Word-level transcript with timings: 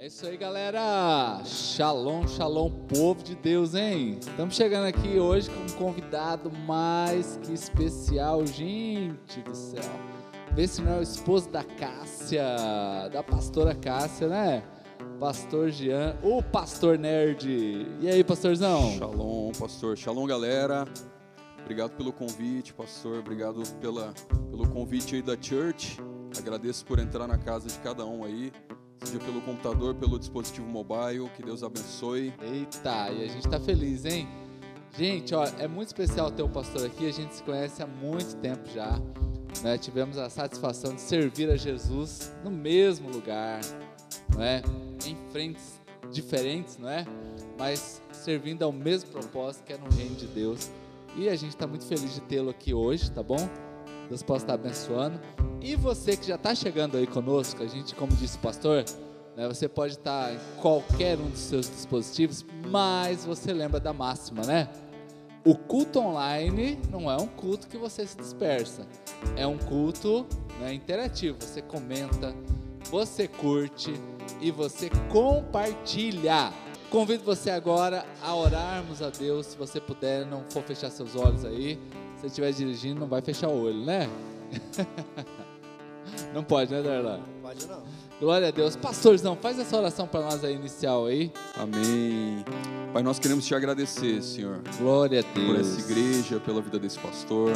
É 0.00 0.06
isso 0.06 0.26
aí, 0.26 0.34
galera. 0.34 1.42
Shalom, 1.44 2.26
shalom, 2.26 2.70
povo 2.88 3.22
de 3.22 3.34
Deus, 3.34 3.74
hein? 3.74 4.16
Estamos 4.18 4.56
chegando 4.56 4.86
aqui 4.86 5.20
hoje 5.20 5.50
com 5.50 5.60
um 5.60 5.76
convidado 5.76 6.50
mais 6.50 7.38
que 7.42 7.52
especial, 7.52 8.46
gente 8.46 9.42
do 9.42 9.54
céu. 9.54 9.84
Vê 10.54 10.66
se 10.66 10.80
não 10.80 10.94
é 10.94 10.98
o 11.00 11.02
esposo 11.02 11.50
da 11.50 11.62
Cássia, 11.62 12.42
da 13.12 13.22
pastora 13.22 13.74
Cássia, 13.74 14.26
né? 14.26 14.62
Pastor 15.18 15.68
Jean, 15.68 16.16
o 16.22 16.42
pastor 16.42 16.98
nerd. 16.98 17.86
E 18.00 18.08
aí, 18.08 18.24
pastorzão? 18.24 18.92
Shalom, 18.96 19.52
pastor. 19.52 19.98
Shalom, 19.98 20.26
galera. 20.26 20.86
Obrigado 21.60 21.90
pelo 21.90 22.10
convite, 22.10 22.72
pastor. 22.72 23.18
Obrigado 23.18 23.62
pela, 23.82 24.14
pelo 24.50 24.66
convite 24.66 25.16
aí 25.16 25.20
da 25.20 25.36
church. 25.38 25.98
Agradeço 26.38 26.86
por 26.86 26.98
entrar 26.98 27.28
na 27.28 27.36
casa 27.36 27.68
de 27.68 27.78
cada 27.80 28.06
um 28.06 28.24
aí 28.24 28.50
seja 29.02 29.18
pelo 29.18 29.40
computador, 29.40 29.94
pelo 29.94 30.18
dispositivo 30.18 30.66
mobile. 30.66 31.28
Que 31.36 31.42
Deus 31.42 31.62
abençoe. 31.62 32.32
Eita, 32.42 33.10
e 33.10 33.24
a 33.24 33.28
gente 33.28 33.46
está 33.46 33.60
feliz, 33.60 34.04
hein? 34.04 34.28
Gente, 34.96 35.34
ó, 35.34 35.44
é 35.58 35.68
muito 35.68 35.88
especial 35.88 36.30
ter 36.30 36.42
o 36.42 36.48
pastor 36.48 36.86
aqui. 36.86 37.08
A 37.08 37.12
gente 37.12 37.34
se 37.34 37.42
conhece 37.42 37.82
há 37.82 37.86
muito 37.86 38.36
tempo 38.36 38.68
já. 38.68 39.00
Né? 39.62 39.78
Tivemos 39.78 40.18
a 40.18 40.28
satisfação 40.28 40.94
de 40.94 41.00
servir 41.00 41.50
a 41.50 41.56
Jesus 41.56 42.32
no 42.44 42.50
mesmo 42.50 43.10
lugar, 43.10 43.60
não 44.34 44.42
é? 44.42 44.62
Em 45.06 45.16
frentes 45.30 45.80
diferentes, 46.10 46.78
não 46.78 46.88
é? 46.88 47.04
Mas 47.58 48.02
servindo 48.12 48.62
ao 48.62 48.72
mesmo 48.72 49.10
propósito 49.10 49.64
que 49.64 49.72
é 49.72 49.78
no 49.78 49.88
reino 49.90 50.14
de 50.14 50.26
Deus. 50.26 50.70
E 51.16 51.28
a 51.28 51.36
gente 51.36 51.50
está 51.50 51.66
muito 51.66 51.84
feliz 51.84 52.14
de 52.14 52.20
tê-lo 52.22 52.50
aqui 52.50 52.72
hoje, 52.72 53.10
tá 53.10 53.22
bom? 53.22 53.48
Deus 54.10 54.24
possa 54.24 54.44
estar 54.44 54.54
abençoando. 54.54 55.20
E 55.62 55.76
você 55.76 56.16
que 56.16 56.26
já 56.26 56.34
está 56.34 56.52
chegando 56.52 56.96
aí 56.96 57.06
conosco, 57.06 57.62
a 57.62 57.66
gente, 57.66 57.94
como 57.94 58.12
disse 58.16 58.36
o 58.36 58.40
pastor, 58.40 58.84
né, 59.36 59.46
você 59.46 59.68
pode 59.68 59.94
estar 59.94 60.34
em 60.34 60.38
qualquer 60.60 61.16
um 61.16 61.30
dos 61.30 61.38
seus 61.38 61.70
dispositivos, 61.70 62.44
mas 62.68 63.24
você 63.24 63.52
lembra 63.52 63.78
da 63.78 63.92
máxima, 63.92 64.42
né? 64.44 64.68
O 65.44 65.54
culto 65.54 66.00
online 66.00 66.78
não 66.90 67.08
é 67.10 67.16
um 67.16 67.26
culto 67.28 67.68
que 67.68 67.78
você 67.78 68.04
se 68.04 68.16
dispersa, 68.16 68.84
é 69.36 69.46
um 69.46 69.56
culto 69.56 70.26
né, 70.58 70.74
interativo. 70.74 71.38
Você 71.40 71.62
comenta, 71.62 72.34
você 72.90 73.28
curte 73.28 73.94
e 74.40 74.50
você 74.50 74.90
compartilha. 75.08 76.52
Convido 76.90 77.22
você 77.22 77.50
agora 77.50 78.04
a 78.20 78.34
orarmos 78.34 79.00
a 79.00 79.08
Deus, 79.08 79.46
se 79.46 79.56
você 79.56 79.80
puder, 79.80 80.26
não 80.26 80.42
for 80.50 80.64
fechar 80.64 80.90
seus 80.90 81.14
olhos 81.14 81.44
aí. 81.44 81.78
Se 82.20 82.26
estiver 82.26 82.52
dirigindo, 82.52 83.00
não 83.00 83.06
vai 83.06 83.22
fechar 83.22 83.48
o 83.48 83.62
olho, 83.62 83.84
né? 83.84 84.08
não 86.34 86.44
pode, 86.44 86.70
né, 86.72 86.82
Darlan? 86.82 87.20
Pode 87.42 87.66
não. 87.66 87.82
Glória 88.20 88.48
a 88.48 88.50
Deus. 88.50 88.76
Pastorzão, 88.76 89.34
faz 89.34 89.58
essa 89.58 89.76
oração 89.78 90.06
para 90.06 90.20
nós 90.20 90.44
aí 90.44 90.54
inicial 90.54 91.06
aí. 91.06 91.32
Amém. 91.56 92.44
Pai, 92.92 93.02
nós 93.02 93.18
queremos 93.18 93.46
te 93.46 93.54
agradecer, 93.54 94.22
Senhor. 94.22 94.60
Glória 94.78 95.20
a 95.20 95.34
Deus. 95.34 95.46
Por 95.46 95.58
essa 95.58 95.80
igreja, 95.80 96.38
pela 96.40 96.60
vida 96.60 96.78
desse 96.78 96.98
pastor. 96.98 97.52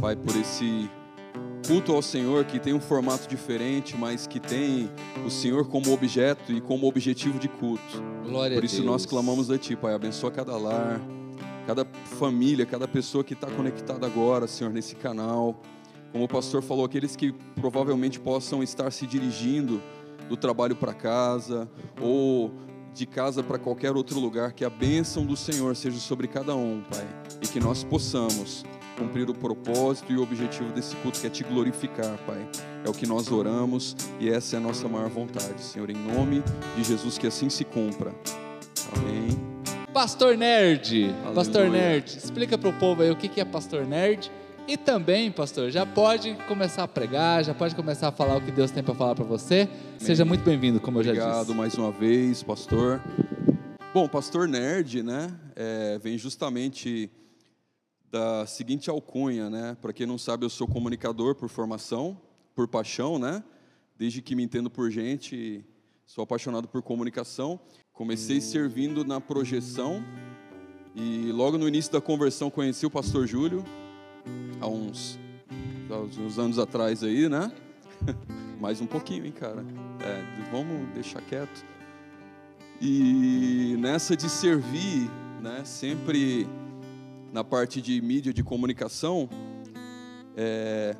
Pai, 0.00 0.16
por 0.16 0.34
esse 0.34 0.88
culto 1.66 1.92
ao 1.92 2.00
Senhor 2.00 2.44
que 2.46 2.58
tem 2.58 2.72
um 2.72 2.80
formato 2.80 3.28
diferente, 3.28 3.94
mas 3.96 4.26
que 4.26 4.40
tem 4.40 4.90
o 5.26 5.30
Senhor 5.30 5.68
como 5.68 5.92
objeto 5.92 6.50
e 6.50 6.60
como 6.62 6.86
objetivo 6.86 7.38
de 7.38 7.48
culto. 7.48 8.02
Glória 8.24 8.56
Por 8.56 8.62
a 8.62 8.66
isso 8.66 8.76
Deus. 8.76 8.86
nós 8.86 9.04
clamamos 9.04 9.50
a 9.50 9.58
Ti, 9.58 9.76
Pai. 9.76 9.92
Abençoa 9.92 10.30
cada 10.30 10.56
lar, 10.56 11.00
cada 11.66 11.84
família, 12.18 12.66
cada 12.66 12.88
pessoa 12.88 13.22
que 13.22 13.34
está 13.34 13.50
conectada 13.50 14.06
agora, 14.06 14.46
Senhor, 14.46 14.72
nesse 14.72 14.94
canal. 14.96 15.60
Como 16.12 16.24
o 16.24 16.28
pastor 16.28 16.62
falou, 16.62 16.84
aqueles 16.84 17.14
que 17.14 17.32
provavelmente 17.54 18.18
possam 18.18 18.62
estar 18.62 18.90
se 18.90 19.06
dirigindo 19.06 19.80
do 20.28 20.36
trabalho 20.36 20.76
para 20.76 20.92
casa 20.92 21.68
ou 22.00 22.52
de 22.92 23.06
casa 23.06 23.42
para 23.42 23.58
qualquer 23.58 23.92
outro 23.92 24.18
lugar, 24.18 24.52
que 24.52 24.64
a 24.64 24.70
bênção 24.70 25.24
do 25.24 25.36
Senhor 25.36 25.74
seja 25.76 25.98
sobre 25.98 26.26
cada 26.26 26.54
um, 26.54 26.82
Pai, 26.82 27.06
e 27.40 27.46
que 27.46 27.60
nós 27.60 27.84
possamos 27.84 28.64
cumprir 28.98 29.30
o 29.30 29.34
propósito 29.34 30.12
e 30.12 30.16
o 30.16 30.22
objetivo 30.22 30.70
desse 30.72 30.94
culto, 30.96 31.20
que 31.20 31.26
é 31.26 31.30
te 31.30 31.42
glorificar, 31.42 32.18
Pai. 32.26 32.46
É 32.84 32.88
o 32.88 32.92
que 32.92 33.06
nós 33.06 33.30
oramos 33.30 33.96
e 34.18 34.28
essa 34.28 34.56
é 34.56 34.58
a 34.58 34.60
nossa 34.60 34.88
maior 34.88 35.08
vontade, 35.08 35.62
Senhor, 35.62 35.88
em 35.90 35.96
nome 35.96 36.42
de 36.76 36.84
Jesus, 36.84 37.16
que 37.16 37.26
assim 37.26 37.48
se 37.48 37.64
cumpra. 37.64 38.14
Amém. 38.96 39.49
Pastor 39.92 40.36
Nerd. 40.36 41.12
Pastor 41.34 41.62
Aleluia. 41.62 41.82
Nerd, 41.82 42.16
explica 42.16 42.56
para 42.56 42.68
o 42.68 42.72
povo 42.78 43.02
aí 43.02 43.10
o 43.10 43.16
que 43.16 43.40
é 43.40 43.44
Pastor 43.44 43.84
Nerd. 43.84 44.30
E 44.68 44.76
também, 44.76 45.32
pastor, 45.32 45.70
já 45.70 45.84
pode 45.84 46.34
começar 46.46 46.84
a 46.84 46.88
pregar, 46.88 47.42
já 47.44 47.52
pode 47.52 47.74
começar 47.74 48.08
a 48.08 48.12
falar 48.12 48.36
o 48.36 48.40
que 48.40 48.52
Deus 48.52 48.70
tem 48.70 48.84
para 48.84 48.94
falar 48.94 49.16
para 49.16 49.24
você. 49.24 49.68
Seja 49.98 50.24
muito 50.24 50.44
bem-vindo, 50.44 50.80
como 50.80 51.00
eu 51.00 51.02
já 51.02 51.10
Obrigado 51.10 51.46
disse. 51.46 51.58
mais 51.58 51.74
uma 51.76 51.90
vez, 51.90 52.42
pastor. 52.42 53.02
Bom, 53.92 54.06
pastor 54.06 54.46
nerd, 54.46 55.02
né? 55.02 55.36
é, 55.56 55.98
vem 55.98 56.16
justamente 56.16 57.10
da 58.10 58.46
seguinte 58.46 58.88
alcunha, 58.88 59.50
né? 59.50 59.76
Para 59.82 59.92
quem 59.92 60.06
não 60.06 60.16
sabe, 60.16 60.46
eu 60.46 60.50
sou 60.50 60.66
comunicador 60.66 61.34
por 61.34 61.50
formação, 61.50 62.18
por 62.54 62.66
paixão, 62.66 63.18
né? 63.18 63.42
Desde 63.98 64.22
que 64.22 64.34
me 64.34 64.42
entendo 64.42 64.70
por 64.70 64.90
gente, 64.90 65.62
sou 66.06 66.24
apaixonado 66.24 66.66
por 66.66 66.80
comunicação. 66.80 67.60
Comecei 68.00 68.40
servindo 68.40 69.04
na 69.04 69.20
projeção 69.20 70.02
e 70.94 71.30
logo 71.32 71.58
no 71.58 71.68
início 71.68 71.92
da 71.92 72.00
conversão 72.00 72.48
conheci 72.48 72.86
o 72.86 72.90
pastor 72.90 73.26
Júlio, 73.26 73.62
há 74.58 74.66
uns, 74.66 75.18
há 75.90 75.96
uns 75.98 76.38
anos 76.38 76.58
atrás 76.58 77.04
aí, 77.04 77.28
né? 77.28 77.52
Mais 78.58 78.80
um 78.80 78.86
pouquinho, 78.86 79.26
hein, 79.26 79.32
cara? 79.32 79.62
É, 80.02 80.50
vamos 80.50 80.88
deixar 80.94 81.20
quieto. 81.20 81.62
E 82.80 83.76
nessa 83.78 84.16
de 84.16 84.30
servir, 84.30 85.10
né, 85.42 85.60
sempre 85.66 86.48
na 87.30 87.44
parte 87.44 87.82
de 87.82 88.00
mídia 88.00 88.32
de 88.32 88.42
comunicação, 88.42 89.28
é, 90.34 90.96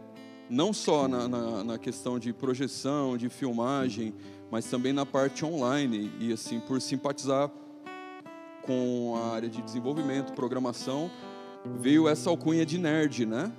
não 0.50 0.70
só 0.70 1.08
na, 1.08 1.26
na, 1.26 1.64
na 1.64 1.78
questão 1.78 2.18
de 2.18 2.30
projeção, 2.34 3.16
de 3.16 3.30
filmagem, 3.30 4.12
mas 4.50 4.66
também 4.66 4.92
na 4.92 5.06
parte 5.06 5.44
online. 5.44 6.10
E 6.18 6.32
assim, 6.32 6.60
por 6.60 6.80
simpatizar 6.80 7.50
com 8.62 9.14
a 9.16 9.34
área 9.34 9.48
de 9.48 9.62
desenvolvimento, 9.62 10.32
programação, 10.32 11.10
veio 11.78 12.08
essa 12.08 12.30
alcunha 12.30 12.64
de 12.66 12.78
nerd, 12.78 13.26
né? 13.26 13.52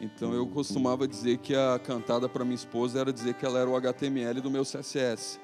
Então 0.00 0.32
eu 0.34 0.46
costumava 0.46 1.08
dizer 1.08 1.38
que 1.38 1.54
a 1.54 1.78
cantada 1.82 2.28
para 2.28 2.44
minha 2.44 2.54
esposa 2.54 3.00
era 3.00 3.12
dizer 3.12 3.34
que 3.34 3.46
ela 3.46 3.58
era 3.58 3.70
o 3.70 3.76
HTML 3.76 4.40
do 4.40 4.50
meu 4.50 4.62
CSS. 4.62 5.40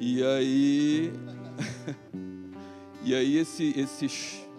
E 0.00 0.22
aí 0.22 1.12
E 3.08 3.14
aí 3.14 3.38
esse 3.38 3.72
esse 3.78 4.06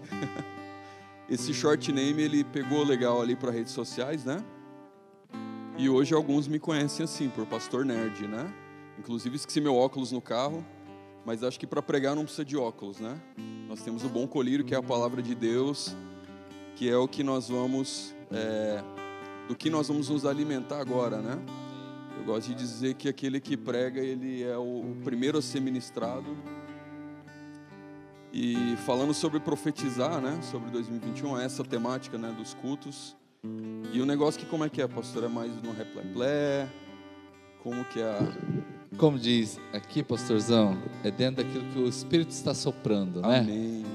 esse 1.29 1.53
short 1.53 1.91
name 1.91 2.21
ele 2.23 2.43
pegou 2.43 2.83
legal 2.83 3.21
ali 3.21 3.35
para 3.35 3.51
redes 3.51 3.73
sociais, 3.73 4.25
né? 4.25 4.43
E 5.77 5.87
hoje 5.87 6.13
alguns 6.13 6.47
me 6.47 6.57
conhecem 6.57 7.03
assim 7.03 7.29
por 7.29 7.45
pastor 7.45 7.85
nerd, 7.85 8.27
né? 8.27 8.51
Inclusive 8.99 9.37
esqueci 9.37 9.61
meu 9.61 9.75
óculos 9.75 10.11
no 10.11 10.21
carro, 10.21 10.63
mas 11.25 11.41
acho 11.41 11.57
que 11.57 11.65
para 11.65 11.81
pregar 11.81 12.15
não 12.15 12.23
precisa 12.23 12.43
de 12.43 12.57
óculos, 12.57 12.99
né? 12.99 13.19
Nós 13.67 13.81
temos 13.81 14.03
o 14.03 14.09
bom 14.09 14.27
colírio 14.27 14.65
que 14.65 14.75
é 14.75 14.77
a 14.77 14.83
palavra 14.83 15.21
de 15.21 15.33
Deus, 15.33 15.95
que 16.75 16.89
é 16.89 16.97
o 16.97 17.07
que 17.07 17.23
nós 17.23 17.47
vamos 17.47 18.13
é, 18.29 18.83
do 19.47 19.55
que 19.55 19.69
nós 19.69 19.87
vamos 19.87 20.09
nos 20.09 20.25
alimentar 20.25 20.79
agora, 20.79 21.21
né? 21.21 21.39
Eu 22.17 22.25
gosto 22.25 22.49
de 22.49 22.55
dizer 22.55 22.95
que 22.95 23.07
aquele 23.07 23.39
que 23.39 23.55
prega, 23.55 24.01
ele 24.01 24.43
é 24.43 24.57
o 24.57 24.97
primeiro 25.03 25.37
a 25.37 25.41
ser 25.41 25.61
ministrado. 25.61 26.37
E 28.33 28.75
falando 28.85 29.13
sobre 29.13 29.39
profetizar, 29.39 30.19
né? 30.19 30.41
Sobre 30.41 30.69
2021, 30.71 31.39
essa 31.39 31.63
temática, 31.63 32.17
né? 32.17 32.31
Dos 32.37 32.53
cultos. 32.53 33.15
E 33.93 34.01
o 34.01 34.05
negócio 34.05 34.39
que 34.39 34.45
como 34.45 34.65
é 34.65 34.69
que 34.69 34.81
é, 34.81 34.87
pastor? 34.87 35.23
É 35.23 35.27
mais 35.29 35.49
no 35.63 35.71
replé 35.71 36.69
Como 37.63 37.85
que 37.85 38.01
é 38.01 38.03
a... 38.03 38.19
Como 38.99 39.17
diz 39.17 39.57
aqui, 39.71 40.03
pastorzão, 40.03 40.77
é 41.05 41.09
dentro 41.09 41.41
daquilo 41.41 41.63
que 41.71 41.79
o 41.79 41.87
Espírito 41.87 42.31
está 42.31 42.53
soprando, 42.53 43.21
né? 43.21 43.39
Amém. 43.39 43.85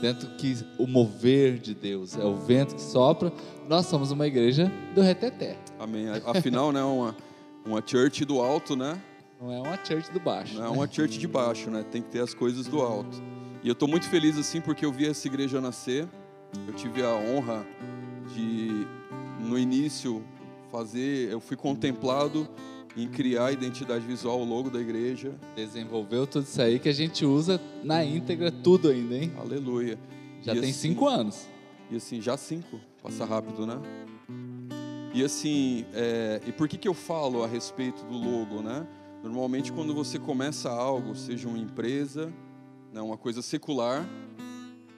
Dentro 0.00 0.26
que 0.36 0.56
o 0.78 0.86
mover 0.86 1.58
de 1.58 1.74
Deus 1.74 2.16
é 2.16 2.24
o 2.24 2.34
vento 2.34 2.74
que 2.74 2.80
sopra. 2.80 3.30
Nós 3.68 3.84
somos 3.84 4.10
uma 4.10 4.26
igreja 4.26 4.72
do 4.94 5.02
reteté. 5.02 5.58
Amém. 5.78 6.06
Afinal, 6.24 6.72
né? 6.72 6.82
Uma, 6.82 7.14
uma 7.62 7.82
church 7.86 8.24
do 8.24 8.40
alto, 8.40 8.74
né? 8.74 8.98
Não 9.38 9.52
é 9.52 9.60
uma 9.60 9.76
church 9.84 10.10
do 10.10 10.18
baixo. 10.18 10.54
Não 10.54 10.64
é 10.64 10.68
uma 10.70 10.90
church 10.90 11.18
de 11.18 11.28
baixo, 11.28 11.70
né? 11.70 11.84
Tem 11.90 12.00
que 12.00 12.08
ter 12.08 12.20
as 12.20 12.32
coisas 12.32 12.66
do 12.66 12.80
alto. 12.80 13.22
E 13.62 13.68
eu 13.68 13.74
estou 13.74 13.86
muito 13.86 14.08
feliz 14.08 14.38
assim 14.38 14.62
porque 14.62 14.86
eu 14.86 14.92
vi 14.92 15.06
essa 15.06 15.28
igreja 15.28 15.60
nascer. 15.60 16.08
Eu 16.66 16.72
tive 16.72 17.02
a 17.02 17.14
honra 17.14 17.66
de, 18.34 18.86
no 19.40 19.58
início, 19.58 20.24
fazer. 20.72 21.30
Eu 21.30 21.38
fui 21.38 21.54
contemplado 21.54 22.48
em 22.96 23.08
criar 23.08 23.46
a 23.46 23.52
identidade 23.52 24.06
visual, 24.06 24.40
o 24.40 24.44
logo 24.44 24.70
da 24.70 24.80
igreja. 24.80 25.32
Desenvolveu 25.56 26.26
tudo 26.26 26.44
isso 26.44 26.60
aí 26.62 26.78
que 26.78 26.88
a 26.88 26.92
gente 26.92 27.24
usa 27.24 27.60
na 27.82 28.04
íntegra, 28.04 28.50
tudo 28.52 28.88
ainda, 28.88 29.16
hein? 29.16 29.32
Aleluia. 29.38 29.98
Já 30.42 30.54
E 30.54 30.60
tem 30.60 30.70
assim- 30.70 30.90
cinco 30.90 31.08
anos. 31.08 31.46
E 31.90 31.96
assim, 31.96 32.20
já 32.20 32.36
cinco, 32.36 32.80
passa 33.02 33.24
rápido, 33.24 33.66
né? 33.66 33.78
E 35.12 35.22
assim, 35.22 35.84
é, 35.92 36.40
e 36.46 36.52
por 36.52 36.68
que, 36.68 36.76
que 36.76 36.88
eu 36.88 36.94
falo 36.94 37.42
a 37.44 37.46
respeito 37.46 38.04
do 38.04 38.14
logo, 38.14 38.60
né? 38.62 38.86
Normalmente, 39.22 39.72
quando 39.72 39.94
você 39.94 40.18
começa 40.18 40.68
algo, 40.70 41.14
seja 41.14 41.48
uma 41.48 41.58
empresa, 41.58 42.32
né, 42.92 43.00
uma 43.00 43.16
coisa 43.16 43.40
secular, 43.42 44.06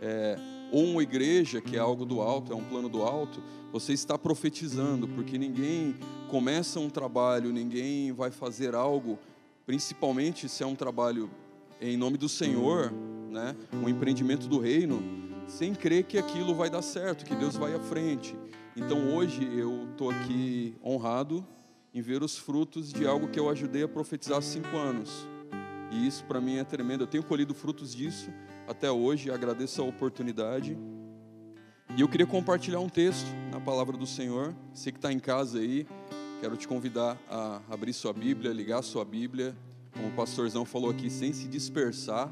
é, 0.00 0.36
ou 0.72 0.84
uma 0.84 1.02
igreja, 1.02 1.60
que 1.60 1.76
é 1.76 1.78
algo 1.78 2.04
do 2.04 2.20
alto, 2.20 2.52
é 2.52 2.56
um 2.56 2.64
plano 2.64 2.88
do 2.88 3.02
alto, 3.02 3.42
você 3.72 3.92
está 3.92 4.18
profetizando, 4.18 5.06
porque 5.08 5.38
ninguém 5.38 5.94
começa 6.28 6.80
um 6.80 6.90
trabalho, 6.90 7.52
ninguém 7.52 8.12
vai 8.12 8.30
fazer 8.30 8.74
algo, 8.74 9.18
principalmente 9.64 10.48
se 10.48 10.62
é 10.62 10.66
um 10.66 10.74
trabalho 10.74 11.30
em 11.80 11.96
nome 11.96 12.16
do 12.16 12.28
Senhor, 12.28 12.92
né, 13.30 13.54
um 13.72 13.88
empreendimento 13.88 14.48
do 14.48 14.58
reino, 14.58 15.02
sem 15.46 15.74
crer 15.74 16.04
que 16.04 16.18
aquilo 16.18 16.54
vai 16.54 16.70
dar 16.70 16.82
certo, 16.82 17.24
que 17.24 17.34
Deus 17.34 17.56
vai 17.56 17.74
à 17.74 17.80
frente. 17.80 18.34
Então 18.76 19.14
hoje 19.14 19.48
eu 19.56 19.88
estou 19.90 20.10
aqui 20.10 20.74
honrado 20.84 21.46
em 21.94 22.00
ver 22.00 22.22
os 22.22 22.36
frutos 22.36 22.92
de 22.92 23.06
algo 23.06 23.28
que 23.28 23.38
eu 23.38 23.48
ajudei 23.48 23.82
a 23.82 23.88
profetizar 23.88 24.38
há 24.38 24.42
cinco 24.42 24.76
anos. 24.76 25.26
E 25.90 26.06
isso 26.06 26.24
para 26.24 26.40
mim 26.40 26.56
é 26.56 26.64
tremendo. 26.64 27.02
Eu 27.02 27.06
tenho 27.06 27.24
colhido 27.24 27.54
frutos 27.54 27.94
disso 27.94 28.30
até 28.66 28.90
hoje, 28.90 29.30
agradeço 29.30 29.80
a 29.80 29.84
oportunidade. 29.84 30.76
E 31.96 32.00
eu 32.00 32.08
queria 32.08 32.26
compartilhar 32.26 32.80
um 32.80 32.88
texto 32.88 33.26
na 33.50 33.60
palavra 33.60 33.96
do 33.96 34.06
Senhor. 34.06 34.54
Você 34.74 34.90
que 34.90 34.98
está 34.98 35.12
em 35.12 35.18
casa 35.18 35.58
aí, 35.58 35.86
quero 36.40 36.56
te 36.56 36.66
convidar 36.66 37.16
a 37.30 37.60
abrir 37.70 37.92
sua 37.92 38.12
Bíblia, 38.12 38.52
ligar 38.52 38.82
sua 38.82 39.04
Bíblia, 39.04 39.56
como 39.92 40.08
o 40.08 40.12
pastorzão 40.12 40.64
falou 40.64 40.90
aqui, 40.90 41.08
sem 41.08 41.32
se 41.32 41.48
dispersar, 41.48 42.30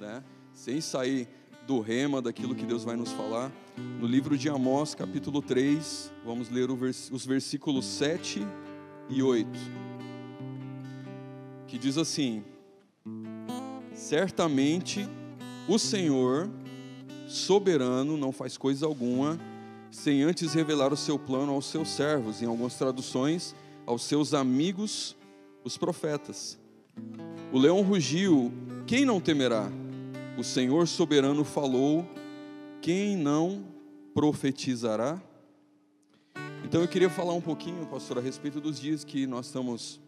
né? 0.00 0.24
sem 0.52 0.80
sair 0.80 1.28
do 1.66 1.80
rema, 1.80 2.20
daquilo 2.20 2.54
que 2.54 2.64
Deus 2.64 2.84
vai 2.84 2.96
nos 2.96 3.12
falar. 3.12 3.52
No 4.00 4.06
livro 4.06 4.36
de 4.36 4.48
Amós, 4.48 4.94
capítulo 4.94 5.40
3, 5.40 6.12
vamos 6.24 6.48
ler 6.50 6.70
os 6.70 7.26
versículos 7.26 7.84
7 7.84 8.46
e 9.08 9.22
8, 9.22 9.48
que 11.66 11.78
diz 11.78 11.96
assim: 11.98 12.44
Certamente 14.04 15.08
o 15.66 15.78
Senhor, 15.78 16.50
soberano, 17.26 18.18
não 18.18 18.32
faz 18.32 18.58
coisa 18.58 18.84
alguma 18.84 19.40
sem 19.90 20.22
antes 20.22 20.52
revelar 20.52 20.92
o 20.92 20.96
seu 20.96 21.18
plano 21.18 21.52
aos 21.52 21.64
seus 21.64 21.88
servos, 21.88 22.42
em 22.42 22.44
algumas 22.44 22.74
traduções, 22.74 23.56
aos 23.86 24.02
seus 24.02 24.34
amigos, 24.34 25.16
os 25.64 25.78
profetas. 25.78 26.58
O 27.50 27.58
leão 27.58 27.80
rugiu, 27.80 28.52
quem 28.86 29.06
não 29.06 29.22
temerá? 29.22 29.72
O 30.36 30.44
Senhor 30.44 30.86
soberano 30.86 31.42
falou, 31.42 32.06
quem 32.82 33.16
não 33.16 33.64
profetizará? 34.12 35.18
Então 36.62 36.82
eu 36.82 36.88
queria 36.88 37.08
falar 37.08 37.32
um 37.32 37.40
pouquinho, 37.40 37.86
pastor, 37.86 38.18
a 38.18 38.20
respeito 38.20 38.60
dos 38.60 38.78
dias 38.78 39.02
que 39.02 39.26
nós 39.26 39.46
estamos 39.46 39.98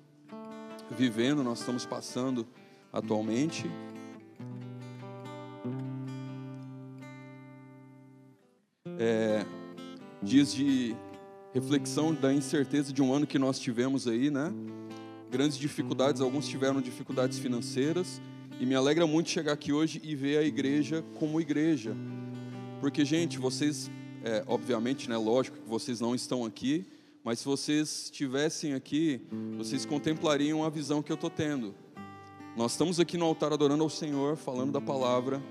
vivendo, 0.90 1.42
nós 1.42 1.60
estamos 1.60 1.86
passando 1.86 2.46
atualmente. 2.96 3.70
É, 8.98 9.44
dias 10.22 10.54
de 10.54 10.96
reflexão 11.52 12.14
da 12.14 12.32
incerteza 12.32 12.92
de 12.92 13.02
um 13.02 13.12
ano 13.12 13.26
que 13.26 13.38
nós 13.38 13.58
tivemos 13.58 14.08
aí, 14.08 14.30
né? 14.30 14.52
Grandes 15.30 15.58
dificuldades, 15.58 16.22
alguns 16.22 16.48
tiveram 16.48 16.80
dificuldades 16.80 17.38
financeiras, 17.38 18.20
e 18.58 18.64
me 18.64 18.74
alegra 18.74 19.06
muito 19.06 19.28
chegar 19.28 19.52
aqui 19.52 19.72
hoje 19.72 20.00
e 20.02 20.14
ver 20.14 20.38
a 20.38 20.42
igreja 20.42 21.04
como 21.18 21.40
igreja. 21.40 21.94
Porque, 22.80 23.04
gente, 23.04 23.38
vocês 23.38 23.90
é, 24.24 24.42
obviamente, 24.46 25.08
né, 25.08 25.16
lógico 25.16 25.58
que 25.58 25.68
vocês 25.68 26.00
não 26.00 26.14
estão 26.14 26.44
aqui, 26.44 26.84
mas 27.22 27.40
se 27.40 27.44
vocês 27.44 28.04
estivessem 28.04 28.74
aqui, 28.74 29.20
vocês 29.56 29.84
contemplariam 29.84 30.64
a 30.64 30.70
visão 30.70 31.02
que 31.02 31.12
eu 31.12 31.14
estou 31.14 31.30
tendo. 31.30 31.74
Nós 32.56 32.72
estamos 32.72 32.98
aqui 32.98 33.18
no 33.18 33.26
altar 33.26 33.52
adorando 33.52 33.82
ao 33.82 33.90
Senhor, 33.90 34.34
falando 34.34 34.72
da 34.72 34.80
palavra, 34.80 35.42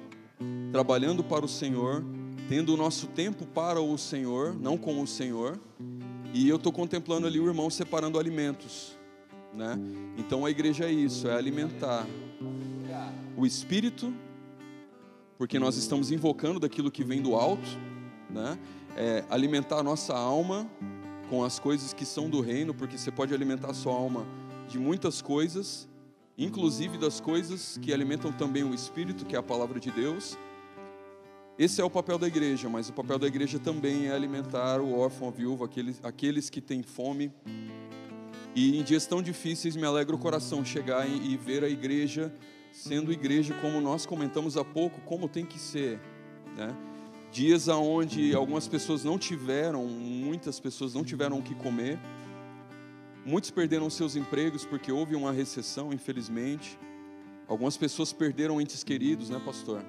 trabalhando 0.71 1.23
para 1.23 1.45
o 1.45 1.47
Senhor, 1.47 2.03
tendo 2.49 2.73
o 2.73 2.77
nosso 2.77 3.05
tempo 3.05 3.45
para 3.45 3.79
o 3.79 3.95
Senhor, 3.95 4.55
não 4.55 4.75
com 4.75 4.99
o 4.99 5.05
Senhor, 5.05 5.59
e 6.33 6.49
eu 6.49 6.55
estou 6.55 6.71
contemplando 6.71 7.27
ali 7.27 7.39
o 7.39 7.45
irmão 7.45 7.69
separando 7.69 8.17
alimentos. 8.17 8.97
Né? 9.53 9.77
Então 10.17 10.47
a 10.47 10.49
igreja 10.49 10.85
é 10.85 10.91
isso, 10.91 11.27
é 11.27 11.35
alimentar 11.35 12.07
o 13.37 13.45
espírito, 13.45 14.11
porque 15.37 15.59
nós 15.59 15.77
estamos 15.77 16.09
invocando 16.09 16.59
daquilo 16.59 16.89
que 16.89 17.03
vem 17.03 17.21
do 17.21 17.35
alto, 17.35 17.69
né? 18.31 18.57
É, 18.97 19.23
alimentar 19.29 19.77
a 19.77 19.83
nossa 19.83 20.15
alma 20.15 20.67
com 21.29 21.43
as 21.43 21.59
coisas 21.59 21.93
que 21.93 22.05
são 22.05 22.29
do 22.31 22.41
reino, 22.41 22.73
porque 22.73 22.97
você 22.97 23.11
pode 23.11 23.31
alimentar 23.31 23.69
a 23.69 23.73
sua 23.75 23.93
alma 23.93 24.25
de 24.67 24.79
muitas 24.79 25.21
coisas, 25.21 25.87
inclusive 26.37 26.97
das 26.97 27.19
coisas 27.19 27.79
que 27.81 27.93
alimentam 27.93 28.31
também 28.31 28.63
o 28.63 28.73
espírito, 28.73 29.25
que 29.25 29.35
é 29.35 29.39
a 29.39 29.43
palavra 29.43 29.79
de 29.79 29.91
Deus. 29.91 30.37
Esse 31.57 31.79
é 31.79 31.83
o 31.83 31.89
papel 31.89 32.17
da 32.17 32.27
igreja, 32.27 32.67
mas 32.67 32.89
o 32.89 32.93
papel 32.93 33.17
da 33.17 33.27
igreja 33.27 33.57
também 33.57 34.07
é 34.07 34.11
alimentar 34.11 34.81
o 34.81 34.97
órfão, 34.99 35.29
a 35.29 35.31
viúva, 35.31 35.65
aqueles, 35.65 35.99
aqueles 36.03 36.49
que 36.49 36.59
têm 36.59 36.83
fome. 36.83 37.31
E 38.53 38.77
em 38.77 38.83
dias 38.83 39.05
tão 39.05 39.21
difíceis 39.21 39.75
me 39.75 39.85
alegra 39.85 40.15
o 40.15 40.19
coração 40.19 40.63
chegar 40.65 41.07
e, 41.09 41.37
ver 41.37 41.63
a 41.63 41.69
igreja 41.69 42.33
sendo 42.73 43.11
igreja 43.11 43.53
como 43.61 43.79
nós 43.79 44.05
comentamos 44.05 44.57
há 44.57 44.63
pouco, 44.65 44.99
como 45.01 45.29
tem 45.29 45.45
que 45.45 45.57
ser, 45.57 45.97
né? 46.57 46.75
Dias 47.31 47.69
onde 47.69 48.35
algumas 48.35 48.67
pessoas 48.67 49.03
não 49.03 49.17
tiveram, 49.17 49.85
muitas 49.85 50.59
pessoas 50.59 50.93
não 50.93 51.03
tiveram 51.03 51.39
o 51.39 51.41
que 51.41 51.55
comer. 51.55 51.97
Muitos 53.25 53.49
perderam 53.49 53.89
seus 53.89 54.15
empregos 54.15 54.65
porque 54.65 54.91
houve 54.91 55.15
uma 55.15 55.31
recessão, 55.31 55.91
infelizmente. 55.91 56.77
Algumas 57.47 57.75
pessoas 57.75 58.13
perderam 58.13 58.61
entes 58.61 58.83
queridos, 58.83 59.31
né, 59.31 59.41
pastor? 59.43 59.83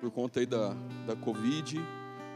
Por 0.00 0.10
conta 0.10 0.40
aí 0.40 0.46
da, 0.46 0.74
da 1.06 1.14
Covid. 1.14 1.78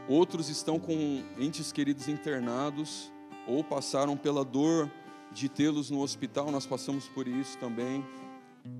Outros 0.07 0.47
estão 0.47 0.79
com 0.79 1.23
entes 1.39 1.71
queridos 1.71 2.07
internados 2.07 3.11
ou 3.47 3.63
passaram 3.63 4.15
pela 4.15 4.45
dor 4.45 4.91
de 5.31 5.49
tê-los 5.49 5.89
no 5.89 6.01
hospital. 6.01 6.51
Nós 6.51 6.67
passamos 6.67 7.07
por 7.07 7.27
isso 7.27 7.57
também. 7.57 8.05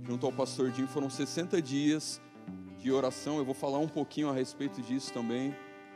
Junto 0.04 0.28
ao 0.28 0.32
pastor 0.32 0.70
Dinho, 0.70 0.88
foram 0.88 1.10
60 1.10 1.60
dias 1.60 2.22
de 2.78 2.92
oração. 2.92 3.40
Eu 3.40 3.46
vou 3.46 3.56
falar 3.56 3.80
um 3.80 3.88
pouquinho 3.88 4.30
a 4.30 4.34
respeito 4.34 4.80
disso 4.80 5.12
também, 5.12 5.56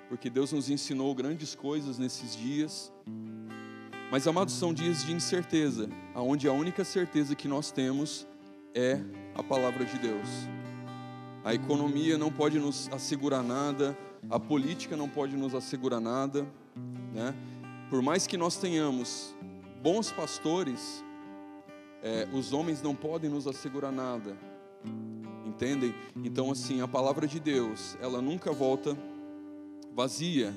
porque 0.09 0.27
Deus 0.27 0.51
nos 0.51 0.71
ensinou 0.71 1.13
grandes 1.13 1.54
coisas 1.54 2.00
nesses 2.00 2.36
dias. 2.36 2.92
Mas, 4.13 4.27
amados, 4.27 4.54
são 4.54 4.71
dias 4.71 5.04
de 5.04 5.12
incerteza, 5.12 5.89
aonde 6.13 6.48
a 6.48 6.54
única 6.54 6.83
certeza 6.83 7.33
que 7.33 7.48
nós 7.48 7.71
temos 7.71 8.27
é 8.71 9.00
a 9.33 9.42
palavra 9.42 9.83
de 9.83 9.98
Deus. 9.98 10.30
A 11.44 11.56
economia 11.56 12.16
não 12.16 12.31
pode 12.31 12.59
nos 12.59 12.87
assegurar 12.94 13.42
nada, 13.42 13.97
a 14.30 14.40
política 14.40 14.95
não 14.95 15.09
pode 15.09 15.35
nos 15.35 15.56
assegurar 15.56 15.99
nada, 15.99 16.45
né? 17.11 17.33
Por 17.90 18.04
mais 18.04 18.28
que 18.28 18.37
nós 18.37 18.56
tenhamos 18.56 19.33
bons 19.81 20.11
pastores, 20.11 21.04
é, 22.04 22.28
os 22.31 22.54
homens 22.54 22.83
não 22.83 22.94
podem 22.94 23.31
nos 23.31 23.47
assegurar 23.47 23.92
nada 23.92 24.37
entendem? 25.44 25.92
Então, 26.23 26.52
assim, 26.52 26.81
a 26.81 26.87
palavra 26.87 27.26
de 27.26 27.40
Deus, 27.40 27.97
ela 27.99 28.21
nunca 28.21 28.52
volta 28.52 28.95
vazia. 29.92 30.54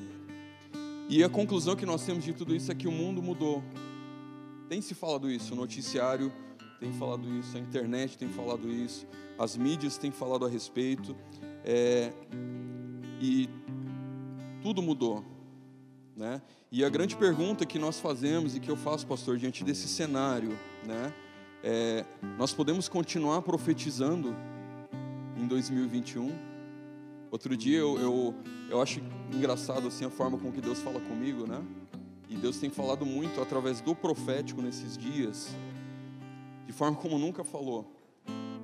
E 1.09 1.23
a 1.23 1.29
conclusão 1.29 1.77
que 1.77 1.87
nós 1.87 2.05
temos 2.05 2.25
de 2.25 2.33
tudo 2.33 2.55
isso 2.55 2.71
é 2.71 2.75
que 2.75 2.89
o 2.89 2.93
mundo 2.93 3.23
mudou. 3.23 3.63
Tem 4.69 4.81
se 4.81 4.93
falado 4.93 5.31
isso, 5.31 5.53
o 5.53 5.57
noticiário 5.57 6.33
tem 6.81 6.93
falado 6.93 7.29
isso, 7.39 7.57
a 7.57 7.61
internet 7.61 8.19
tem 8.19 8.29
falado 8.29 8.69
isso, 8.69 9.07
as 9.39 9.57
mídias 9.57 9.97
têm 9.97 10.11
falado 10.11 10.45
a 10.45 10.49
respeito, 10.49 11.17
é, 11.65 12.13
e 13.21 13.49
tudo 14.61 14.83
mudou, 14.83 15.25
né? 16.17 16.43
E 16.73 16.85
a 16.85 16.89
grande 16.89 17.17
pergunta 17.17 17.65
que 17.65 17.79
nós 17.79 18.01
fazemos 18.01 18.57
e 18.57 18.61
que 18.61 18.69
eu 18.69 18.77
faço, 18.77 19.07
pastor, 19.07 19.39
diante 19.39 19.63
desse 19.63 19.87
cenário, 19.87 20.59
né? 20.85 21.15
É, 21.63 22.05
nós 22.37 22.53
podemos 22.53 22.89
continuar 22.89 23.43
profetizando 23.43 24.35
em 25.37 25.47
2021. 25.47 26.33
Outro 27.31 27.57
dia 27.57 27.79
eu, 27.79 27.99
eu, 27.99 28.35
eu 28.71 28.83
acho 28.83 29.01
engraçado 29.33 29.89
assim 29.89 30.05
a 30.05 30.11
forma 30.11 30.39
com 30.39 30.53
que 30.53 30.61
Deus 30.61 30.81
fala 30.81 31.01
comigo, 31.01 31.47
né? 31.47 31.63
E 32.29 32.37
Deus 32.37 32.59
tem 32.59 32.71
falado 32.71 33.07
muito 33.07 33.41
através 33.41 33.81
do 33.81 33.95
profético 33.95 34.61
nesses 34.61 34.97
dias, 34.97 35.55
de 36.67 36.73
forma 36.73 36.97
como 36.97 37.19
nunca 37.19 37.45
falou. 37.45 37.93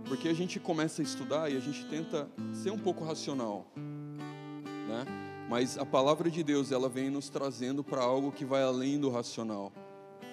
Porque 0.09 0.29
a 0.29 0.35
gente 0.35 0.59
começa 0.59 1.01
a 1.01 1.05
estudar 1.05 1.51
e 1.51 1.57
a 1.57 1.61
gente 1.61 1.87
tenta 1.87 2.29
ser 2.53 2.71
um 2.71 2.79
pouco 2.79 3.05
racional, 3.05 3.67
né? 3.77 5.05
Mas 5.49 5.77
a 5.77 5.85
palavra 5.85 6.31
de 6.31 6.43
Deus, 6.43 6.73
ela 6.73 6.89
vem 6.89 7.11
nos 7.11 7.29
trazendo 7.29 7.85
para 7.85 8.03
algo 8.03 8.33
que 8.33 8.45
vai 8.45 8.63
além 8.63 8.99
do 8.99 9.11
racional. 9.11 9.73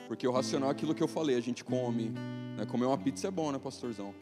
Porque 0.08 0.28
o 0.28 0.32
racional 0.32 0.70
é 0.70 0.72
aquilo 0.72 0.96
que 0.96 1.04
eu 1.04 1.08
falei, 1.08 1.36
a 1.36 1.42
gente 1.42 1.64
come, 1.64 2.10
né? 2.58 2.66
Comer 2.66 2.86
uma 2.86 2.98
pizza 2.98 3.28
é 3.28 3.32
bom, 3.32 3.52
né, 3.52 3.60
pastorzão? 3.60 4.14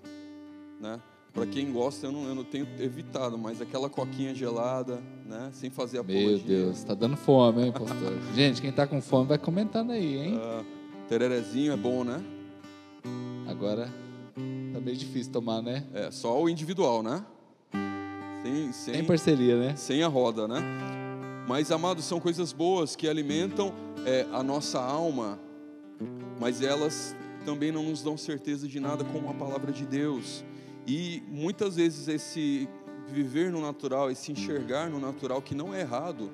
Né? 0.79 0.99
Para 1.33 1.45
quem 1.45 1.71
gosta, 1.71 2.07
eu 2.07 2.11
não, 2.11 2.27
eu 2.27 2.33
não 2.33 2.43
tenho 2.43 2.67
evitado, 2.79 3.37
mas 3.37 3.61
aquela 3.61 3.89
coquinha 3.89 4.33
gelada, 4.33 5.01
né? 5.25 5.49
Sem 5.53 5.69
fazer 5.69 5.99
apologia. 5.99 6.29
Meu 6.29 6.39
Deus, 6.39 6.83
tá 6.83 6.93
dando 6.93 7.15
fome, 7.15 7.65
hein, 7.65 7.71
pastor? 7.71 8.13
Gente, 8.33 8.61
quem 8.61 8.71
tá 8.71 8.87
com 8.87 9.01
fome 9.01 9.27
vai 9.27 9.37
comentando 9.37 9.91
aí, 9.91 10.17
hein? 10.17 10.35
Uh, 10.35 10.65
tererezinho 11.07 11.73
é 11.73 11.77
bom, 11.77 12.03
né? 12.03 12.23
Agora 13.47 13.87
tá 14.73 14.79
meio 14.79 14.97
difícil 14.97 15.31
tomar, 15.31 15.61
né? 15.61 15.83
É, 15.93 16.09
só 16.11 16.41
o 16.41 16.49
individual, 16.49 17.03
né? 17.03 17.23
Sem, 18.43 18.71
sem, 18.71 18.93
Sem 18.95 19.03
parceria, 19.03 19.59
né? 19.59 19.75
sem 19.75 20.03
a 20.03 20.07
roda, 20.07 20.47
né? 20.47 20.61
Mas, 21.47 21.71
amados, 21.71 22.03
são 22.03 22.19
coisas 22.19 22.51
boas 22.51 22.95
que 22.95 23.07
alimentam 23.07 23.73
é, 24.05 24.25
a 24.33 24.43
nossa 24.43 24.79
alma, 24.79 25.39
mas 26.39 26.61
elas 26.61 27.15
também 27.45 27.71
não 27.71 27.83
nos 27.83 28.03
dão 28.03 28.17
certeza 28.17 28.67
de 28.67 28.79
nada 28.79 29.05
como 29.05 29.29
a 29.29 29.33
palavra 29.33 29.71
de 29.71 29.85
Deus. 29.85 30.43
E 30.87 31.21
muitas 31.27 31.75
vezes 31.75 32.07
esse 32.07 32.69
viver 33.07 33.51
no 33.51 33.59
natural, 33.59 34.09
esse 34.09 34.31
enxergar 34.31 34.89
no 34.89 34.99
natural, 34.99 35.41
que 35.41 35.53
não 35.53 35.73
é 35.73 35.81
errado. 35.81 36.31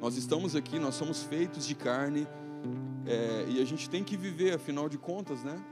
Nós 0.00 0.16
estamos 0.16 0.56
aqui, 0.56 0.78
nós 0.80 0.96
somos 0.96 1.22
feitos 1.22 1.64
de 1.66 1.74
carne, 1.76 2.26
é, 3.06 3.46
e 3.48 3.62
a 3.62 3.64
gente 3.64 3.88
tem 3.88 4.02
que 4.02 4.16
viver, 4.16 4.54
afinal 4.54 4.88
de 4.88 4.98
contas, 4.98 5.44
né? 5.44 5.62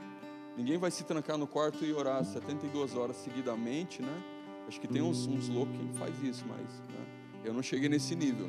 Ninguém 0.57 0.79
vai 0.79 0.91
se 0.91 1.03
trancar 1.03 1.37
no 1.37 1.47
quarto 1.47 1.85
e 1.85 1.93
orar 1.93 2.25
72 2.25 2.95
horas 2.95 3.17
seguidamente, 3.17 4.03
né? 4.03 4.23
Acho 4.69 4.81
que 4.81 4.87
tem 4.87 5.03
uns, 5.03 5.27
uns 5.27 5.49
loucos 5.49 5.77
que 5.77 5.99
faz 5.99 6.23
isso, 6.23 6.45
mas 6.47 6.61
né? 6.61 7.07
eu 7.45 7.53
não 7.53 7.63
cheguei 7.63 7.89
nesse 7.89 8.15
nível. 8.15 8.49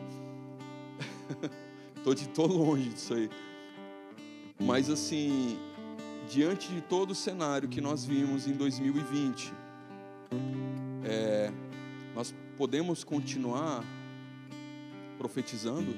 tô, 2.03 2.13
de, 2.13 2.27
tô 2.29 2.45
longe 2.45 2.89
disso 2.89 3.13
aí. 3.13 3.29
Mas 4.59 4.89
assim, 4.89 5.57
diante 6.29 6.71
de 6.71 6.81
todo 6.81 7.11
o 7.11 7.15
cenário 7.15 7.67
que 7.67 7.81
nós 7.81 8.05
vimos 8.05 8.47
em 8.47 8.53
2020, 8.53 9.53
é, 11.03 11.51
nós 12.15 12.33
podemos 12.57 13.03
continuar 13.03 13.83
profetizando, 15.17 15.95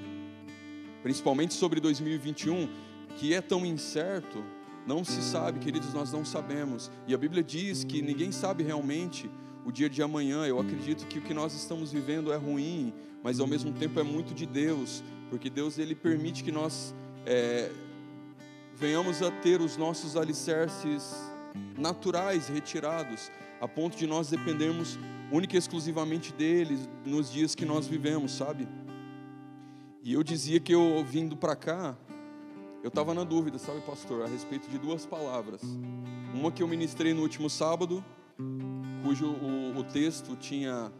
principalmente 1.01 1.53
sobre 1.53 1.79
2021, 1.79 2.69
que 3.17 3.33
é 3.33 3.41
tão 3.41 3.65
incerto, 3.65 4.43
não 4.85 5.03
se 5.03 5.21
sabe, 5.21 5.59
queridos, 5.59 5.93
nós 5.93 6.11
não 6.11 6.23
sabemos. 6.23 6.91
E 7.07 7.13
a 7.13 7.17
Bíblia 7.17 7.43
diz 7.43 7.83
que 7.83 8.01
ninguém 8.01 8.31
sabe 8.31 8.63
realmente 8.63 9.29
o 9.65 9.71
dia 9.71 9.89
de 9.89 10.01
amanhã. 10.01 10.45
Eu 10.45 10.59
acredito 10.59 11.07
que 11.07 11.19
o 11.19 11.21
que 11.21 11.33
nós 11.33 11.53
estamos 11.53 11.91
vivendo 11.91 12.31
é 12.31 12.35
ruim, 12.35 12.93
mas 13.23 13.39
ao 13.39 13.47
mesmo 13.47 13.71
tempo 13.73 13.99
é 13.99 14.03
muito 14.03 14.33
de 14.33 14.45
Deus, 14.45 15.03
porque 15.29 15.49
Deus 15.49 15.79
ele 15.79 15.95
permite 15.95 16.43
que 16.43 16.51
nós 16.51 16.93
é, 17.25 17.71
venhamos 18.75 19.21
a 19.23 19.31
ter 19.31 19.61
os 19.61 19.75
nossos 19.75 20.15
alicerces 20.15 21.15
naturais 21.77 22.47
retirados, 22.47 23.31
a 23.59 23.67
ponto 23.67 23.97
de 23.97 24.05
nós 24.05 24.29
dependermos 24.29 24.99
única 25.31 25.55
e 25.55 25.59
exclusivamente 25.59 26.33
dele 26.33 26.77
nos 27.05 27.31
dias 27.31 27.55
que 27.55 27.65
nós 27.65 27.87
vivemos, 27.87 28.31
sabe? 28.31 28.67
E 30.03 30.13
eu 30.13 30.23
dizia 30.23 30.59
que 30.59 30.73
eu 30.73 31.03
vindo 31.03 31.35
para 31.35 31.55
cá, 31.55 31.97
eu 32.83 32.89
estava 32.89 33.13
na 33.13 33.23
dúvida, 33.23 33.57
sabe, 33.57 33.81
pastor, 33.81 34.21
a 34.21 34.27
respeito 34.27 34.69
de 34.69 34.77
duas 34.77 35.05
palavras. 35.05 35.61
Uma 36.33 36.51
que 36.51 36.61
eu 36.61 36.67
ministrei 36.67 37.13
no 37.13 37.21
último 37.21 37.49
sábado, 37.49 38.03
cujo 39.03 39.25
o, 39.25 39.79
o 39.79 39.83
texto 39.83 40.35
tinha 40.35 40.91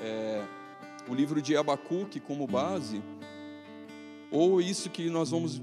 é, 0.00 0.44
o 1.08 1.14
livro 1.14 1.42
de 1.42 1.56
Abacuque 1.56 2.20
como 2.20 2.46
base, 2.46 3.02
ou 4.30 4.60
isso 4.60 4.88
que 4.88 5.10
nós 5.10 5.30
vamos 5.30 5.60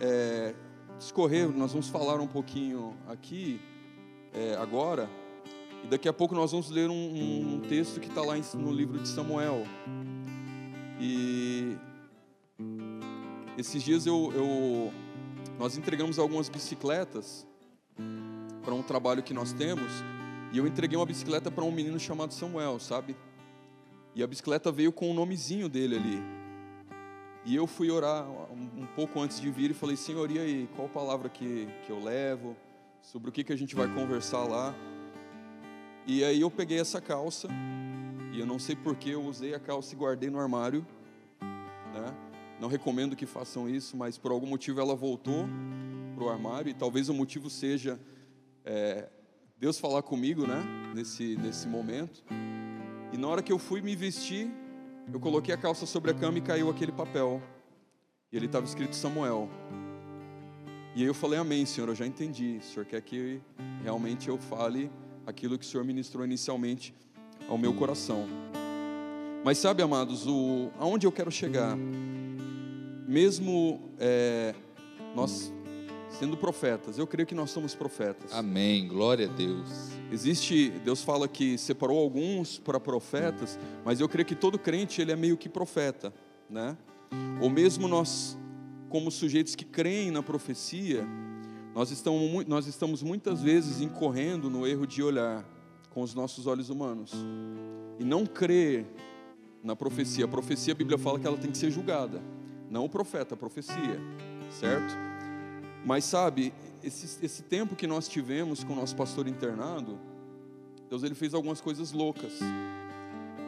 é, 0.00 0.54
discorrer, 0.98 1.48
nós 1.48 1.72
vamos 1.72 1.88
falar 1.88 2.20
um 2.20 2.26
pouquinho 2.26 2.94
aqui 3.08 3.60
é, 4.32 4.54
agora, 4.56 5.08
e 5.84 5.86
daqui 5.86 6.08
a 6.08 6.12
pouco 6.14 6.34
nós 6.34 6.50
vamos 6.50 6.70
ler 6.70 6.88
um, 6.88 7.54
um 7.54 7.60
texto 7.60 8.00
que 8.00 8.08
está 8.08 8.22
lá 8.22 8.34
no 8.54 8.72
livro 8.72 8.98
de 8.98 9.06
Samuel. 9.06 9.64
E 10.98 11.76
esses 13.58 13.82
dias 13.82 14.06
eu, 14.06 14.32
eu, 14.34 14.92
nós 15.58 15.76
entregamos 15.76 16.18
algumas 16.18 16.48
bicicletas 16.48 17.46
para 18.64 18.74
um 18.74 18.82
trabalho 18.82 19.22
que 19.22 19.34
nós 19.34 19.52
temos, 19.52 19.92
e 20.52 20.56
eu 20.58 20.66
entreguei 20.66 20.96
uma 20.96 21.04
bicicleta 21.04 21.50
para 21.50 21.64
um 21.64 21.70
menino 21.70 22.00
chamado 22.00 22.32
Samuel, 22.32 22.80
sabe? 22.80 23.14
E 24.14 24.22
a 24.22 24.26
bicicleta 24.26 24.72
veio 24.72 24.90
com 24.90 25.10
o 25.10 25.14
nomezinho 25.14 25.68
dele 25.68 25.96
ali. 25.96 26.22
E 27.44 27.54
eu 27.54 27.66
fui 27.66 27.90
orar 27.90 28.26
um 28.26 28.86
pouco 28.96 29.20
antes 29.20 29.38
de 29.38 29.50
vir 29.50 29.72
e 29.72 29.74
falei, 29.74 29.96
Senhor, 29.96 30.30
e 30.30 30.38
aí, 30.38 30.68
qual 30.74 30.88
palavra 30.88 31.28
que, 31.28 31.68
que 31.84 31.90
eu 31.90 32.02
levo? 32.02 32.56
Sobre 33.02 33.28
o 33.28 33.32
que, 33.32 33.44
que 33.44 33.52
a 33.52 33.56
gente 33.56 33.74
vai 33.74 33.86
conversar 33.92 34.44
lá? 34.44 34.74
E 36.06 36.22
aí 36.22 36.42
eu 36.42 36.50
peguei 36.50 36.78
essa 36.78 37.00
calça, 37.00 37.48
e 38.30 38.38
eu 38.38 38.44
não 38.44 38.58
sei 38.58 38.76
porque 38.76 39.10
eu 39.10 39.24
usei 39.24 39.54
a 39.54 39.58
calça 39.58 39.94
e 39.94 39.96
guardei 39.96 40.28
no 40.28 40.38
armário, 40.38 40.86
né? 41.40 42.14
Não 42.60 42.68
recomendo 42.68 43.16
que 43.16 43.24
façam 43.24 43.66
isso, 43.68 43.96
mas 43.96 44.18
por 44.18 44.30
algum 44.30 44.46
motivo 44.46 44.80
ela 44.80 44.94
voltou 44.94 45.46
para 46.14 46.24
o 46.24 46.28
armário, 46.28 46.68
e 46.68 46.74
talvez 46.74 47.08
o 47.08 47.14
motivo 47.14 47.48
seja 47.48 47.98
é, 48.66 49.08
Deus 49.56 49.78
falar 49.78 50.02
comigo, 50.02 50.46
né? 50.46 50.62
Nesse, 50.94 51.36
nesse 51.36 51.66
momento. 51.66 52.22
E 53.10 53.16
na 53.16 53.26
hora 53.26 53.42
que 53.42 53.52
eu 53.52 53.58
fui 53.58 53.80
me 53.80 53.96
vestir, 53.96 54.52
eu 55.10 55.18
coloquei 55.18 55.54
a 55.54 55.56
calça 55.56 55.86
sobre 55.86 56.10
a 56.10 56.14
cama 56.14 56.36
e 56.36 56.42
caiu 56.42 56.68
aquele 56.68 56.92
papel. 56.92 57.42
E 58.30 58.36
ele 58.36 58.44
estava 58.44 58.66
escrito 58.66 58.94
Samuel. 58.94 59.48
E 60.94 61.00
aí 61.00 61.06
eu 61.06 61.14
falei, 61.14 61.38
Amém, 61.38 61.64
Senhor, 61.64 61.88
eu 61.88 61.94
já 61.94 62.06
entendi. 62.06 62.58
O 62.60 62.62
Senhor 62.62 62.84
quer 62.84 63.00
que 63.00 63.40
realmente 63.82 64.28
eu 64.28 64.36
fale 64.36 64.90
aquilo 65.26 65.58
que 65.58 65.64
o 65.64 65.68
Senhor 65.68 65.84
ministrou 65.84 66.24
inicialmente 66.24 66.94
ao 67.48 67.58
meu 67.58 67.74
coração. 67.74 68.26
Mas 69.44 69.58
sabe, 69.58 69.82
amados, 69.82 70.26
o, 70.26 70.70
aonde 70.78 71.06
eu 71.06 71.12
quero 71.12 71.30
chegar? 71.30 71.76
Mesmo 73.06 73.90
é, 73.98 74.54
nós 75.14 75.52
sendo 76.18 76.36
profetas, 76.36 76.96
eu 76.96 77.06
creio 77.06 77.26
que 77.26 77.34
nós 77.34 77.50
somos 77.50 77.74
profetas. 77.74 78.32
Amém, 78.32 78.86
glória 78.86 79.28
a 79.28 79.32
Deus. 79.32 79.68
Existe, 80.10 80.70
Deus 80.84 81.02
fala 81.02 81.26
que 81.26 81.58
separou 81.58 81.98
alguns 81.98 82.58
para 82.58 82.78
profetas, 82.78 83.58
mas 83.84 84.00
eu 84.00 84.08
creio 84.08 84.24
que 84.24 84.34
todo 84.34 84.58
crente 84.58 85.02
ele 85.02 85.12
é 85.12 85.16
meio 85.16 85.36
que 85.36 85.48
profeta, 85.48 86.14
né? 86.48 86.76
Ou 87.40 87.50
mesmo 87.50 87.88
nós, 87.88 88.38
como 88.88 89.10
sujeitos 89.10 89.54
que 89.54 89.64
creem 89.64 90.10
na 90.10 90.22
profecia, 90.22 91.04
nós 91.74 91.90
estamos, 91.90 92.46
nós 92.46 92.66
estamos 92.66 93.02
muitas 93.02 93.42
vezes 93.42 93.80
incorrendo 93.80 94.48
no 94.48 94.66
erro 94.66 94.86
de 94.86 95.02
olhar 95.02 95.44
com 95.90 96.02
os 96.02 96.14
nossos 96.14 96.46
olhos 96.46 96.70
humanos 96.70 97.12
e 97.98 98.04
não 98.04 98.24
crer 98.24 98.86
na 99.62 99.74
profecia. 99.74 100.24
A 100.24 100.28
profecia, 100.28 100.72
a 100.72 100.76
Bíblia 100.76 100.96
fala 100.96 101.18
que 101.18 101.26
ela 101.26 101.36
tem 101.36 101.50
que 101.50 101.58
ser 101.58 101.70
julgada, 101.70 102.22
não 102.70 102.84
o 102.84 102.88
profeta, 102.88 103.34
a 103.34 103.36
profecia, 103.36 104.00
certo? 104.50 104.94
Mas 105.84 106.04
sabe, 106.04 106.54
esse, 106.82 107.24
esse 107.24 107.42
tempo 107.42 107.74
que 107.74 107.86
nós 107.86 108.08
tivemos 108.08 108.62
com 108.62 108.72
o 108.72 108.76
nosso 108.76 108.94
pastor 108.94 109.26
internado, 109.26 109.98
Deus 110.88 111.02
ele 111.02 111.14
fez 111.14 111.34
algumas 111.34 111.60
coisas 111.60 111.92
loucas. 111.92 112.38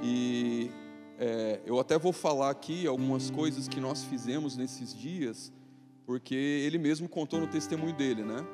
E 0.03 0.71
é, 1.19 1.61
eu 1.65 1.79
até 1.79 1.99
vou 1.99 2.13
falar 2.13 2.51
aqui 2.51 2.87
algumas 2.87 3.31
coisas 3.31 3.69
que 3.69 3.81
nós 3.81 4.05
fizemos 4.05 4.57
nesses 4.57 4.95
dias, 4.95 5.53
porque 6.07 6.35
ele 6.35 6.79
mesmo 6.79 7.09
contou 7.09 7.41
no 7.41 7.49
testemunho 7.49 7.93
dele, 7.93 8.23
né? 8.23 8.47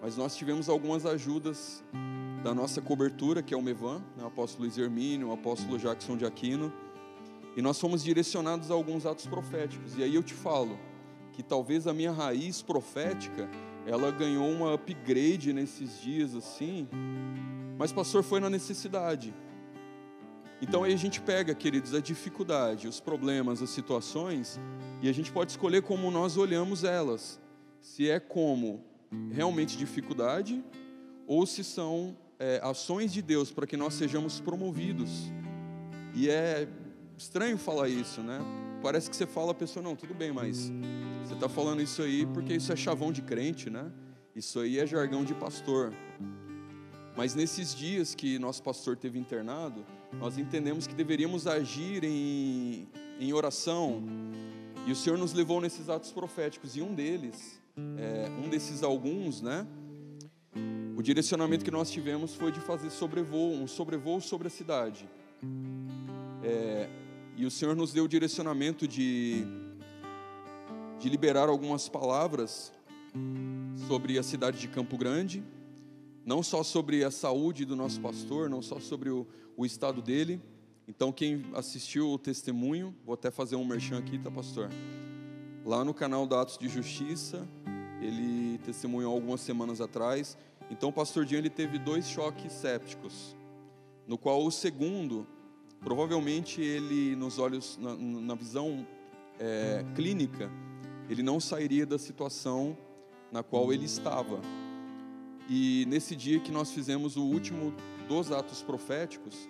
Mas 0.00 0.16
nós 0.16 0.34
tivemos 0.34 0.68
algumas 0.68 1.04
ajudas 1.04 1.84
da 2.42 2.54
nossa 2.54 2.80
cobertura, 2.80 3.42
que 3.42 3.52
é 3.52 3.56
o 3.56 3.62
Mevan, 3.62 3.98
né? 4.16 4.24
o 4.24 4.26
apóstolo 4.26 4.64
Luiz 4.64 4.78
Hermínio, 4.78 5.28
o 5.28 5.32
apóstolo 5.32 5.78
Jackson 5.78 6.16
de 6.16 6.24
Aquino, 6.24 6.72
e 7.56 7.62
nós 7.62 7.78
fomos 7.80 8.02
direcionados 8.02 8.70
a 8.70 8.74
alguns 8.74 9.04
atos 9.04 9.26
proféticos. 9.26 9.96
E 9.96 10.02
aí 10.02 10.14
eu 10.14 10.22
te 10.22 10.34
falo, 10.34 10.78
que 11.32 11.42
talvez 11.42 11.86
a 11.86 11.92
minha 11.92 12.12
raiz 12.12 12.62
profética 12.62 13.48
ela 13.86 14.10
ganhou 14.10 14.50
uma 14.50 14.72
upgrade 14.74 15.52
nesses 15.52 16.00
dias 16.00 16.34
assim, 16.34 16.88
mas 17.78 17.92
pastor 17.92 18.22
foi 18.22 18.40
na 18.40 18.48
necessidade. 18.48 19.34
Então 20.60 20.84
aí 20.84 20.92
a 20.92 20.98
gente 20.98 21.20
pega, 21.20 21.54
queridos, 21.54 21.92
a 21.94 22.00
dificuldade, 22.00 22.88
os 22.88 23.00
problemas, 23.00 23.60
as 23.60 23.70
situações, 23.70 24.58
e 25.02 25.08
a 25.08 25.12
gente 25.12 25.30
pode 25.30 25.50
escolher 25.50 25.82
como 25.82 26.10
nós 26.10 26.36
olhamos 26.36 26.82
elas. 26.82 27.40
Se 27.80 28.08
é 28.08 28.18
como 28.18 28.82
realmente 29.30 29.76
dificuldade, 29.76 30.64
ou 31.26 31.46
se 31.46 31.62
são 31.62 32.16
é, 32.38 32.60
ações 32.62 33.12
de 33.12 33.22
Deus 33.22 33.50
para 33.50 33.66
que 33.66 33.76
nós 33.76 33.94
sejamos 33.94 34.40
promovidos. 34.40 35.30
E 36.14 36.30
é 36.30 36.68
estranho 37.16 37.58
falar 37.58 37.88
isso, 37.88 38.20
né? 38.20 38.40
Parece 38.82 39.10
que 39.10 39.16
você 39.16 39.26
fala 39.26 39.52
a 39.52 39.54
pessoa, 39.54 39.82
não, 39.82 39.96
tudo 39.96 40.14
bem, 40.14 40.32
mas 40.32 40.72
você 41.22 41.34
está 41.34 41.48
falando 41.48 41.82
isso 41.82 42.02
aí 42.02 42.26
porque 42.26 42.54
isso 42.54 42.72
é 42.72 42.76
chavão 42.76 43.12
de 43.12 43.22
crente, 43.22 43.68
né? 43.68 43.90
Isso 44.34 44.60
aí 44.60 44.78
é 44.78 44.86
jargão 44.86 45.24
de 45.24 45.34
pastor. 45.34 45.92
Mas 47.16 47.34
nesses 47.34 47.74
dias 47.74 48.14
que 48.14 48.38
nosso 48.38 48.62
pastor 48.62 48.96
teve 48.96 49.18
internado, 49.18 49.84
nós 50.12 50.36
entendemos 50.36 50.86
que 50.86 50.94
deveríamos 50.94 51.46
agir 51.46 52.04
em, 52.04 52.88
em 53.18 53.32
oração. 53.32 54.02
E 54.86 54.92
o 54.92 54.96
Senhor 54.96 55.18
nos 55.18 55.32
levou 55.32 55.60
nesses 55.60 55.88
atos 55.88 56.12
proféticos. 56.12 56.76
E 56.76 56.82
um 56.82 56.94
deles, 56.94 57.60
é, 57.96 58.28
um 58.44 58.48
desses 58.48 58.82
alguns, 58.82 59.40
né? 59.40 59.66
O 60.96 61.02
direcionamento 61.02 61.64
que 61.64 61.70
nós 61.70 61.90
tivemos 61.90 62.34
foi 62.34 62.52
de 62.52 62.60
fazer 62.60 62.90
sobrevoo, 62.90 63.52
um 63.52 63.66
sobrevoo 63.66 64.20
sobre 64.20 64.48
a 64.48 64.50
cidade. 64.50 65.08
É, 66.42 66.88
e 67.36 67.46
o 67.46 67.50
Senhor 67.50 67.74
nos 67.74 67.92
deu 67.92 68.04
o 68.04 68.08
direcionamento 68.08 68.86
de 68.86 69.46
de 70.98 71.08
liberar 71.08 71.48
algumas 71.48 71.88
palavras 71.88 72.72
sobre 73.86 74.18
a 74.18 74.22
cidade 74.22 74.58
de 74.58 74.68
Campo 74.68 74.96
Grande 74.96 75.42
não 76.26 76.42
só 76.42 76.64
sobre 76.64 77.04
a 77.04 77.10
saúde 77.10 77.64
do 77.64 77.76
nosso 77.76 78.00
pastor, 78.00 78.50
não 78.50 78.60
só 78.60 78.80
sobre 78.80 79.08
o, 79.08 79.24
o 79.56 79.64
estado 79.64 80.02
dele. 80.02 80.42
Então, 80.88 81.12
quem 81.12 81.46
assistiu 81.54 82.10
o 82.10 82.18
testemunho, 82.18 82.92
vou 83.04 83.14
até 83.14 83.30
fazer 83.30 83.54
um 83.54 83.64
merchan 83.64 83.98
aqui, 83.98 84.18
tá, 84.18 84.28
pastor? 84.28 84.68
Lá 85.64 85.84
no 85.84 85.94
canal 85.94 86.26
da 86.26 86.42
Atos 86.42 86.58
de 86.58 86.68
Justiça, 86.68 87.46
ele 88.02 88.58
testemunhou 88.58 89.14
algumas 89.14 89.40
semanas 89.40 89.80
atrás. 89.80 90.36
Então, 90.68 90.88
o 90.88 90.92
pastor 90.92 91.24
Dinho 91.24 91.38
ele 91.38 91.50
teve 91.50 91.78
dois 91.78 92.08
choques 92.08 92.52
sépticos, 92.52 93.36
no 94.04 94.18
qual 94.18 94.44
o 94.44 94.50
segundo, 94.50 95.24
provavelmente 95.78 96.60
ele, 96.60 97.14
nos 97.14 97.38
olhos, 97.38 97.78
na, 97.80 97.94
na 97.94 98.34
visão 98.34 98.84
é, 99.38 99.84
clínica, 99.94 100.50
ele 101.08 101.22
não 101.22 101.38
sairia 101.38 101.86
da 101.86 101.98
situação 101.98 102.76
na 103.30 103.44
qual 103.44 103.72
ele 103.72 103.84
estava. 103.84 104.40
E 105.48 105.84
nesse 105.86 106.16
dia 106.16 106.40
que 106.40 106.50
nós 106.50 106.72
fizemos 106.72 107.16
o 107.16 107.22
último 107.22 107.72
dos 108.08 108.32
atos 108.32 108.62
proféticos, 108.62 109.48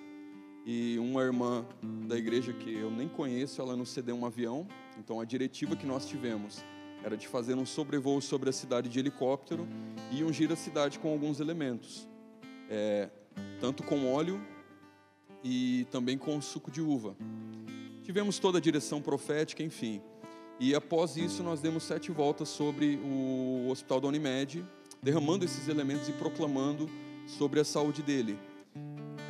e 0.68 0.98
uma 0.98 1.22
irmã 1.22 1.64
da 2.08 2.18
igreja 2.18 2.52
que 2.52 2.74
eu 2.74 2.90
nem 2.90 3.08
conheço, 3.08 3.62
ela 3.62 3.76
nos 3.76 3.90
cedeu 3.90 4.16
um 4.16 4.26
avião. 4.26 4.66
Então 4.98 5.20
a 5.20 5.24
diretiva 5.24 5.76
que 5.76 5.86
nós 5.86 6.06
tivemos 6.06 6.64
era 7.04 7.16
de 7.16 7.28
fazer 7.28 7.54
um 7.54 7.64
sobrevoo 7.64 8.20
sobre 8.20 8.50
a 8.50 8.52
cidade 8.52 8.88
de 8.88 8.98
helicóptero 8.98 9.68
e 10.10 10.24
ungir 10.24 10.50
a 10.50 10.56
cidade 10.56 10.98
com 10.98 11.08
alguns 11.08 11.38
elementos, 11.38 12.08
é, 12.68 13.08
tanto 13.60 13.84
com 13.84 14.12
óleo 14.12 14.44
e 15.44 15.86
também 15.92 16.18
com 16.18 16.40
suco 16.40 16.68
de 16.68 16.80
uva. 16.80 17.16
Tivemos 18.02 18.40
toda 18.40 18.58
a 18.58 18.60
direção 18.60 19.00
profética, 19.00 19.62
enfim. 19.62 20.02
E 20.58 20.74
após 20.74 21.16
isso, 21.16 21.44
nós 21.44 21.60
demos 21.60 21.84
sete 21.84 22.10
voltas 22.10 22.48
sobre 22.48 22.98
o 23.04 23.68
hospital 23.70 24.00
da 24.00 24.08
Unimed, 24.08 24.64
derramando 25.06 25.44
esses 25.44 25.68
elementos 25.68 26.08
e 26.08 26.12
proclamando 26.12 26.90
sobre 27.28 27.60
a 27.60 27.64
saúde 27.64 28.02
dele. 28.02 28.36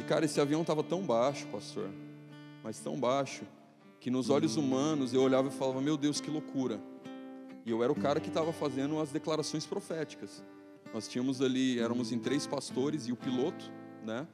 E 0.01 0.03
cara, 0.05 0.25
esse 0.25 0.41
avião 0.41 0.63
estava 0.63 0.83
tão 0.83 1.03
baixo, 1.03 1.47
pastor, 1.49 1.91
mas 2.65 2.81
tão 2.81 2.99
baixo, 2.99 3.45
que 4.01 4.11
nos 4.11 4.31
olhos 4.31 4.57
humanos 4.57 5.13
eu 5.13 5.21
olhava 5.21 5.49
e 5.49 5.51
falava: 5.51 5.83
Meu 5.83 5.99
Deus, 5.99 6.19
que 6.19 6.31
loucura. 6.31 6.81
E 7.67 7.71
eu 7.71 7.83
era 7.83 7.93
o 7.93 7.95
cara 7.95 8.21
que 8.21 8.29
estava 8.29 8.55
fazendo 8.55 8.99
as 8.99 9.11
declarações 9.11 9.67
proféticas. 9.67 10.43
Nós 10.95 11.07
tínhamos 11.09 11.43
ali, 11.43 11.79
éramos 11.79 12.11
em 12.11 12.19
três 12.19 12.47
pastores 12.47 13.07
e 13.07 13.13
o 13.13 13.17
piloto, 13.17 13.71
né? 14.03 14.27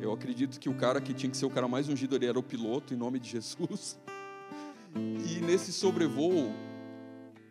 Eu 0.00 0.12
acredito 0.12 0.60
que 0.60 0.68
o 0.68 0.74
cara 0.74 1.00
que 1.00 1.12
tinha 1.12 1.28
que 1.28 1.36
ser 1.36 1.46
o 1.46 1.50
cara 1.50 1.66
mais 1.66 1.88
ungido 1.88 2.14
ali 2.14 2.26
era 2.26 2.38
o 2.38 2.42
piloto, 2.42 2.94
em 2.94 2.96
nome 2.96 3.18
de 3.18 3.30
Jesus. 3.30 3.98
E 4.96 5.40
nesse 5.40 5.72
sobrevoo, 5.72 6.52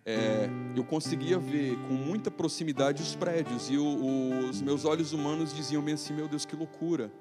é, 0.06 0.50
eu 0.76 0.84
conseguia 0.84 1.40
ver 1.40 1.78
com 1.88 1.94
muita 1.94 2.30
proximidade 2.30 3.02
os 3.02 3.16
prédios 3.16 3.70
e 3.70 3.78
o, 3.78 4.50
os 4.50 4.62
meus 4.62 4.84
olhos 4.84 5.14
humanos 5.14 5.56
diziam 5.56 5.82
bem 5.82 5.94
assim: 5.94 6.14
Meu 6.14 6.28
Deus, 6.28 6.46
que 6.46 6.56
loucura! 6.56 7.12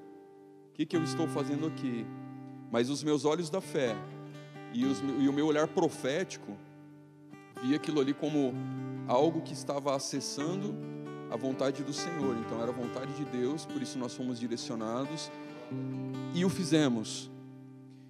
O 0.69 0.73
que, 0.73 0.85
que 0.85 0.97
eu 0.97 1.03
estou 1.03 1.27
fazendo 1.27 1.67
aqui? 1.67 2.05
Mas 2.71 2.89
os 2.89 3.03
meus 3.03 3.25
olhos 3.25 3.49
da 3.49 3.61
fé 3.61 3.95
e, 4.73 4.85
os, 4.85 4.99
e 5.19 5.29
o 5.29 5.33
meu 5.33 5.45
olhar 5.45 5.67
profético 5.67 6.57
via 7.61 7.75
aquilo 7.75 8.01
ali 8.01 8.13
como 8.13 8.53
algo 9.07 9.41
que 9.41 9.53
estava 9.53 9.95
acessando 9.95 10.75
a 11.31 11.37
vontade 11.37 11.83
do 11.83 11.93
Senhor. 11.93 12.35
Então 12.37 12.61
era 12.61 12.71
a 12.71 12.73
vontade 12.73 13.13
de 13.13 13.25
Deus, 13.25 13.65
por 13.65 13.81
isso 13.81 13.97
nós 13.97 14.13
fomos 14.13 14.39
direcionados 14.39 15.31
e 16.33 16.43
o 16.43 16.49
fizemos. 16.49 17.31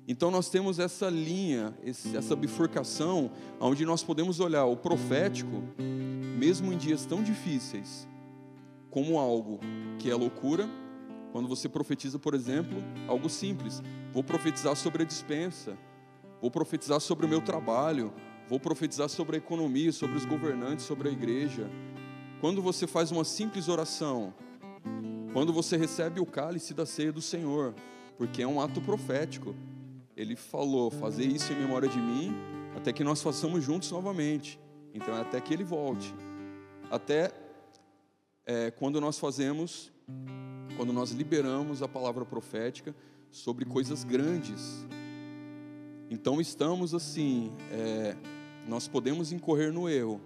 Então 0.07 0.29
nós 0.29 0.50
temos 0.50 0.79
essa 0.79 1.10
linha, 1.10 1.74
essa 2.13 2.36
bifurcação, 2.36 3.31
onde 3.60 3.86
nós 3.86 4.03
podemos 4.03 4.39
olhar 4.39 4.65
o 4.65 4.75
profético, 4.75 5.63
mesmo 6.38 6.74
em 6.74 6.77
dias 6.77 7.05
tão 7.05 7.24
difíceis, 7.24 8.07
como 8.89 9.17
algo 9.17 9.60
que 10.00 10.12
é 10.12 10.15
loucura. 10.15 10.69
Quando 11.31 11.48
você 11.48 11.69
profetiza, 11.69 12.19
por 12.19 12.33
exemplo, 12.33 12.77
algo 13.07 13.29
simples, 13.29 13.81
vou 14.12 14.24
profetizar 14.24 14.75
sobre 14.75 15.04
a 15.04 15.06
dispensa, 15.06 15.77
vou 16.41 16.51
profetizar 16.51 16.99
sobre 16.99 17.25
o 17.25 17.30
meu 17.30 17.41
trabalho, 17.41 18.13
vou 18.49 18.60
profetizar 18.60 19.08
sobre 19.08 19.38
a 19.38 19.39
economia, 19.39 19.91
sobre 19.91 20.17
os 20.17 20.25
governantes, 20.25 20.86
sobre 20.86 21.08
a 21.08 21.12
igreja. 21.12 21.69
Quando 22.41 22.62
você 22.62 22.86
faz 22.86 23.10
uma 23.10 23.23
simples 23.23 23.69
oração, 23.69 24.34
quando 25.32 25.54
você 25.54 25.77
recebe 25.77 26.19
o 26.19 26.25
cálice 26.25 26.73
da 26.73 26.86
ceia 26.86 27.12
do 27.12 27.21
Senhor, 27.21 27.73
porque 28.17 28.43
é 28.43 28.47
um 28.47 28.60
ato 28.62 28.82
profético, 28.82 29.56
ele 30.15 30.36
falou: 30.36 30.91
fazer 30.91 31.26
isso 31.26 31.52
em 31.52 31.56
memória 31.56 31.88
de 31.88 31.99
mim, 31.99 32.34
até 32.76 32.91
que 32.93 33.04
nós 33.04 33.21
façamos 33.21 33.63
juntos 33.63 33.91
novamente. 33.91 34.60
Então, 34.93 35.15
é 35.15 35.21
até 35.21 35.41
que 35.41 35.54
ele 35.54 35.63
volte. 35.63 36.13
Até 36.89 37.32
é, 38.45 38.71
quando 38.71 39.02
nós 39.02 39.17
fazemos, 39.17 39.91
quando 40.78 40.93
nós 40.93 41.12
liberamos 41.12 41.82
a 41.82 41.88
palavra 41.88 42.26
profética 42.26 42.95
sobre 43.32 43.65
coisas 43.65 44.04
grandes. 44.04 44.86
Então, 46.10 46.39
estamos 46.39 46.93
assim, 46.93 47.52
é, 47.71 48.15
nós 48.67 48.88
podemos 48.88 49.32
incorrer 49.32 49.73
no 49.73 49.89
erro 49.89 50.21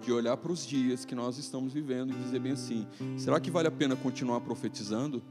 de 0.00 0.12
olhar 0.12 0.36
para 0.36 0.52
os 0.52 0.66
dias 0.66 1.04
que 1.04 1.14
nós 1.14 1.38
estamos 1.38 1.72
vivendo 1.72 2.12
e 2.12 2.16
dizer 2.16 2.38
bem 2.38 2.52
assim: 2.52 2.86
será 3.16 3.40
que 3.40 3.50
vale 3.50 3.66
a 3.66 3.72
pena 3.72 3.96
continuar 3.96 4.40
profetizando? 4.40 5.22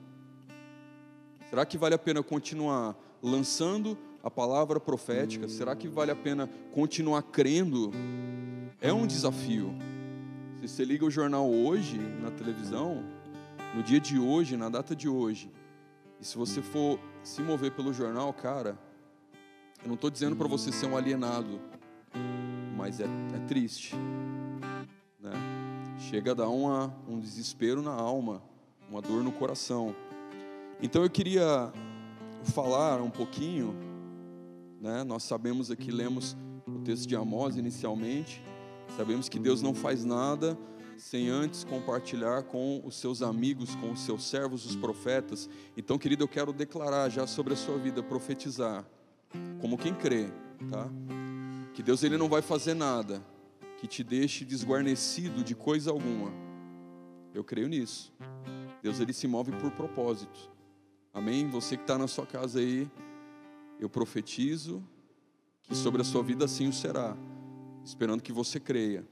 Será 1.49 1.65
que 1.65 1.77
vale 1.77 1.95
a 1.95 1.99
pena 1.99 2.23
continuar 2.23 2.95
lançando 3.21 3.97
a 4.23 4.29
palavra 4.29 4.79
profética? 4.79 5.47
Será 5.47 5.75
que 5.75 5.87
vale 5.87 6.11
a 6.11 6.15
pena 6.15 6.49
continuar 6.71 7.21
crendo? 7.23 7.91
É 8.79 8.91
um 8.91 9.05
desafio. 9.05 9.73
Se 10.59 10.67
você 10.67 10.85
liga 10.85 11.05
o 11.05 11.11
jornal 11.11 11.49
hoje 11.49 11.97
na 12.21 12.31
televisão, 12.31 13.03
no 13.75 13.81
dia 13.81 13.99
de 13.99 14.19
hoje, 14.19 14.57
na 14.57 14.69
data 14.69 14.95
de 14.95 15.07
hoje, 15.07 15.51
e 16.19 16.25
se 16.25 16.37
você 16.37 16.61
for 16.61 16.99
se 17.23 17.41
mover 17.41 17.71
pelo 17.71 17.93
jornal, 17.93 18.31
cara, 18.33 18.77
eu 19.81 19.87
não 19.87 19.95
estou 19.95 20.09
dizendo 20.09 20.35
para 20.35 20.47
você 20.47 20.71
ser 20.71 20.85
um 20.85 20.95
alienado, 20.95 21.59
mas 22.75 22.99
é, 22.99 23.05
é 23.05 23.39
triste. 23.47 23.95
Né? 25.19 25.31
Chega 25.99 26.31
a 26.31 26.33
dar 26.35 26.49
uma, 26.49 26.95
um 27.07 27.19
desespero 27.19 27.81
na 27.81 27.93
alma, 27.93 28.41
uma 28.89 29.01
dor 29.01 29.23
no 29.23 29.31
coração. 29.31 29.95
Então 30.81 31.03
eu 31.03 31.09
queria 31.09 31.71
falar 32.43 33.01
um 33.01 33.09
pouquinho, 33.09 33.75
né? 34.79 35.03
Nós 35.03 35.23
sabemos 35.23 35.69
aqui, 35.69 35.91
lemos 35.91 36.35
o 36.67 36.79
texto 36.79 37.07
de 37.07 37.15
Amós 37.15 37.55
inicialmente, 37.55 38.43
sabemos 38.95 39.29
que 39.29 39.39
Deus 39.39 39.61
não 39.61 39.73
faz 39.73 40.03
nada 40.03 40.57
sem 40.97 41.29
antes 41.29 41.63
compartilhar 41.63 42.43
com 42.43 42.79
os 42.85 42.95
seus 42.95 43.23
amigos, 43.23 43.73
com 43.75 43.91
os 43.91 44.01
seus 44.01 44.23
servos, 44.23 44.65
os 44.65 44.75
profetas. 44.75 45.49
Então, 45.75 45.97
querido, 45.97 46.23
eu 46.23 46.27
quero 46.27 46.53
declarar 46.53 47.09
já 47.09 47.25
sobre 47.25 47.53
a 47.53 47.57
sua 47.57 47.77
vida, 47.77 48.03
profetizar, 48.03 48.85
como 49.59 49.77
quem 49.77 49.95
crê, 49.95 50.27
tá? 50.69 50.87
Que 51.73 51.81
Deus 51.81 52.03
ele 52.03 52.17
não 52.17 52.29
vai 52.29 52.43
fazer 52.43 52.75
nada 52.75 53.25
que 53.79 53.87
te 53.87 54.03
deixe 54.03 54.45
desguarnecido 54.45 55.43
de 55.43 55.55
coisa 55.55 55.89
alguma. 55.89 56.31
Eu 57.33 57.43
creio 57.43 57.67
nisso. 57.67 58.13
Deus 58.83 58.99
ele 58.99 59.11
se 59.11 59.27
move 59.27 59.51
por 59.53 59.71
propósito. 59.71 60.50
Amém? 61.13 61.47
Você 61.49 61.75
que 61.75 61.83
está 61.83 61.97
na 61.97 62.07
sua 62.07 62.25
casa 62.25 62.59
aí, 62.59 62.89
eu 63.79 63.89
profetizo 63.89 64.81
que 65.63 65.75
sobre 65.75 66.01
a 66.01 66.05
sua 66.05 66.23
vida 66.23 66.45
assim 66.45 66.67
o 66.67 66.73
será, 66.73 67.17
esperando 67.83 68.21
que 68.21 68.31
você 68.31 68.59
creia. 68.59 69.05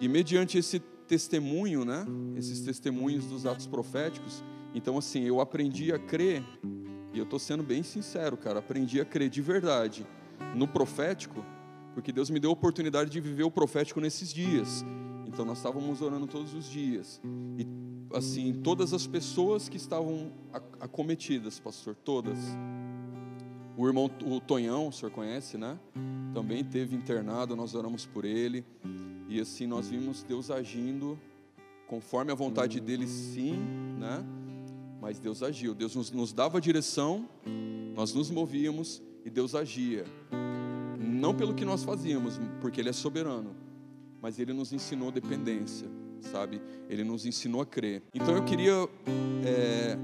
E 0.00 0.08
mediante 0.08 0.56
esse 0.56 0.80
testemunho, 1.06 1.84
né? 1.84 2.06
Esses 2.36 2.60
testemunhos 2.60 3.26
dos 3.26 3.44
atos 3.44 3.66
proféticos, 3.66 4.42
então 4.74 4.96
assim, 4.96 5.24
eu 5.24 5.40
aprendi 5.40 5.92
a 5.92 5.98
crer, 5.98 6.42
e 7.12 7.18
eu 7.18 7.24
estou 7.24 7.38
sendo 7.38 7.62
bem 7.62 7.82
sincero, 7.82 8.36
cara, 8.36 8.60
aprendi 8.60 9.00
a 9.00 9.04
crer 9.04 9.28
de 9.28 9.42
verdade 9.42 10.06
no 10.54 10.66
profético, 10.66 11.44
porque 11.92 12.12
Deus 12.12 12.30
me 12.30 12.40
deu 12.40 12.50
a 12.50 12.52
oportunidade 12.52 13.10
de 13.10 13.20
viver 13.20 13.42
o 13.42 13.50
profético 13.50 14.00
nesses 14.00 14.32
dias. 14.32 14.84
Então 15.26 15.44
nós 15.44 15.58
estávamos 15.58 16.00
orando 16.00 16.26
todos 16.26 16.54
os 16.54 16.68
dias. 16.70 17.20
E 17.58 17.79
assim, 18.14 18.52
todas 18.52 18.92
as 18.92 19.06
pessoas 19.06 19.68
que 19.68 19.76
estavam 19.76 20.32
acometidas, 20.80 21.58
pastor, 21.58 21.94
todas. 21.94 22.38
O 23.76 23.86
irmão, 23.86 24.10
o 24.26 24.40
Tonhão, 24.40 24.88
o 24.88 24.92
senhor 24.92 25.10
conhece, 25.10 25.56
né? 25.56 25.78
Também 26.34 26.64
teve 26.64 26.94
internado, 26.94 27.56
nós 27.56 27.74
oramos 27.74 28.06
por 28.06 28.24
ele. 28.24 28.64
E 29.28 29.40
assim, 29.40 29.66
nós 29.66 29.88
vimos 29.88 30.22
Deus 30.22 30.50
agindo 30.50 31.18
conforme 31.86 32.30
a 32.30 32.34
vontade 32.34 32.80
dele, 32.80 33.06
sim, 33.06 33.54
né? 33.98 34.24
Mas 35.00 35.18
Deus 35.18 35.42
agiu, 35.42 35.74
Deus 35.74 35.94
nos, 35.94 36.10
nos 36.10 36.32
dava 36.32 36.60
direção, 36.60 37.28
nós 37.94 38.12
nos 38.12 38.30
movíamos 38.30 39.02
e 39.24 39.30
Deus 39.30 39.54
agia. 39.54 40.04
Não 40.98 41.34
pelo 41.34 41.54
que 41.54 41.64
nós 41.64 41.82
fazíamos, 41.82 42.38
porque 42.60 42.80
Ele 42.80 42.90
é 42.90 42.92
soberano, 42.92 43.54
mas 44.20 44.38
Ele 44.38 44.52
nos 44.52 44.72
ensinou 44.72 45.10
dependência 45.10 45.88
sabe? 46.22 46.60
Ele 46.88 47.04
nos 47.04 47.26
ensinou 47.26 47.60
a 47.60 47.66
crer. 47.66 48.02
Então 48.14 48.34
eu 48.34 48.44
queria 48.44 48.88
é, 49.44 49.96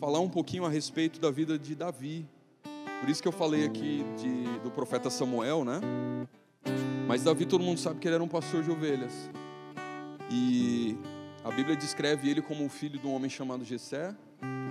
falar 0.00 0.20
um 0.20 0.28
pouquinho 0.28 0.64
a 0.64 0.68
respeito 0.68 1.20
da 1.20 1.30
vida 1.30 1.58
de 1.58 1.74
Davi. 1.74 2.26
Por 3.00 3.08
isso 3.08 3.22
que 3.22 3.28
eu 3.28 3.32
falei 3.32 3.64
aqui 3.64 4.04
de, 4.16 4.58
do 4.60 4.70
profeta 4.70 5.08
Samuel, 5.08 5.64
né? 5.64 5.80
Mas 7.06 7.22
Davi, 7.22 7.46
todo 7.46 7.62
mundo 7.62 7.78
sabe 7.78 8.00
que 8.00 8.08
ele 8.08 8.16
era 8.16 8.24
um 8.24 8.28
pastor 8.28 8.62
de 8.62 8.70
ovelhas. 8.70 9.30
E 10.30 10.96
a 11.44 11.50
Bíblia 11.50 11.76
descreve 11.76 12.28
ele 12.28 12.42
como 12.42 12.66
o 12.66 12.68
filho 12.68 12.98
de 12.98 13.06
um 13.06 13.14
homem 13.14 13.30
chamado 13.30 13.64
Jessé, 13.64 14.14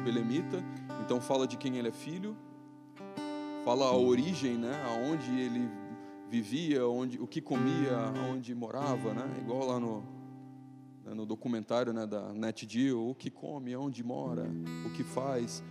belemita. 0.04 0.64
Então 1.04 1.20
fala 1.20 1.48
de 1.48 1.58
quem 1.58 1.78
ele 1.78 1.88
é 1.88 1.92
filho, 1.92 2.38
fala 3.66 3.86
a 3.86 3.96
origem, 3.98 4.58
né, 4.58 4.84
aonde 4.86 5.32
ele 5.40 5.70
vivia, 6.30 6.88
onde, 6.88 7.20
o 7.20 7.28
que 7.28 7.42
comia, 7.42 8.14
onde 8.32 8.54
morava, 8.54 9.14
né, 9.14 9.26
igual 9.40 9.66
lá 9.66 9.80
no, 9.80 10.04
né, 11.08 11.14
no 11.14 11.26
documentário 11.26 11.94
né, 11.94 12.06
da 12.06 12.34
NetGeo, 12.34 13.10
o 13.10 13.16
que 13.16 13.30
come, 13.30 13.76
onde 13.76 14.04
mora, 14.04 14.46
o 14.86 14.90
que 14.92 15.04
faz. 15.04 15.64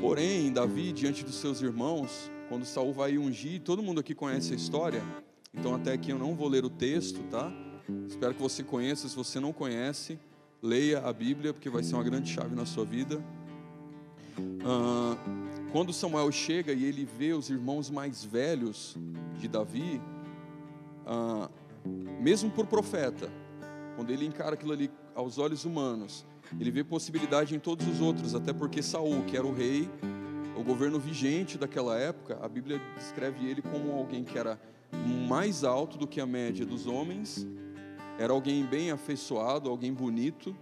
Porém, 0.00 0.50
Davi, 0.50 0.92
diante 0.92 1.24
dos 1.24 1.34
seus 1.34 1.60
irmãos, 1.60 2.30
quando 2.48 2.64
Saul 2.64 2.92
vai 2.92 3.18
ungir, 3.18 3.60
todo 3.60 3.82
mundo 3.82 4.00
aqui 4.00 4.14
conhece 4.14 4.52
a 4.54 4.56
história, 4.56 5.02
então 5.52 5.74
até 5.74 5.92
aqui 5.92 6.10
eu 6.10 6.18
não 6.18 6.34
vou 6.34 6.48
ler 6.48 6.64
o 6.64 6.70
texto, 6.70 7.22
tá? 7.30 7.52
Espero 8.06 8.34
que 8.34 8.42
você 8.42 8.62
conheça, 8.62 9.08
se 9.08 9.14
você 9.14 9.38
não 9.38 9.52
conhece, 9.52 10.18
leia 10.62 11.00
a 11.00 11.12
Bíblia, 11.12 11.52
porque 11.52 11.70
vai 11.70 11.82
ser 11.82 11.94
uma 11.94 12.04
grande 12.04 12.30
chave 12.30 12.54
na 12.54 12.66
sua 12.66 12.84
vida. 12.84 13.22
Ah, 14.64 15.16
quando 15.70 15.92
Samuel 15.92 16.30
chega 16.32 16.72
e 16.72 16.84
ele 16.84 17.04
vê 17.04 17.32
os 17.32 17.50
irmãos 17.50 17.90
mais 17.90 18.24
velhos 18.24 18.96
de 19.38 19.48
Davi, 19.48 20.00
ah, 21.06 21.50
mesmo 22.20 22.50
por 22.50 22.66
profeta, 22.66 23.30
quando 23.98 24.10
ele 24.10 24.24
encara 24.24 24.54
aquilo 24.54 24.72
ali 24.72 24.88
aos 25.12 25.38
olhos 25.38 25.64
humanos, 25.64 26.24
ele 26.60 26.70
vê 26.70 26.84
possibilidade 26.84 27.56
em 27.56 27.58
todos 27.58 27.84
os 27.88 28.00
outros, 28.00 28.32
até 28.32 28.52
porque 28.52 28.80
Saul, 28.80 29.24
que 29.24 29.36
era 29.36 29.44
o 29.44 29.52
rei, 29.52 29.90
o 30.56 30.62
governo 30.62 31.00
vigente 31.00 31.58
daquela 31.58 31.98
época, 31.98 32.38
a 32.40 32.48
Bíblia 32.48 32.80
descreve 32.96 33.44
ele 33.44 33.60
como 33.60 33.90
alguém 33.90 34.22
que 34.22 34.38
era 34.38 34.56
mais 35.26 35.64
alto 35.64 35.98
do 35.98 36.06
que 36.06 36.20
a 36.20 36.26
média 36.26 36.64
dos 36.64 36.86
homens, 36.86 37.44
era 38.20 38.32
alguém 38.32 38.64
bem 38.64 38.92
afeiçoado, 38.92 39.68
alguém 39.68 39.92
bonito, 39.92 40.56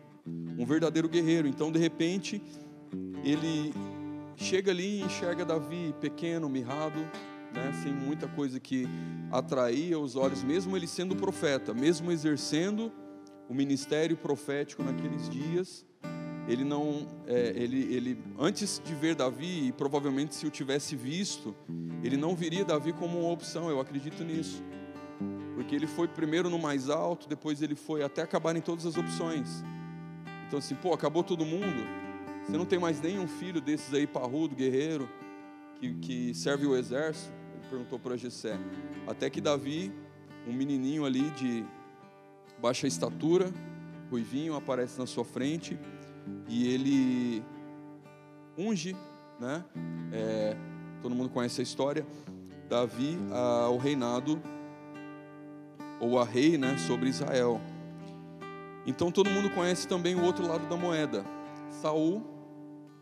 um 0.59 0.65
verdadeiro 0.65 1.07
guerreiro. 1.07 1.47
Então, 1.47 1.71
de 1.71 1.79
repente, 1.79 2.43
ele 3.23 3.71
chega 4.35 4.71
ali 4.71 5.01
e 5.01 5.03
enxerga 5.03 5.45
Davi 5.45 5.95
pequeno, 6.01 6.49
mirrado, 6.49 7.01
né, 7.53 7.71
sem 7.83 7.93
muita 7.93 8.27
coisa 8.29 8.59
que 8.59 8.89
atraía 9.31 9.99
os 9.99 10.17
olhos, 10.17 10.43
mesmo 10.43 10.75
ele 10.75 10.87
sendo 10.87 11.15
profeta, 11.15 11.75
mesmo 11.75 12.11
exercendo 12.11 12.91
o 13.49 13.55
ministério 13.55 14.17
profético 14.17 14.83
naqueles 14.83 15.29
dias, 15.29 15.85
ele 16.49 16.65
não, 16.65 17.07
é, 17.27 17.53
ele, 17.57 17.95
ele, 17.95 18.19
antes 18.39 18.81
de 18.85 18.95
ver 18.95 19.15
Davi, 19.15 19.69
e 19.69 19.73
provavelmente 19.73 20.35
se 20.35 20.47
o 20.47 20.51
tivesse 20.51 20.95
visto, 20.95 21.55
ele 22.03 22.17
não 22.17 22.37
viria 22.37 22.65
Davi 22.65 22.93
como 22.93 23.21
uma 23.21 23.31
opção, 23.31 23.69
eu 23.69 23.81
acredito 23.81 24.23
nisso, 24.23 24.63
porque 25.55 25.75
ele 25.75 25.87
foi 25.87 26.07
primeiro 26.07 26.49
no 26.49 26.59
mais 26.59 26.89
alto, 26.89 27.29
depois 27.29 27.63
ele 27.63 27.75
foi 27.75 28.03
até 28.03 28.23
acabar 28.23 28.55
em 28.57 28.61
todas 28.61 28.87
as 28.87 28.97
opções. 28.97 29.65
Então 30.47 30.59
assim, 30.59 30.75
pô, 30.75 30.93
acabou 30.93 31.25
todo 31.25 31.45
mundo, 31.45 31.87
você 32.47 32.57
não 32.57 32.65
tem 32.65 32.79
mais 32.79 33.01
nenhum 33.01 33.27
filho 33.27 33.61
desses 33.61 33.93
aí 33.93 34.07
parrudo, 34.07 34.55
guerreiro, 34.55 35.09
que, 35.81 35.95
que 35.95 36.35
serve 36.35 36.67
o 36.67 36.77
exército? 36.77 37.33
Ele 37.55 37.69
perguntou 37.69 37.99
para 37.99 38.17
Jessé. 38.17 38.59
Até 39.07 39.29
que 39.29 39.41
Davi, 39.41 39.93
um 40.47 40.53
menininho 40.53 41.05
ali 41.05 41.29
de 41.31 41.65
baixa 42.61 42.87
estatura, 42.87 43.53
ruivinho, 44.11 44.55
aparece 44.55 44.99
na 44.99 45.07
sua 45.07 45.25
frente 45.25 45.79
e 46.49 46.69
ele 46.73 47.43
unge, 48.57 48.97
né? 49.39 49.65
É, 50.13 50.57
todo 51.03 51.15
mundo 51.15 51.29
conhece 51.29 51.61
a 51.61 51.65
história. 51.65 52.07
Davi 52.69 53.17
ao 53.31 53.77
reinado 53.77 54.43
ou 56.01 56.19
a 56.19 56.25
rei, 56.25 56.59
né, 56.59 56.77
sobre 56.79 57.09
Israel. 57.09 57.61
Então 58.87 59.11
todo 59.11 59.31
mundo 59.31 59.51
conhece 59.51 59.87
também 59.87 60.15
o 60.15 60.23
outro 60.23 60.47
lado 60.47 60.69
da 60.69 60.77
moeda. 60.77 61.25
Saul, 61.71 62.23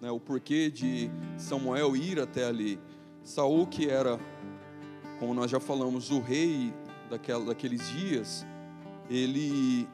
né, 0.01 0.11
o 0.11 0.21
porquê 0.21 0.71
de 0.71 1.11
Samuel 1.37 1.97
ir 1.97 2.21
até 2.21 2.45
ali. 2.45 2.79
Saul 3.23 3.67
que 3.67 3.89
era, 3.89 4.19
como 5.19 5.35
nós 5.35 5.51
já 5.51 5.59
falamos, 5.59 6.11
o 6.11 6.21
rei 6.21 6.75
daquela, 7.11 7.47
daqueles 7.47 7.89
dias, 7.91 8.47
ele, 9.09 9.89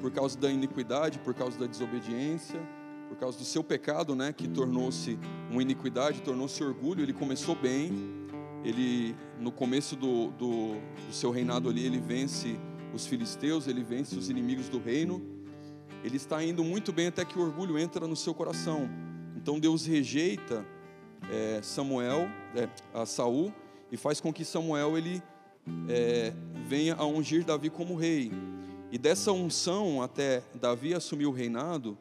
por 0.00 0.10
causa 0.10 0.38
da 0.38 0.50
iniquidade, 0.50 1.18
por 1.18 1.34
causa 1.34 1.58
da 1.58 1.66
desobediência, 1.66 2.60
por 3.08 3.16
causa 3.16 3.38
do 3.38 3.44
seu 3.44 3.62
pecado, 3.62 4.14
né, 4.14 4.32
que 4.32 4.48
tornou-se 4.48 5.18
uma 5.50 5.62
iniquidade, 5.62 6.22
tornou-se 6.22 6.62
orgulho, 6.62 7.02
ele 7.02 7.12
começou 7.12 7.54
bem, 7.54 7.92
ele, 8.64 9.14
no 9.38 9.52
começo 9.52 9.94
do, 9.94 10.30
do, 10.32 10.74
do 11.06 11.12
seu 11.12 11.30
reinado 11.30 11.68
ali, 11.68 11.84
ele 11.86 12.00
vence 12.00 12.58
os 12.92 13.06
filisteus, 13.06 13.68
ele 13.68 13.82
vence 13.82 14.16
os 14.16 14.28
inimigos 14.28 14.68
do 14.68 14.78
reino, 14.78 15.22
ele 16.02 16.16
está 16.16 16.42
indo 16.42 16.64
muito 16.64 16.92
bem 16.92 17.08
até 17.08 17.24
que 17.24 17.38
o 17.38 17.42
orgulho 17.42 17.78
entra 17.78 18.06
no 18.06 18.16
seu 18.16 18.34
coração, 18.34 18.88
então 19.36 19.60
Deus 19.60 19.86
rejeita 19.86 20.66
é, 21.30 21.60
Samuel, 21.62 22.28
é, 22.54 22.68
a 22.92 23.06
Saul, 23.06 23.52
e 23.90 23.96
faz 23.96 24.20
com 24.20 24.32
que 24.32 24.44
Samuel 24.44 24.98
ele 24.98 25.22
é, 25.88 26.32
venha 26.66 26.94
a 26.94 27.04
ungir 27.04 27.44
Davi 27.44 27.70
como 27.70 27.96
rei. 27.96 28.32
E 28.90 28.98
dessa 28.98 29.32
unção 29.32 30.02
até 30.02 30.42
Davi 30.60 30.94
assumir 30.94 31.26
o 31.26 31.32
reinado, 31.32 31.98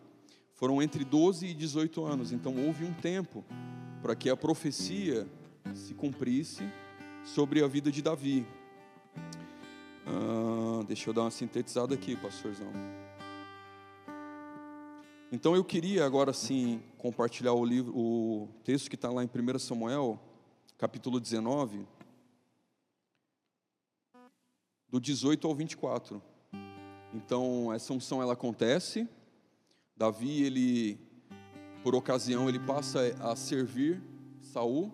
foram 0.53 0.81
entre 0.81 1.03
12 1.03 1.47
e 1.47 1.53
18 1.53 2.05
anos. 2.05 2.31
Então 2.31 2.55
houve 2.65 2.85
um 2.85 2.93
tempo 2.93 3.43
para 4.01 4.15
que 4.15 4.29
a 4.29 4.37
profecia 4.37 5.27
se 5.73 5.93
cumprisse 5.93 6.63
sobre 7.23 7.63
a 7.63 7.67
vida 7.67 7.91
de 7.91 8.01
Davi. 8.01 8.45
Ah, 10.05 10.83
deixa 10.87 11.09
eu 11.09 11.13
dar 11.13 11.21
uma 11.21 11.31
sintetizada 11.31 11.95
aqui, 11.95 12.15
pastorzão. 12.15 12.71
Então 15.31 15.55
eu 15.55 15.63
queria 15.63 16.05
agora 16.05 16.31
sim 16.31 16.81
compartilhar 16.97 17.53
o 17.53 17.65
livro, 17.65 17.91
o 17.97 18.47
texto 18.63 18.89
que 18.89 18.95
está 18.95 19.09
lá 19.09 19.23
em 19.23 19.27
1 19.27 19.59
Samuel, 19.59 20.19
capítulo 20.77 21.19
19 21.19 21.94
do 24.95 24.99
18 25.01 25.45
ao 25.45 25.53
24. 25.53 26.21
Então, 27.13 27.73
essa 27.73 27.91
unção 27.91 28.21
ela 28.21 28.31
acontece. 28.31 29.05
Davi, 29.97 30.43
ele 30.43 30.97
por 31.83 31.93
ocasião, 31.93 32.47
ele 32.47 32.59
passa 32.59 33.13
a 33.19 33.35
servir 33.35 34.01
Saul, 34.41 34.93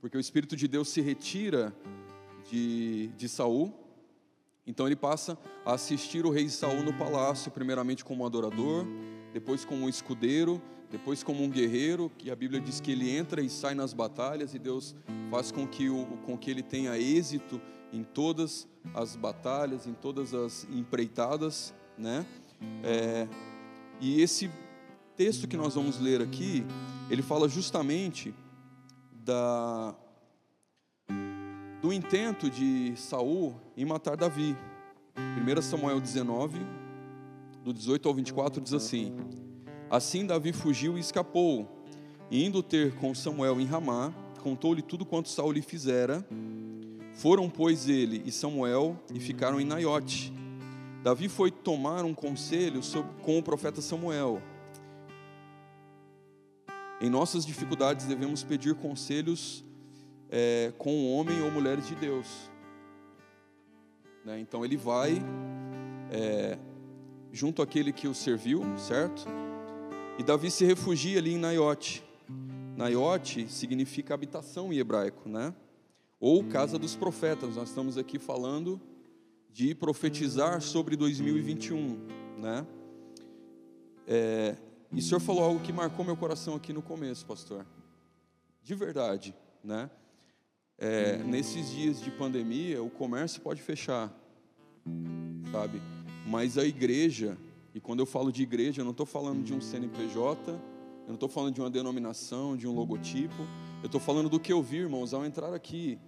porque 0.00 0.16
o 0.16 0.20
espírito 0.20 0.54
de 0.54 0.68
Deus 0.68 0.88
se 0.88 1.00
retira 1.00 1.74
de, 2.48 3.08
de 3.16 3.28
Saul. 3.28 3.74
Então 4.64 4.86
ele 4.86 4.96
passa 4.96 5.36
a 5.66 5.74
assistir 5.74 6.24
o 6.24 6.30
rei 6.30 6.48
Saul 6.48 6.84
no 6.84 6.94
palácio, 6.94 7.50
primeiramente 7.50 8.04
como 8.04 8.24
adorador, 8.24 8.86
depois 9.32 9.64
como 9.64 9.84
um 9.84 9.88
escudeiro, 9.88 10.62
depois 10.90 11.24
como 11.24 11.42
um 11.42 11.50
guerreiro, 11.50 12.10
que 12.16 12.30
a 12.30 12.36
Bíblia 12.36 12.60
diz 12.60 12.80
que 12.80 12.92
ele 12.92 13.10
entra 13.10 13.42
e 13.42 13.50
sai 13.50 13.74
nas 13.74 13.92
batalhas 13.92 14.54
e 14.54 14.60
Deus 14.60 14.94
faz 15.28 15.50
com 15.50 15.66
que, 15.66 15.90
o, 15.90 16.06
com 16.24 16.38
que 16.38 16.50
ele 16.50 16.62
tenha 16.62 16.96
êxito 16.96 17.60
em 17.92 18.04
todas 18.04 18.66
as 18.92 19.16
batalhas, 19.16 19.86
em 19.86 19.94
todas 19.94 20.34
as 20.34 20.66
empreitadas, 20.70 21.72
né? 21.96 22.26
É, 22.82 23.28
e 24.00 24.20
esse 24.20 24.50
texto 25.16 25.46
que 25.46 25.56
nós 25.56 25.74
vamos 25.74 25.98
ler 25.98 26.20
aqui, 26.20 26.66
ele 27.08 27.22
fala 27.22 27.48
justamente 27.48 28.34
da 29.12 29.94
do 31.80 31.92
intento 31.92 32.48
de 32.48 32.94
Saul 32.96 33.54
em 33.76 33.84
matar 33.84 34.16
Davi. 34.16 34.56
1 35.16 35.62
Samuel 35.62 36.00
19, 36.00 36.58
do 37.62 37.72
18 37.72 38.08
ao 38.08 38.14
24 38.14 38.60
diz 38.60 38.72
assim: 38.72 39.14
Assim 39.90 40.26
Davi 40.26 40.52
fugiu 40.52 40.96
e 40.96 41.00
escapou, 41.00 41.68
e 42.30 42.44
indo 42.44 42.62
ter 42.62 42.94
com 42.96 43.14
Samuel 43.14 43.60
em 43.60 43.66
Ramá, 43.66 44.12
contou-lhe 44.42 44.82
tudo 44.82 45.04
quanto 45.04 45.28
Saul 45.28 45.52
lhe 45.52 45.62
fizera 45.62 46.26
foram, 47.14 47.48
pois, 47.48 47.88
ele 47.88 48.22
e 48.26 48.32
Samuel 48.32 48.96
e 49.12 49.20
ficaram 49.20 49.60
em 49.60 49.64
Naiote. 49.64 50.32
Davi 51.02 51.28
foi 51.28 51.50
tomar 51.50 52.04
um 52.04 52.14
conselho 52.14 52.80
com 53.22 53.38
o 53.38 53.42
profeta 53.42 53.80
Samuel. 53.80 54.42
Em 57.00 57.10
nossas 57.10 57.44
dificuldades 57.44 58.06
devemos 58.06 58.42
pedir 58.42 58.74
conselhos 58.74 59.64
é, 60.30 60.72
com 60.78 60.90
o 60.90 61.12
homem 61.14 61.40
ou 61.42 61.50
mulheres 61.50 61.86
de 61.86 61.94
Deus. 61.94 62.50
Né? 64.24 64.40
Então 64.40 64.64
ele 64.64 64.76
vai 64.76 65.22
é, 66.10 66.58
junto 67.30 67.60
àquele 67.60 67.92
que 67.92 68.08
o 68.08 68.14
serviu, 68.14 68.62
certo? 68.78 69.26
E 70.18 70.22
Davi 70.22 70.50
se 70.50 70.64
refugia 70.64 71.18
ali 71.18 71.34
em 71.34 71.38
Naiote. 71.38 72.02
Naiote 72.76 73.48
significa 73.48 74.14
habitação 74.14 74.72
em 74.72 74.78
hebraico, 74.78 75.28
né? 75.28 75.54
Ou 76.18 76.44
Casa 76.44 76.78
dos 76.78 76.94
Profetas. 76.96 77.56
Nós 77.56 77.68
estamos 77.68 77.98
aqui 77.98 78.18
falando 78.18 78.80
de 79.52 79.74
profetizar 79.74 80.60
sobre 80.60 80.96
2021, 80.96 81.98
né? 82.38 82.66
É, 84.06 84.56
e 84.92 84.98
o 84.98 85.02
senhor 85.02 85.20
falou 85.20 85.44
algo 85.44 85.60
que 85.60 85.72
marcou 85.72 86.04
meu 86.04 86.16
coração 86.16 86.54
aqui 86.54 86.72
no 86.72 86.82
começo, 86.82 87.24
pastor. 87.24 87.66
De 88.62 88.74
verdade, 88.74 89.34
né? 89.62 89.90
É, 90.76 91.18
nesses 91.18 91.70
dias 91.70 92.00
de 92.00 92.10
pandemia, 92.10 92.82
o 92.82 92.90
comércio 92.90 93.40
pode 93.40 93.62
fechar, 93.62 94.12
sabe? 95.52 95.80
Mas 96.26 96.58
a 96.58 96.64
igreja, 96.64 97.38
e 97.74 97.80
quando 97.80 98.00
eu 98.00 98.06
falo 98.06 98.32
de 98.32 98.42
igreja, 98.42 98.80
eu 98.80 98.84
não 98.84 98.90
estou 98.90 99.06
falando 99.06 99.44
de 99.44 99.54
um 99.54 99.60
CNPJ, 99.60 100.58
eu 101.04 101.08
não 101.08 101.14
estou 101.14 101.28
falando 101.28 101.54
de 101.54 101.60
uma 101.60 101.70
denominação, 101.70 102.56
de 102.56 102.66
um 102.66 102.74
logotipo, 102.74 103.46
eu 103.82 103.86
estou 103.86 104.00
falando 104.00 104.28
do 104.28 104.40
que 104.40 104.52
eu 104.52 104.62
vi, 104.62 104.78
irmãos, 104.78 105.12
ao 105.12 105.24
entrar 105.24 105.52
aqui. 105.52 105.98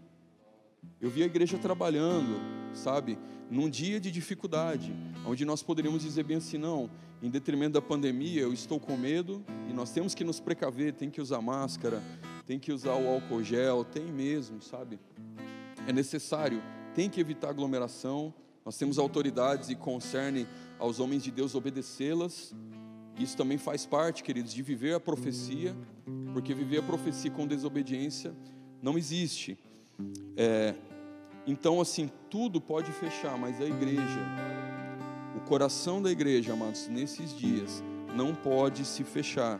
Eu 1.00 1.10
vi 1.10 1.22
a 1.22 1.26
igreja 1.26 1.58
trabalhando, 1.58 2.40
sabe, 2.74 3.18
num 3.50 3.68
dia 3.68 4.00
de 4.00 4.10
dificuldade, 4.10 4.94
onde 5.26 5.44
nós 5.44 5.62
poderíamos 5.62 6.02
dizer 6.02 6.24
bem 6.24 6.38
assim: 6.38 6.56
não, 6.58 6.90
em 7.22 7.28
detrimento 7.28 7.72
da 7.72 7.82
pandemia, 7.82 8.40
eu 8.40 8.52
estou 8.52 8.80
com 8.80 8.96
medo 8.96 9.44
e 9.68 9.72
nós 9.72 9.90
temos 9.90 10.14
que 10.14 10.24
nos 10.24 10.40
precaver, 10.40 10.94
tem 10.94 11.10
que 11.10 11.20
usar 11.20 11.40
máscara, 11.40 12.02
tem 12.46 12.58
que 12.58 12.72
usar 12.72 12.94
o 12.94 13.08
álcool 13.08 13.42
gel, 13.42 13.84
tem 13.84 14.04
mesmo, 14.04 14.62
sabe? 14.62 14.98
É 15.86 15.92
necessário, 15.92 16.62
tem 16.94 17.10
que 17.10 17.20
evitar 17.20 17.50
aglomeração. 17.50 18.32
Nós 18.64 18.76
temos 18.76 18.98
autoridades 18.98 19.68
e 19.68 19.74
concerne 19.74 20.46
aos 20.78 20.98
homens 20.98 21.22
de 21.22 21.30
Deus 21.30 21.54
obedecê-las. 21.54 22.54
Isso 23.18 23.36
também 23.36 23.56
faz 23.56 23.86
parte, 23.86 24.22
queridos, 24.22 24.52
de 24.52 24.62
viver 24.62 24.94
a 24.94 25.00
profecia, 25.00 25.74
porque 26.32 26.52
viver 26.52 26.78
a 26.78 26.82
profecia 26.82 27.30
com 27.30 27.46
desobediência 27.46 28.34
não 28.82 28.98
existe. 28.98 29.58
É, 30.36 30.74
então, 31.46 31.80
assim, 31.80 32.10
tudo 32.28 32.60
pode 32.60 32.92
fechar, 32.92 33.38
mas 33.38 33.60
a 33.60 33.64
igreja, 33.64 34.20
o 35.34 35.40
coração 35.40 36.02
da 36.02 36.10
igreja, 36.10 36.52
amados, 36.52 36.88
nesses 36.88 37.34
dias, 37.36 37.82
não 38.14 38.34
pode 38.34 38.84
se 38.84 39.02
fechar. 39.02 39.58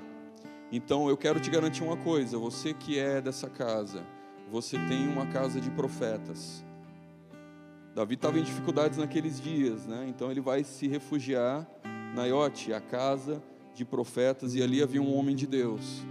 Então, 0.71 1.09
eu 1.09 1.17
quero 1.17 1.41
te 1.41 1.49
garantir 1.49 1.83
uma 1.83 1.97
coisa: 1.97 2.37
você 2.37 2.75
que 2.75 2.99
é 2.99 3.21
dessa 3.23 3.49
casa, 3.49 4.05
você 4.51 4.79
tem 4.87 5.09
uma 5.09 5.27
casa 5.27 5.61
de 5.61 5.71
profetas. 5.71 6.65
Davi 7.95 8.15
estava 8.15 8.39
em 8.39 8.43
dificuldades 8.43 8.99
naqueles 8.99 9.41
dias, 9.41 9.87
né? 9.87 10.05
Então 10.07 10.31
ele 10.31 10.41
vai 10.41 10.63
se 10.63 10.87
refugiar 10.87 11.67
na 12.15 12.27
Iote, 12.27 12.73
a 12.73 12.81
casa 12.81 13.43
de 13.75 13.85
profetas, 13.85 14.55
e 14.55 14.63
ali 14.63 14.83
havia 14.83 15.03
um 15.03 15.17
homem 15.17 15.37
de 15.37 15.47
Deus 15.47 16.05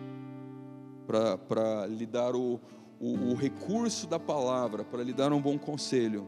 para 1.08 1.86
lhe 1.88 2.06
dar 2.06 2.36
o, 2.36 2.60
o, 3.00 3.32
o 3.32 3.36
recurso 3.36 4.08
da 4.08 4.20
palavra, 4.20 4.84
para 4.84 5.04
lhe 5.04 5.14
dar 5.14 5.32
um 5.34 5.42
bom 5.42 5.58
conselho. 5.58 6.28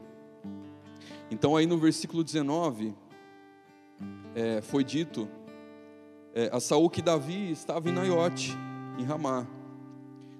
Então, 1.30 1.56
aí 1.56 1.66
no 1.66 1.78
versículo 1.78 2.24
19, 2.24 2.94
é, 4.34 4.60
foi 4.60 4.84
dito 4.84 5.28
é, 6.34 6.48
a 6.52 6.60
Saul 6.60 6.88
que 6.88 7.02
Davi 7.02 7.50
estava 7.50 7.88
em 7.88 7.92
Naiote, 7.92 8.56
em 8.98 9.04
Ramá. 9.04 9.46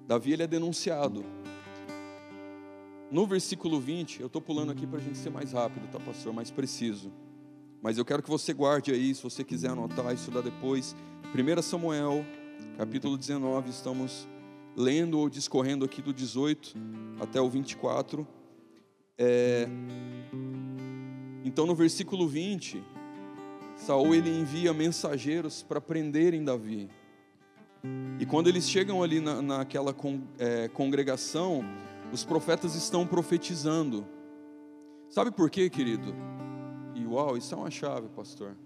Davi 0.06 0.32
ele 0.32 0.42
é 0.42 0.46
denunciado. 0.46 1.24
No 3.10 3.26
versículo 3.26 3.80
20, 3.80 4.20
eu 4.20 4.26
estou 4.26 4.40
pulando 4.40 4.70
aqui 4.70 4.86
para 4.86 4.98
a 4.98 5.02
gente 5.02 5.16
ser 5.16 5.30
mais 5.30 5.52
rápido, 5.52 5.90
tá, 5.90 5.98
pastor? 5.98 6.32
Mais 6.32 6.50
preciso. 6.50 7.10
Mas 7.82 7.96
eu 7.96 8.04
quero 8.04 8.22
que 8.22 8.28
você 8.28 8.52
guarde 8.52 8.90
aí, 8.92 9.14
se 9.14 9.22
você 9.22 9.44
quiser 9.44 9.70
anotar, 9.70 10.12
estudar 10.12 10.40
depois. 10.40 10.96
1 11.34 11.62
Samuel, 11.62 12.24
capítulo 12.76 13.16
19, 13.16 13.70
estamos 13.70 14.26
lendo 14.76 15.18
ou 15.18 15.28
discorrendo 15.28 15.84
aqui 15.84 16.02
do 16.02 16.12
18 16.12 16.74
até 17.20 17.40
o 17.40 17.48
24. 17.48 18.26
É... 19.16 19.68
Então, 21.44 21.66
no 21.66 21.74
versículo 21.74 22.26
20, 22.26 22.82
Saul 23.76 24.14
ele 24.14 24.30
envia 24.30 24.72
mensageiros 24.74 25.62
para 25.62 25.80
prenderem 25.80 26.44
Davi. 26.44 26.90
E 28.18 28.26
quando 28.26 28.48
eles 28.48 28.68
chegam 28.68 29.02
ali 29.02 29.20
na, 29.20 29.40
naquela 29.40 29.94
con, 29.94 30.20
é, 30.36 30.66
congregação, 30.68 31.64
os 32.12 32.24
profetas 32.24 32.74
estão 32.74 33.06
profetizando. 33.06 34.04
Sabe 35.08 35.30
por 35.30 35.48
quê, 35.48 35.70
querido? 35.70 36.14
E 36.98 37.06
uau, 37.06 37.36
isso 37.36 37.54
é 37.54 37.56
uma 37.56 37.70
chave, 37.70 38.08
pastor. 38.08 38.56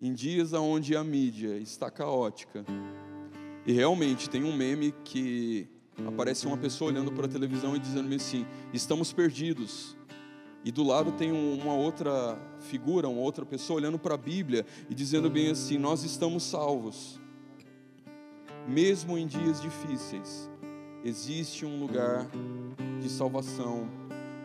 Em 0.00 0.14
dias 0.14 0.54
onde 0.54 0.96
a 0.96 1.04
mídia 1.04 1.58
está 1.58 1.90
caótica, 1.90 2.64
e 3.66 3.72
realmente 3.72 4.30
tem 4.30 4.42
um 4.42 4.56
meme 4.56 4.92
que 5.04 5.68
aparece 6.06 6.46
uma 6.46 6.56
pessoa 6.56 6.90
olhando 6.90 7.12
para 7.12 7.26
a 7.26 7.28
televisão 7.28 7.76
e 7.76 7.78
dizendo 7.78 8.14
assim: 8.14 8.46
estamos 8.72 9.12
perdidos. 9.12 9.96
E 10.64 10.72
do 10.72 10.82
lado 10.82 11.12
tem 11.12 11.30
uma 11.30 11.74
outra 11.74 12.38
figura, 12.60 13.06
uma 13.06 13.20
outra 13.20 13.44
pessoa 13.44 13.78
olhando 13.78 13.98
para 13.98 14.14
a 14.14 14.18
Bíblia 14.18 14.64
e 14.88 14.94
dizendo 14.94 15.28
bem 15.28 15.50
assim: 15.50 15.76
nós 15.76 16.04
estamos 16.04 16.42
salvos. 16.42 17.20
Mesmo 18.66 19.18
em 19.18 19.26
dias 19.26 19.60
difíceis, 19.60 20.50
existe 21.04 21.66
um 21.66 21.78
lugar 21.78 22.26
de 23.02 23.10
salvação. 23.10 23.86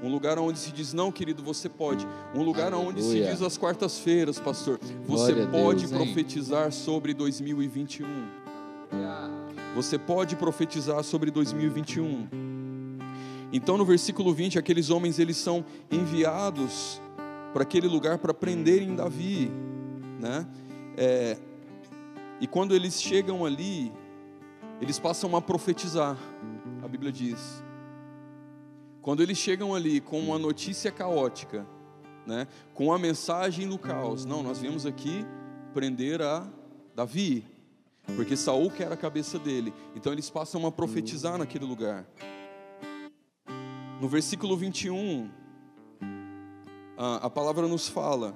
Um 0.02 0.10
lugar 0.10 0.40
onde 0.40 0.58
se 0.58 0.72
diz, 0.72 0.94
não, 0.94 1.12
querido, 1.12 1.44
você 1.44 1.68
pode. 1.68 2.08
Um 2.34 2.42
lugar 2.42 2.74
Aleluia. 2.74 2.90
onde 2.90 3.04
se 3.04 3.22
diz 3.22 3.42
às 3.42 3.58
quartas-feiras, 3.58 4.40
pastor, 4.40 4.80
você 5.06 5.34
Glória 5.34 5.48
pode 5.48 5.88
Deus, 5.88 5.92
profetizar 5.92 6.72
sobre 6.72 7.14
2021. 7.14 8.06
Você 9.76 9.98
pode 9.98 10.36
profetizar 10.36 11.04
sobre 11.04 11.30
2021. 11.32 12.28
Então, 13.52 13.78
no 13.78 13.86
versículo 13.86 14.34
20, 14.34 14.58
aqueles 14.58 14.90
homens 14.90 15.20
eles 15.20 15.38
são 15.38 15.66
enviados 15.92 17.02
para 17.54 17.64
aquele 17.64 17.88
lugar 17.88 18.20
para 18.20 18.34
prenderem 18.34 18.96
Davi, 18.96 19.52
né? 20.20 20.48
É, 20.96 21.38
e 22.40 22.48
quando 22.48 22.76
eles 22.76 23.02
chegam 23.02 23.46
ali, 23.46 23.92
eles 24.82 25.00
passam 25.00 25.36
a 25.36 25.42
profetizar, 25.42 26.18
a 26.84 26.88
Bíblia 26.88 27.12
diz. 27.12 27.64
Quando 29.10 29.24
eles 29.24 29.40
chegam 29.40 29.74
ali 29.74 30.00
com 30.00 30.20
uma 30.20 30.38
notícia 30.38 30.92
caótica, 30.92 31.66
né, 32.28 32.48
com 32.76 32.94
a 32.94 33.00
mensagem 33.00 33.68
do 33.68 33.76
caos, 33.76 34.24
não, 34.24 34.44
nós 34.44 34.60
viemos 34.60 34.86
aqui 34.86 35.26
prender 35.74 36.22
a 36.22 36.48
Davi, 36.96 37.44
porque 38.16 38.38
Saul 38.38 38.70
quer 38.70 38.92
a 38.92 38.96
cabeça 38.96 39.40
dele. 39.40 39.74
Então 39.96 40.14
eles 40.14 40.30
passam 40.30 40.64
a 40.68 40.72
profetizar 40.72 41.40
naquele 41.40 41.66
lugar. 41.66 42.06
No 44.00 44.08
versículo 44.08 44.56
21, 44.56 45.28
a, 46.96 47.16
a 47.26 47.30
palavra 47.32 47.68
nos 47.68 47.88
fala 47.88 48.36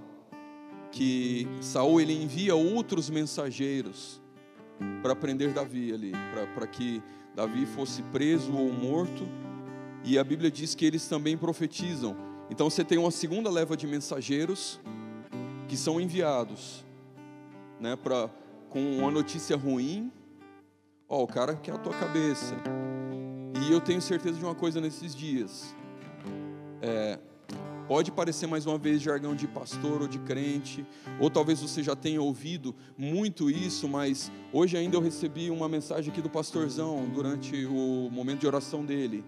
que 0.92 1.48
Saul 1.62 2.02
ele 2.02 2.20
envia 2.20 2.56
outros 2.56 3.12
mensageiros 3.12 4.20
para 5.04 5.16
prender 5.16 5.54
Davi 5.54 5.94
ali, 5.94 6.14
para 6.56 6.66
que 6.66 7.00
Davi 7.36 7.68
fosse 7.68 8.02
preso 8.02 8.58
ou 8.58 8.74
morto. 8.74 9.24
E 10.04 10.18
a 10.18 10.24
Bíblia 10.24 10.52
diz 10.52 10.76
que 10.76 10.86
eles 10.86 11.08
também 11.08 11.38
profetizam. 11.38 12.16
Então 12.50 12.70
você 12.70 12.84
tem 12.84 12.98
uma 12.98 13.12
segunda 13.12 13.50
leva 13.50 13.78
de 13.78 13.88
mensageiros 13.88 14.80
que 15.68 15.78
são 15.78 16.00
enviados, 16.00 16.86
né, 17.80 17.96
para 17.96 18.30
com 18.70 18.98
uma 18.98 19.12
notícia 19.12 19.56
ruim. 19.56 20.12
Ó, 21.08 21.24
o 21.24 21.28
cara 21.28 21.56
quer 21.56 21.76
a 21.76 21.78
tua 21.78 21.94
cabeça. 21.94 22.56
E 23.66 23.72
eu 23.72 23.80
tenho 23.80 24.02
certeza 24.02 24.38
de 24.38 24.44
uma 24.44 24.56
coisa 24.56 24.82
nesses 24.82 25.16
dias. 25.16 25.76
É, 26.82 27.18
Pode 27.88 28.12
parecer 28.12 28.48
mais 28.48 28.66
uma 28.66 28.78
vez 28.78 29.02
jargão 29.02 29.36
de 29.36 29.46
pastor 29.46 30.02
ou 30.02 30.08
de 30.08 30.18
crente, 30.20 30.86
ou 31.20 31.30
talvez 31.30 31.60
você 31.62 31.84
já 31.84 31.96
tenha 31.96 32.22
ouvido 32.22 32.74
muito 32.98 33.52
isso, 33.52 33.90
mas 33.90 34.32
hoje 34.54 34.78
ainda 34.78 34.96
eu 34.96 35.02
recebi 35.02 35.52
uma 35.52 35.68
mensagem 35.68 36.10
aqui 36.10 36.22
do 36.22 36.30
pastorzão 36.30 37.06
durante 37.14 37.66
o 37.66 38.10
momento 38.10 38.40
de 38.40 38.48
oração 38.48 38.86
dele. 38.86 39.24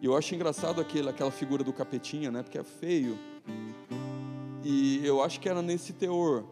E 0.00 0.06
eu 0.06 0.16
acho 0.16 0.34
engraçado 0.34 0.80
aquele, 0.80 1.08
aquela 1.10 1.30
figura 1.30 1.62
do 1.62 1.72
capetinha, 1.72 2.30
né? 2.30 2.42
Porque 2.42 2.58
é 2.58 2.64
feio. 2.64 3.18
E 4.64 5.04
eu 5.04 5.22
acho 5.22 5.38
que 5.40 5.48
era 5.48 5.60
nesse 5.60 5.92
teor 5.92 6.44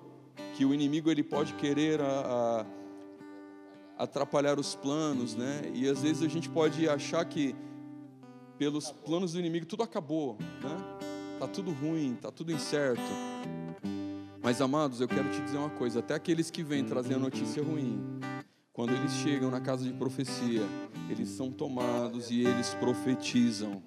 que 0.54 0.64
o 0.64 0.74
inimigo 0.74 1.10
ele 1.10 1.22
pode 1.22 1.54
querer 1.54 2.00
a, 2.00 2.66
a 3.98 4.04
atrapalhar 4.04 4.58
os 4.58 4.74
planos, 4.74 5.34
né? 5.34 5.62
E 5.74 5.88
às 5.88 6.02
vezes 6.02 6.22
a 6.22 6.28
gente 6.28 6.48
pode 6.48 6.88
achar 6.88 7.24
que 7.24 7.54
pelos 8.58 8.90
planos 8.90 9.32
do 9.32 9.38
inimigo 9.38 9.66
tudo 9.66 9.82
acabou, 9.82 10.36
né? 10.62 10.98
Tá 11.38 11.46
tudo 11.46 11.70
ruim, 11.70 12.18
tá 12.20 12.30
tudo 12.30 12.52
incerto. 12.52 13.00
Mas 14.42 14.60
amados, 14.60 15.00
eu 15.00 15.08
quero 15.08 15.30
te 15.30 15.40
dizer 15.40 15.58
uma 15.58 15.70
coisa, 15.70 16.00
até 16.00 16.14
aqueles 16.14 16.50
que 16.50 16.62
vêm 16.62 16.84
trazer 16.84 17.14
a 17.14 17.18
notícia 17.18 17.62
ruim, 17.62 18.00
quando 18.78 18.94
eles 18.94 19.12
chegam 19.14 19.50
na 19.50 19.60
casa 19.60 19.82
de 19.82 19.92
profecia, 19.92 20.62
eles 21.10 21.30
são 21.30 21.50
tomados 21.50 22.30
e 22.30 22.46
eles 22.46 22.74
profetizam. 22.74 23.82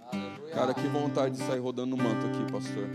Cara, 0.54 0.74
que 0.74 0.86
vontade 0.86 1.38
de 1.38 1.44
sair 1.46 1.60
rodando 1.60 1.96
no 1.96 2.04
manto 2.04 2.28
aqui, 2.28 2.52
pastor. 2.52 2.90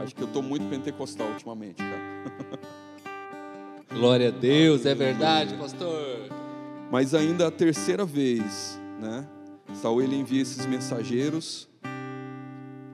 Acho 0.00 0.14
que 0.14 0.22
eu 0.22 0.28
estou 0.28 0.40
muito 0.40 0.70
pentecostal 0.70 1.26
ultimamente, 1.26 1.82
cara. 1.82 2.60
Glória 3.92 4.28
a 4.28 4.30
Deus, 4.30 4.86
é 4.86 4.94
verdade, 4.94 5.56
pastor. 5.56 6.28
Mas 6.92 7.12
ainda 7.12 7.48
a 7.48 7.50
terceira 7.50 8.04
vez, 8.04 8.80
né? 9.00 9.26
Saul 9.74 10.00
ele 10.00 10.14
envia 10.14 10.42
esses 10.42 10.64
mensageiros 10.64 11.68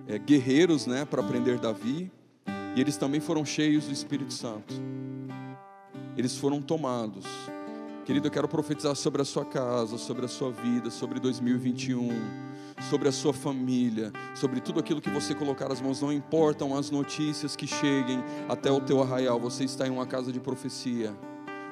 é, 0.06 0.18
guerreiros 0.18 0.86
né, 0.86 1.04
para 1.04 1.22
prender 1.22 1.58
Davi, 1.58 2.10
e 2.74 2.80
eles 2.80 2.96
também 2.96 3.20
foram 3.20 3.44
cheios 3.44 3.84
do 3.84 3.92
Espírito 3.92 4.32
Santo. 4.32 4.72
Eles 6.16 6.38
foram 6.38 6.62
tomados. 6.62 7.26
Querido, 8.08 8.26
eu 8.26 8.30
quero 8.30 8.48
profetizar 8.48 8.96
sobre 8.96 9.20
a 9.20 9.24
sua 9.26 9.44
casa, 9.44 9.98
sobre 9.98 10.24
a 10.24 10.28
sua 10.28 10.50
vida, 10.50 10.88
sobre 10.88 11.20
2021, 11.20 12.08
sobre 12.88 13.06
a 13.06 13.12
sua 13.12 13.34
família, 13.34 14.10
sobre 14.34 14.62
tudo 14.62 14.80
aquilo 14.80 14.98
que 14.98 15.10
você 15.10 15.34
colocar 15.34 15.70
as 15.70 15.78
mãos. 15.78 16.00
Não 16.00 16.10
importam 16.10 16.74
as 16.74 16.90
notícias 16.90 17.54
que 17.54 17.66
cheguem 17.66 18.24
até 18.48 18.72
o 18.72 18.80
teu 18.80 19.02
arraial, 19.02 19.38
você 19.38 19.64
está 19.64 19.86
em 19.86 19.90
uma 19.90 20.06
casa 20.06 20.32
de 20.32 20.40
profecia. 20.40 21.14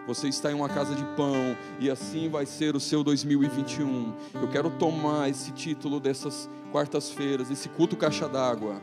Você 0.07 0.29
está 0.29 0.53
em 0.53 0.55
uma 0.55 0.69
casa 0.69 0.95
de 0.95 1.03
pão 1.17 1.57
e 1.81 1.89
assim 1.89 2.29
vai 2.29 2.45
ser 2.45 2.77
o 2.77 2.81
seu 2.81 3.03
2021. 3.03 4.13
Eu 4.35 4.49
quero 4.49 4.69
tomar 4.69 5.31
esse 5.31 5.53
título 5.53 5.99
dessas 5.99 6.51
quartas-feiras, 6.71 7.51
esse 7.51 7.71
culto 7.71 7.97
caixa 7.97 8.29
d'água. 8.29 8.83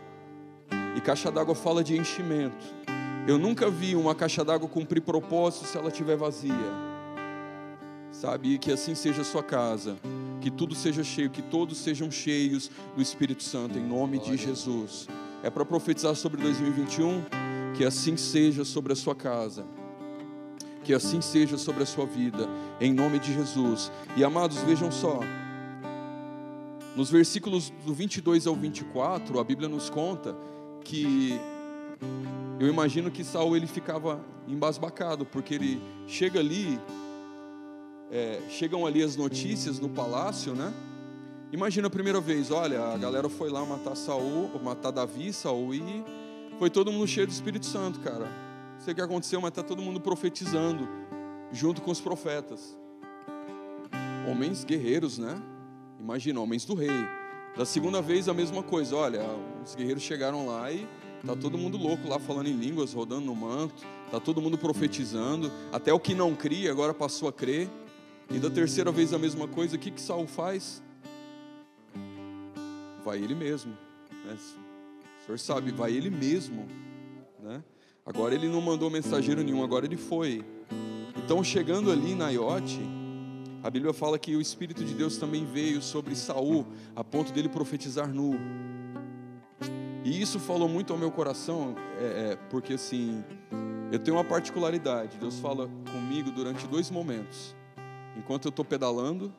E 0.98 1.02
caixa 1.02 1.32
d'água 1.32 1.54
fala 1.54 1.84
de 1.84 1.96
enchimento. 1.96 2.66
Eu 3.28 3.38
nunca 3.38 3.70
vi 3.70 3.96
uma 3.96 4.16
caixa 4.16 4.44
d'água 4.44 4.68
cumprir 4.68 5.02
propósito 5.02 5.68
se 5.68 5.78
ela 5.78 5.90
estiver 5.90 6.18
vazia 6.18 6.83
sabe? 8.24 8.54
E 8.54 8.58
que 8.58 8.72
assim 8.72 8.96
seja 8.96 9.22
a 9.22 9.26
sua 9.26 9.44
casa, 9.44 9.98
que 10.40 10.50
tudo 10.50 10.74
seja 10.74 11.04
cheio, 11.04 11.30
que 11.30 11.42
todos 11.42 11.78
sejam 11.78 12.10
cheios 12.10 12.72
do 12.96 13.02
Espírito 13.02 13.44
Santo, 13.44 13.78
em 13.78 13.86
nome 13.86 14.18
de 14.18 14.38
Jesus. 14.38 15.10
É 15.44 15.50
para 15.50 15.66
profetizar 15.66 16.16
sobre 16.16 16.42
2021, 16.42 17.22
que 17.76 17.84
assim 17.84 18.16
seja 18.16 18.64
sobre 18.64 18.94
a 18.94 18.96
sua 18.96 19.14
casa, 19.14 19.66
que 20.86 20.94
assim 20.94 21.20
seja 21.20 21.58
sobre 21.58 21.84
a 21.84 21.86
sua 21.86 22.06
vida, 22.06 22.48
em 22.80 22.94
nome 22.94 23.20
de 23.20 23.34
Jesus. 23.34 23.92
E 24.16 24.24
amados, 24.24 24.58
vejam 24.60 24.90
só, 24.90 25.20
nos 26.96 27.12
versículos 27.12 27.74
do 27.86 27.94
22 27.94 28.48
ao 28.48 28.56
24, 28.56 29.38
a 29.38 29.44
Bíblia 29.44 29.68
nos 29.68 29.90
conta 29.90 30.34
que 30.86 31.38
eu 32.58 32.70
imagino 32.70 33.12
que 33.12 33.22
Saul 33.22 33.58
ele 33.58 33.68
ficava 33.68 34.24
embasbacado, 34.48 35.26
porque 35.26 35.56
ele 35.56 35.82
chega 36.08 36.40
ali 36.40 36.80
é, 38.14 38.40
chegam 38.48 38.86
ali 38.86 39.02
as 39.02 39.16
notícias 39.16 39.80
no 39.80 39.90
palácio, 39.90 40.54
né? 40.54 40.72
Imagina 41.52 41.88
a 41.88 41.90
primeira 41.90 42.22
vez, 42.22 42.52
olha, 42.52 42.80
a 42.94 42.98
galera 42.98 43.28
foi 43.28 43.50
lá 43.50 43.66
matar 43.66 43.96
Saul, 43.96 44.52
matar 44.64 44.92
Davi, 44.92 45.34
Saul 45.34 45.74
e 45.74 46.06
foi 46.60 46.70
todo 46.70 46.92
mundo 46.92 47.08
cheio 47.08 47.26
do 47.26 47.32
Espírito 47.32 47.66
Santo, 47.66 48.00
cara. 48.02 48.26
Não 48.74 48.80
sei 48.80 48.94
o 48.94 48.96
que 48.96 49.02
aconteceu, 49.02 49.42
mas 49.42 49.50
está 49.50 49.64
todo 49.64 49.82
mundo 49.82 50.00
profetizando 50.00 50.88
junto 51.52 51.82
com 51.82 51.90
os 51.90 52.00
profetas. 52.00 52.78
Homens 54.30 54.64
guerreiros, 54.64 55.18
né? 55.18 55.42
Imagina, 56.00 56.40
homens 56.40 56.66
do 56.66 56.76
rei. 56.76 56.90
Da 57.58 57.66
segunda 57.66 58.00
vez 58.02 58.30
a 58.30 58.34
mesma 58.34 58.62
coisa, 58.62 58.96
olha, 58.96 59.22
os 59.66 59.74
guerreiros 59.74 60.04
chegaram 60.04 60.48
lá 60.48 60.72
e 60.72 60.88
tá 61.26 61.36
todo 61.36 61.58
mundo 61.58 61.78
louco 61.78 62.08
lá 62.08 62.20
falando 62.20 62.48
em 62.48 62.54
línguas, 62.54 62.94
rodando 62.94 63.26
no 63.26 63.36
manto, 63.36 63.84
tá 64.12 64.20
todo 64.20 64.42
mundo 64.42 64.58
profetizando, 64.58 65.52
até 65.72 65.92
o 65.92 66.00
que 66.00 66.14
não 66.14 66.36
cria 66.36 66.70
agora 66.70 66.94
passou 66.94 67.28
a 67.28 67.34
crer. 67.34 67.70
E 68.30 68.40
da 68.40 68.50
terceira 68.50 68.92
vez 68.92 69.14
a 69.14 69.20
mesma 69.20 69.48
coisa, 69.48 69.76
o 69.76 69.80
que, 69.80 69.92
que 69.92 70.02
Saul 70.02 70.28
faz? 70.28 70.82
Vai 73.04 73.18
ele 73.18 73.36
mesmo. 73.36 73.78
Né? 74.26 74.38
O 75.22 75.26
senhor 75.26 75.40
sabe, 75.40 75.72
vai 75.72 75.92
ele 75.92 76.10
mesmo. 76.10 76.68
Né? 77.42 77.64
Agora 78.06 78.34
ele 78.34 78.48
não 78.48 78.62
mandou 78.62 78.90
mensageiro 78.90 79.44
nenhum, 79.44 79.64
agora 79.64 79.86
ele 79.86 79.98
foi. 79.98 80.44
Então, 81.18 81.44
chegando 81.44 81.92
ali 81.92 82.16
na 82.16 82.30
Iote, 82.30 82.82
a 83.64 83.70
Bíblia 83.70 83.94
fala 83.94 84.20
que 84.20 84.36
o 84.36 84.42
Espírito 84.42 84.84
de 84.84 84.94
Deus 84.94 85.18
também 85.18 85.46
veio 85.46 85.82
sobre 85.82 86.16
Saul, 86.16 86.68
a 86.96 87.04
ponto 87.04 87.32
dele 87.32 87.48
profetizar 87.48 88.14
nu. 88.14 88.34
E 90.04 90.22
isso 90.22 90.38
falou 90.38 90.68
muito 90.68 90.92
ao 90.92 91.00
meu 91.00 91.10
coração, 91.10 91.76
é, 91.98 92.04
é, 92.04 92.36
porque 92.50 92.74
assim, 92.74 93.24
eu 93.90 94.00
tenho 94.00 94.18
uma 94.18 94.24
particularidade. 94.24 95.18
Deus 95.18 95.40
fala 95.40 95.70
comigo 95.94 96.30
durante 96.30 96.68
dois 96.68 96.92
momentos. 96.92 97.56
Enquanto 98.18 98.46
eu 98.46 98.50
estou 98.50 98.64
pedalando, 98.64 99.34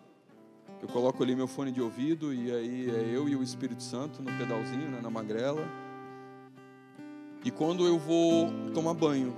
eu 0.82 0.88
coloco 0.88 1.22
ali 1.22 1.34
meu 1.34 1.46
fone 1.46 1.72
de 1.72 1.80
ouvido 1.80 2.32
e 2.32 2.52
aí 2.52 2.90
é 2.90 3.16
eu 3.16 3.28
e 3.28 3.36
o 3.36 3.42
Espírito 3.42 3.82
Santo 3.82 4.22
no 4.22 4.30
pedalzinho, 4.36 4.90
né, 4.90 5.00
na 5.00 5.10
magrela. 5.10 5.66
E 7.44 7.50
quando 7.50 7.86
eu 7.86 7.98
vou 7.98 8.50
tomar 8.72 8.94
banho, 8.94 9.34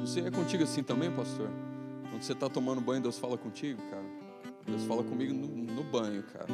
você 0.00 0.20
é 0.20 0.30
contigo 0.30 0.62
assim 0.62 0.82
também, 0.82 1.10
pastor? 1.10 1.48
Quando 2.10 2.22
você 2.22 2.32
está 2.32 2.48
tomando 2.48 2.80
banho, 2.80 3.02
Deus 3.02 3.18
fala 3.18 3.36
contigo, 3.36 3.80
cara? 3.90 4.04
Deus 4.66 4.84
fala 4.84 5.02
comigo 5.02 5.32
no, 5.32 5.46
no 5.46 5.84
banho, 5.84 6.22
cara. 6.22 6.48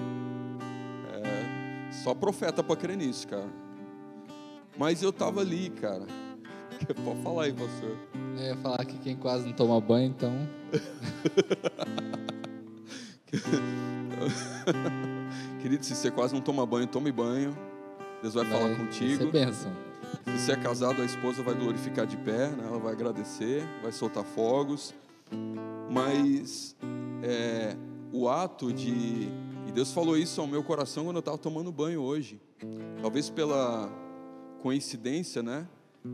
É, 1.13 1.93
só 1.93 2.15
profeta 2.15 2.63
para 2.63 2.77
crer 2.77 2.97
nisso, 2.97 3.27
cara. 3.29 3.51
Mas 4.77 5.03
eu 5.03 5.11
estava 5.11 5.41
ali, 5.41 5.71
cara. 5.71 6.07
Pode 7.05 7.23
falar 7.23 7.45
aí, 7.45 7.53
pastor. 7.53 7.97
Eu 8.37 8.45
ia 8.45 8.57
falar 8.57 8.85
que 8.85 8.99
quem 8.99 9.17
quase 9.17 9.47
não 9.47 9.53
toma 9.53 9.81
banho, 9.81 10.09
então. 10.09 10.33
Querido, 15.61 15.85
se 15.85 15.95
você 15.95 16.11
quase 16.11 16.35
não 16.35 16.41
toma 16.41 16.67
banho, 16.67 16.87
tome 16.87 17.13
banho. 17.13 17.57
Deus 18.23 18.35
vai, 18.35 18.45
vai 18.45 18.59
falar 18.59 18.77
contigo. 18.77 19.37
É. 19.37 19.53
Se 19.53 19.69
você 20.39 20.53
é 20.53 20.57
casado, 20.57 21.03
a 21.03 21.05
esposa 21.05 21.43
vai 21.43 21.55
glorificar 21.55 22.07
de 22.07 22.17
pé, 22.17 22.49
né? 22.49 22.65
ela 22.67 22.79
vai 22.79 22.93
agradecer, 22.93 23.67
vai 23.83 23.93
soltar 23.93 24.25
fogos. 24.25 24.95
Mas 25.91 26.77
é, 27.23 27.77
o 28.13 28.29
ato 28.29 28.73
de. 28.73 29.29
E 29.67 29.73
Deus 29.73 29.93
falou 29.93 30.17
isso 30.17 30.41
ao 30.41 30.47
meu 30.47 30.63
coração 30.63 31.05
quando 31.05 31.17
eu 31.17 31.21
estava 31.21 31.39
tomando 31.39 31.73
banho 31.73 32.01
hoje. 32.01 32.41
Talvez 33.01 33.31
pela 33.31 33.91
coincidência, 34.61 35.43
né? 35.43 35.67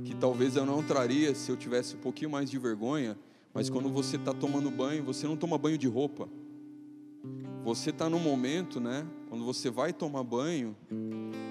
Que 0.04 0.14
talvez 0.14 0.56
eu 0.56 0.64
não 0.64 0.82
traria 0.82 1.34
se 1.34 1.50
eu 1.50 1.56
tivesse 1.56 1.96
um 1.96 1.98
pouquinho 1.98 2.30
mais 2.30 2.50
de 2.50 2.58
vergonha, 2.58 3.18
mas 3.52 3.68
quando 3.68 3.88
você 3.88 4.16
está 4.16 4.32
tomando 4.32 4.70
banho, 4.70 5.02
você 5.02 5.26
não 5.26 5.36
toma 5.36 5.58
banho 5.58 5.76
de 5.76 5.88
roupa. 5.88 6.28
Você 7.64 7.90
está 7.90 8.08
no 8.08 8.18
momento, 8.18 8.80
né? 8.80 9.06
Quando 9.28 9.44
você 9.44 9.68
vai 9.68 9.92
tomar 9.92 10.22
banho, 10.22 10.76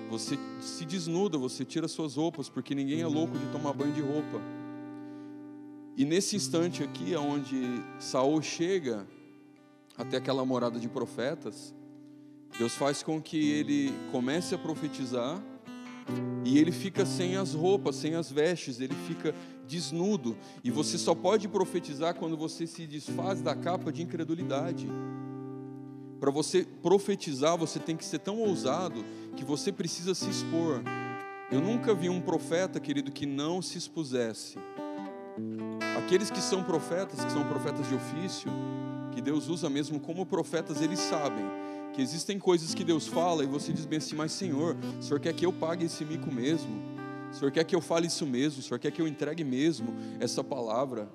você 0.09 0.37
se 0.59 0.85
desnuda, 0.85 1.37
você 1.37 1.63
tira 1.63 1.87
suas 1.87 2.15
roupas, 2.15 2.49
porque 2.49 2.73
ninguém 2.73 3.01
é 3.01 3.07
louco 3.07 3.37
de 3.37 3.45
tomar 3.51 3.73
banho 3.73 3.93
de 3.93 4.01
roupa. 4.01 4.41
E 5.95 6.05
nesse 6.05 6.35
instante 6.35 6.81
aqui, 6.81 7.13
onde 7.15 7.61
Saul 7.99 8.41
chega 8.41 9.05
até 9.97 10.17
aquela 10.17 10.45
morada 10.45 10.79
de 10.79 10.87
profetas, 10.87 11.75
Deus 12.57 12.73
faz 12.73 13.03
com 13.03 13.21
que 13.21 13.51
ele 13.51 13.93
comece 14.11 14.55
a 14.55 14.57
profetizar 14.57 15.43
e 16.45 16.57
ele 16.57 16.71
fica 16.71 17.05
sem 17.05 17.35
as 17.35 17.53
roupas, 17.53 17.95
sem 17.95 18.15
as 18.15 18.31
vestes, 18.31 18.79
ele 18.79 18.95
fica 19.07 19.35
desnudo. 19.67 20.35
E 20.63 20.71
você 20.71 20.97
só 20.97 21.13
pode 21.13 21.47
profetizar 21.47 22.15
quando 22.15 22.35
você 22.35 22.65
se 22.65 22.87
desfaz 22.87 23.41
da 23.41 23.55
capa 23.55 23.91
de 23.91 24.01
incredulidade. 24.01 24.87
Para 26.19 26.31
você 26.31 26.65
profetizar, 26.81 27.57
você 27.57 27.79
tem 27.79 27.95
que 27.95 28.03
ser 28.03 28.19
tão 28.19 28.39
ousado 28.39 29.05
que 29.35 29.45
você 29.45 29.71
precisa 29.71 30.13
se 30.13 30.29
expor. 30.29 30.81
Eu 31.51 31.61
nunca 31.61 31.93
vi 31.93 32.09
um 32.09 32.19
profeta, 32.19 32.79
querido, 32.79 33.11
que 33.11 33.25
não 33.25 33.61
se 33.61 33.77
expusesse. 33.77 34.57
Aqueles 35.97 36.29
que 36.29 36.41
são 36.41 36.63
profetas, 36.63 37.23
que 37.23 37.31
são 37.31 37.47
profetas 37.47 37.87
de 37.87 37.95
ofício, 37.95 38.51
que 39.19 39.21
Deus 39.21 39.49
usa 39.49 39.69
mesmo 39.69 39.99
como 39.99 40.25
profetas, 40.25 40.81
eles 40.81 40.97
sabem 40.97 41.45
que 41.93 42.01
existem 42.01 42.39
coisas 42.39 42.73
que 42.73 42.85
Deus 42.85 43.05
fala 43.05 43.43
e 43.43 43.47
você 43.47 43.73
diz 43.73 43.85
bem 43.85 43.97
assim, 43.97 44.15
mas 44.15 44.31
Senhor, 44.31 44.77
o 44.97 45.03
Senhor 45.03 45.19
quer 45.19 45.33
que 45.33 45.45
eu 45.45 45.51
pague 45.51 45.87
esse 45.87 46.05
mico 46.05 46.33
mesmo? 46.33 46.71
O 47.29 47.35
Senhor 47.35 47.51
quer 47.51 47.65
que 47.65 47.75
eu 47.75 47.81
fale 47.81 48.07
isso 48.07 48.25
mesmo? 48.25 48.61
O 48.61 48.63
Senhor 48.63 48.79
quer 48.79 48.91
que 48.91 49.01
eu 49.01 49.05
entregue 49.05 49.43
mesmo 49.43 49.93
essa 50.21 50.41
palavra? 50.41 51.09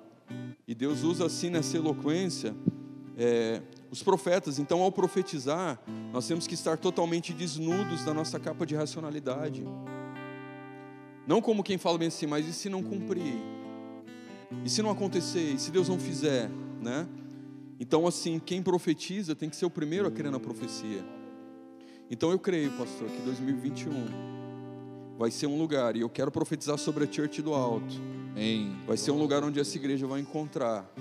E 0.67 0.75
Deus 0.75 1.01
usa 1.01 1.25
assim 1.25 1.49
nessa 1.49 1.77
eloquência 1.77 2.55
é, 3.17 3.63
os 3.89 4.03
profetas. 4.03 4.59
Então, 4.59 4.83
ao 4.83 4.91
profetizar, 4.91 5.79
nós 6.13 6.27
temos 6.27 6.45
que 6.45 6.53
estar 6.53 6.77
totalmente 6.77 7.33
desnudos 7.33 8.05
da 8.05 8.13
nossa 8.13 8.39
capa 8.39 8.67
de 8.67 8.75
racionalidade. 8.75 9.65
Não 11.25 11.41
como 11.41 11.63
quem 11.63 11.79
fala 11.79 11.97
bem 11.97 12.09
assim, 12.09 12.27
mas 12.27 12.47
e 12.47 12.53
se 12.53 12.69
não 12.69 12.83
cumprir? 12.83 13.41
E 14.63 14.69
se 14.69 14.83
não 14.83 14.91
acontecer? 14.91 15.53
E 15.53 15.57
se 15.57 15.71
Deus 15.71 15.89
não 15.89 15.97
fizer? 15.97 16.51
Né? 16.79 17.07
Então, 17.79 18.07
assim, 18.07 18.39
quem 18.39 18.61
profetiza 18.61 19.35
tem 19.35 19.49
que 19.49 19.55
ser 19.55 19.65
o 19.65 19.69
primeiro 19.69 20.07
a 20.07 20.11
crer 20.11 20.31
na 20.31 20.39
profecia. 20.39 21.03
Então, 22.09 22.31
eu 22.31 22.39
creio, 22.39 22.71
pastor, 22.71 23.09
que 23.09 23.21
2021 23.21 25.15
vai 25.17 25.31
ser 25.31 25.47
um 25.47 25.57
lugar, 25.57 25.95
e 25.95 26.01
eu 26.01 26.09
quero 26.09 26.31
profetizar 26.31 26.77
sobre 26.77 27.05
a 27.05 27.11
Church 27.11 27.41
do 27.41 27.53
Alto. 27.53 27.95
Amém. 28.31 28.75
Vai 28.85 28.97
ser 28.97 29.11
um 29.11 29.17
lugar 29.17 29.43
onde 29.43 29.59
essa 29.59 29.77
igreja 29.77 30.05
vai 30.05 30.19
encontrar 30.19 30.91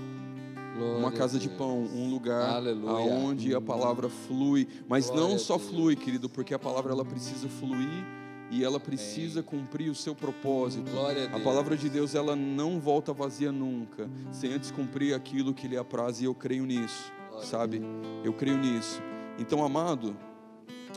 Glória 0.76 0.98
uma 0.98 1.12
casa 1.12 1.38
de 1.38 1.48
pão, 1.48 1.82
um 1.82 2.10
lugar 2.10 2.56
Aleluia. 2.56 2.92
onde 2.92 3.54
a 3.54 3.60
palavra 3.60 4.08
flui, 4.08 4.66
mas 4.88 5.06
Glória 5.06 5.28
não 5.28 5.38
só 5.38 5.58
flui, 5.58 5.94
querido, 5.94 6.28
porque 6.28 6.52
a 6.52 6.58
palavra 6.58 6.92
ela 6.92 7.04
precisa 7.04 7.48
fluir 7.48 8.23
e 8.50 8.62
ela 8.64 8.78
precisa 8.78 9.40
Amém. 9.40 9.50
cumprir 9.50 9.90
o 9.90 9.94
seu 9.94 10.14
propósito. 10.14 10.90
A, 10.98 11.36
a, 11.36 11.40
palavra 11.40 11.76
de 11.76 11.88
Deus 11.88 12.14
ela 12.14 12.36
não 12.36 12.78
volta 12.78 13.12
vazia 13.12 13.50
nunca, 13.50 14.08
sem 14.32 14.52
antes 14.52 14.70
cumprir 14.70 15.14
aquilo 15.14 15.54
que 15.54 15.66
lhe 15.66 15.76
apraz 15.76 16.20
e 16.20 16.24
eu 16.24 16.34
creio 16.34 16.64
nisso, 16.64 17.12
Glória 17.28 17.46
sabe? 17.46 17.82
Eu 18.22 18.32
creio 18.32 18.58
nisso. 18.58 19.00
Então, 19.38 19.64
amado, 19.64 20.16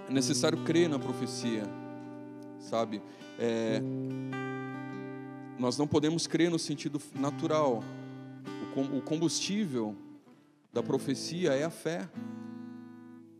é 0.07 0.13
necessário 0.13 0.63
crer 0.63 0.89
na 0.89 0.99
profecia, 0.99 1.63
sabe? 2.59 3.01
É, 3.39 3.81
nós 5.57 5.77
não 5.77 5.87
podemos 5.87 6.27
crer 6.27 6.49
no 6.49 6.59
sentido 6.59 7.01
natural. 7.15 7.83
O 8.93 9.01
combustível 9.01 9.95
da 10.71 10.83
profecia 10.83 11.53
é 11.53 11.63
a 11.63 11.69
fé. 11.71 12.07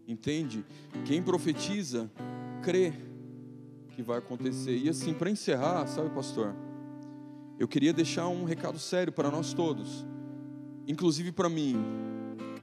Entende? 0.07 0.65
Quem 1.05 1.21
profetiza, 1.21 2.09
crê 2.63 2.93
que 3.97 4.03
vai 4.03 4.19
acontecer. 4.19 4.77
E 4.77 4.87
assim, 4.87 5.11
para 5.11 5.27
encerrar, 5.27 5.87
sabe, 5.87 6.11
pastor? 6.11 6.53
Eu 7.57 7.67
queria 7.67 7.91
deixar 7.91 8.27
um 8.27 8.43
recado 8.43 8.77
sério 8.77 9.11
para 9.11 9.31
nós 9.31 9.55
todos, 9.55 10.05
inclusive 10.87 11.31
para 11.31 11.49
mim. 11.49 11.75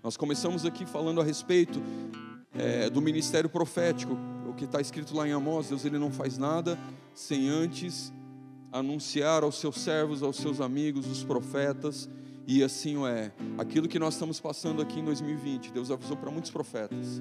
Nós 0.00 0.16
começamos 0.16 0.64
aqui 0.64 0.86
falando 0.86 1.20
a 1.20 1.24
respeito 1.24 1.82
é, 2.56 2.88
do 2.88 3.02
ministério 3.02 3.50
profético, 3.50 4.16
o 4.48 4.54
que 4.54 4.64
está 4.64 4.80
escrito 4.80 5.16
lá 5.16 5.26
em 5.26 5.32
Amós: 5.32 5.70
Deus 5.70 5.84
ele 5.84 5.98
não 5.98 6.12
faz 6.12 6.38
nada 6.38 6.78
sem 7.12 7.48
antes 7.48 8.12
anunciar 8.70 9.42
aos 9.42 9.56
seus 9.56 9.80
servos, 9.80 10.22
aos 10.22 10.36
seus 10.36 10.60
amigos, 10.60 11.04
os 11.08 11.24
profetas, 11.24 12.08
e 12.46 12.62
assim 12.62 13.04
é. 13.08 13.32
Aquilo 13.58 13.88
que 13.88 13.98
nós 13.98 14.14
estamos 14.14 14.38
passando 14.38 14.80
aqui 14.80 15.00
em 15.00 15.04
2020, 15.04 15.72
Deus 15.72 15.90
avisou 15.90 16.16
para 16.16 16.30
muitos 16.30 16.52
profetas, 16.52 17.20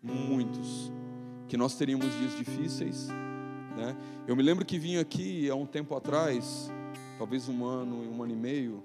muitos, 0.00 0.92
que 1.48 1.56
nós 1.56 1.76
teríamos 1.76 2.06
dias 2.18 2.36
difíceis. 2.36 3.08
Né? 3.76 3.96
Eu 4.26 4.34
me 4.34 4.42
lembro 4.42 4.64
que 4.64 4.78
vim 4.78 4.96
aqui 4.96 5.48
há 5.50 5.54
um 5.54 5.66
tempo 5.66 5.94
atrás, 5.94 6.70
talvez 7.18 7.48
um 7.48 7.64
ano, 7.64 8.10
um 8.10 8.22
ano 8.22 8.32
e 8.32 8.36
meio, 8.36 8.82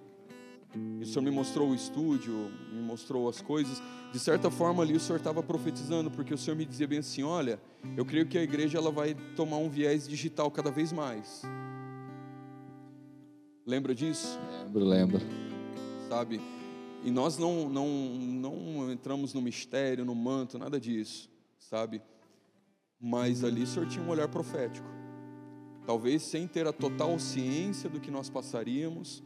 e 0.74 1.04
o 1.04 1.06
Senhor 1.06 1.22
me 1.22 1.32
mostrou 1.32 1.70
o 1.70 1.76
estúdio, 1.76 2.34
me 2.72 2.82
mostrou 2.82 3.28
as 3.28 3.42
coisas. 3.42 3.82
De 4.12 4.20
certa 4.20 4.50
forma 4.50 4.82
ali 4.82 4.96
o 4.96 5.00
Senhor 5.00 5.18
estava 5.18 5.44
profetizando, 5.44 6.10
porque 6.10 6.34
o 6.34 6.38
Senhor 6.38 6.56
me 6.56 6.66
dizia 6.66 6.88
bem 6.88 7.00
assim: 7.00 7.24
olha, 7.24 7.60
eu 7.98 8.06
creio 8.06 8.26
que 8.26 8.38
a 8.38 8.44
igreja 8.44 8.78
ela 8.78 8.92
vai 8.92 9.14
tomar 9.36 9.58
um 9.58 9.70
viés 9.70 10.08
digital 10.08 10.50
cada 10.50 10.72
vez 10.72 10.94
mais. 10.94 11.44
Lembra 13.66 13.94
disso? 13.94 14.40
Lembro, 14.64 14.86
lembro. 14.86 15.22
Sabe? 16.08 16.42
E 17.04 17.12
nós 17.12 17.38
não, 17.38 17.68
não, 17.68 17.88
não 17.88 18.92
entramos 18.92 19.34
no 19.34 19.42
mistério, 19.42 20.06
no 20.06 20.16
manto, 20.16 20.58
nada 20.58 20.80
disso, 20.80 21.30
sabe? 21.58 22.02
Mas 23.02 23.44
ali 23.44 23.64
o 23.64 23.68
Senhor 23.68 23.88
tinha 23.88 24.04
um 24.04 24.10
olhar 24.10 24.28
profético. 24.28 24.88
Talvez 25.86 26.22
sem 26.22 26.48
ter 26.48 26.68
a 26.68 26.74
total 26.74 27.18
ciência 27.18 27.90
do 27.90 28.00
que 28.00 28.12
nós 28.12 28.30
passaríamos, 28.30 29.24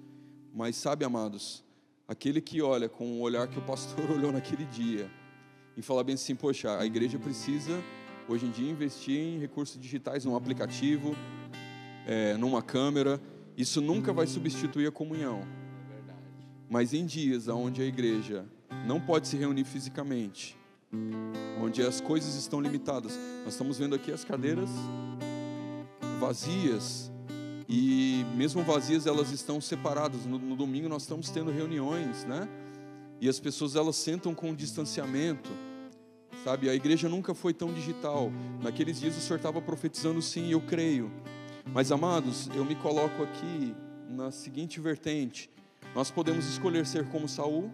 mas 0.54 0.78
sabe, 0.78 1.04
amados, 1.04 1.64
aquele 2.08 2.40
que 2.40 2.62
olha 2.62 2.88
com 2.88 3.20
o 3.20 3.22
olhar 3.22 3.48
que 3.48 3.60
o 3.60 3.62
pastor 3.62 4.10
olhou 4.12 4.32
naquele 4.32 4.66
dia 4.66 5.12
e 5.76 5.82
fala 5.82 6.04
bem 6.04 6.16
assim: 6.16 6.36
poxa, 6.36 6.80
a 6.80 6.86
igreja 6.86 7.20
precisa 7.20 7.84
hoje 8.28 8.46
em 8.46 8.52
dia 8.52 8.72
investir 8.72 9.20
em 9.20 9.40
recursos 9.40 9.80
digitais, 9.80 10.24
num 10.24 10.36
aplicativo, 10.36 11.16
é, 12.08 12.38
numa 12.38 12.62
câmera 12.62 13.20
isso 13.58 13.80
nunca 13.80 14.12
vai 14.12 14.28
substituir 14.28 14.88
a 14.88 14.92
comunhão. 14.92 15.42
Mas 16.70 16.94
em 16.94 17.06
dias 17.06 17.48
onde 17.48 17.82
a 17.82 17.86
igreja 17.86 18.46
não 18.86 19.00
pode 19.00 19.28
se 19.28 19.38
reunir 19.38 19.64
fisicamente, 19.64 20.58
onde 21.62 21.82
as 21.82 22.00
coisas 22.02 22.36
estão 22.36 22.60
limitadas, 22.60 23.18
nós 23.44 23.54
estamos 23.54 23.78
vendo 23.78 23.96
aqui 23.96 24.12
as 24.12 24.24
cadeiras 24.24 24.70
vazias 26.20 27.12
e 27.68 28.26
mesmo 28.36 28.64
vazias 28.64 29.08
elas 29.08 29.32
estão 29.32 29.60
separadas. 29.60 30.26
No, 30.26 30.38
no 30.38 30.56
domingo 30.56 30.88
nós 30.88 31.04
estamos 31.04 31.30
tendo 31.30 31.52
reuniões, 31.52 32.24
né? 32.26 32.48
E 33.20 33.28
as 33.28 33.40
pessoas 33.40 33.76
elas 33.76 33.96
sentam 33.96 34.34
com 34.34 34.54
distanciamento. 34.54 35.50
Sabe, 36.44 36.70
a 36.70 36.76
igreja 36.76 37.10
nunca 37.10 37.34
foi 37.34 37.54
tão 37.54 37.74
digital. 37.74 38.32
Naqueles 38.62 39.00
dias 39.00 39.18
o 39.18 39.22
Senhor 39.22 39.38
estava 39.38 39.62
profetizando 39.62 40.22
sim, 40.22 40.52
eu 40.52 40.62
creio. 40.62 41.12
Mas 41.74 41.92
amados, 41.92 42.50
eu 42.56 42.64
me 42.64 42.76
coloco 42.76 43.24
aqui 43.24 43.76
na 44.08 44.30
seguinte 44.30 44.80
vertente: 44.80 45.50
nós 45.96 46.12
podemos 46.12 46.46
escolher 46.46 46.86
ser 46.86 47.08
como 47.10 47.28
Saul 47.28 47.72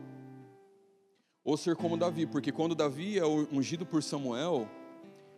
ou 1.43 1.57
ser 1.57 1.75
como 1.75 1.97
Davi, 1.97 2.25
porque 2.25 2.51
quando 2.51 2.75
Davi 2.75 3.17
é 3.17 3.25
ungido 3.25 3.85
por 3.85 4.03
Samuel, 4.03 4.67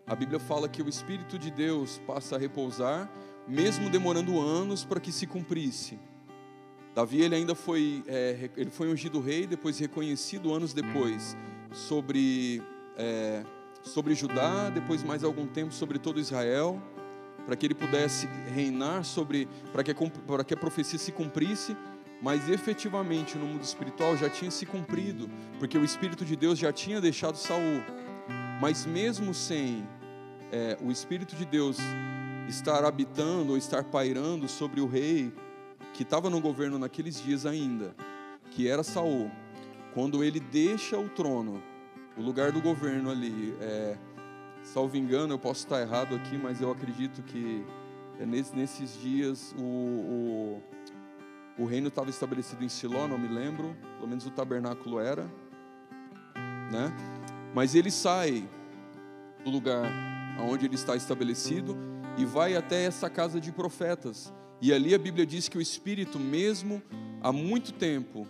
a 0.06 0.16
Bíblia 0.16 0.40
fala 0.40 0.68
que 0.68 0.82
o 0.82 0.90
Espírito 0.90 1.40
de 1.40 1.50
Deus 1.50 2.02
passa 2.06 2.36
a 2.36 2.40
repousar, 2.40 3.10
mesmo 3.48 3.90
demorando 3.90 4.40
anos 4.40 4.84
para 4.84 5.00
que 5.00 5.12
se 5.12 5.26
cumprisse. 5.26 5.98
Davi 6.94 7.22
ele 7.22 7.36
ainda 7.36 7.56
foi, 7.56 8.04
é, 8.08 8.50
ele 8.56 8.70
foi 8.70 8.92
ungido 8.92 9.20
rei, 9.20 9.48
depois 9.48 9.80
reconhecido 9.80 10.54
anos 10.54 10.74
depois 10.74 11.36
sobre, 11.72 12.62
é, 12.98 13.44
sobre 13.82 14.14
Judá, 14.14 14.70
depois 14.70 15.04
mais 15.04 15.24
algum 15.24 15.48
tempo 15.48 15.74
sobre 15.74 15.98
todo 15.98 16.20
Israel 16.20 16.82
para 17.46 17.56
que 17.56 17.66
ele 17.66 17.76
pudesse 17.76 18.28
reinar 18.54 19.04
sobre, 19.04 19.48
para 19.72 19.84
que, 19.84 19.94
para 19.94 20.44
que 20.44 20.54
a 20.54 20.58
profecia 20.58 20.98
se 20.98 21.12
cumprisse, 21.12 21.76
mas 22.24 22.50
efetivamente 22.50 23.38
no 23.38 23.46
mundo 23.46 23.64
espiritual 23.64 24.16
já 24.16 24.30
tinha 24.30 24.50
se 24.50 24.66
cumprido, 24.66 25.30
porque 25.60 25.78
o 25.78 25.84
Espírito 25.84 26.24
de 26.24 26.38
Deus 26.38 26.58
já 26.58 26.72
tinha 26.72 27.02
deixado 27.02 27.36
Saul. 27.36 27.84
Mas 28.62 28.86
mesmo 28.86 29.34
sem 29.34 29.86
é, 30.50 30.78
o 30.82 30.90
Espírito 30.90 31.36
de 31.36 31.44
Deus 31.44 31.78
estar 32.48 32.86
habitando 32.86 33.52
ou 33.52 33.58
estar 33.58 33.84
pairando 33.84 34.48
sobre 34.48 34.80
o 34.80 34.88
rei 34.88 35.34
que 35.94 36.04
estava 36.04 36.30
no 36.30 36.40
governo 36.40 36.80
naqueles 36.80 37.22
dias 37.22 37.46
ainda, 37.46 37.94
que 38.52 38.70
era 38.70 38.84
Saul, 38.84 39.30
quando 39.94 40.24
ele 40.24 40.40
deixa 40.40 40.98
o 40.98 41.10
trono, 41.10 41.62
o 42.18 42.22
lugar 42.22 42.54
do 42.54 42.62
governo 42.62 43.12
ali, 43.12 43.54
é, 43.60 43.98
salvo 44.64 44.96
engano, 44.96 45.34
eu 45.34 45.40
posso 45.40 45.66
estar 45.66 45.82
errado 45.82 46.16
aqui, 46.16 46.38
mas 46.38 46.62
eu 46.62 46.72
acredito 46.72 47.22
que 47.22 47.66
é 48.18 48.26
nesses 48.26 48.98
dias 49.02 49.54
o, 49.58 49.62
o, 49.62 50.64
o 51.58 51.66
reino 51.66 51.88
estava 51.88 52.10
estabelecido 52.10 52.64
em 52.64 52.70
Siló, 52.70 53.08
não 53.08 53.18
me 53.18 53.28
lembro, 53.28 53.76
pelo 53.98 54.08
menos 54.08 54.26
o 54.26 54.32
tabernáculo 54.32 55.00
era, 55.00 55.24
né? 56.72 56.92
Mas 57.54 57.76
ele 57.76 57.92
sai 57.92 58.48
do 59.44 59.52
lugar 59.52 59.92
onde 60.40 60.66
ele 60.66 60.76
está 60.76 60.96
estabelecido 60.96 61.78
e 62.18 62.26
vai 62.26 62.56
até 62.56 62.84
essa 62.86 63.10
casa 63.10 63.40
de 63.40 63.52
profetas. 63.52 64.34
E 64.62 64.74
ali 64.74 64.96
a 64.96 64.98
Bíblia 64.98 65.26
diz 65.26 65.48
que 65.48 65.58
o 65.58 65.62
Espírito, 65.62 66.20
mesmo 66.20 66.82
há 67.22 67.32
muito 67.32 67.74
tempo, 67.74 68.28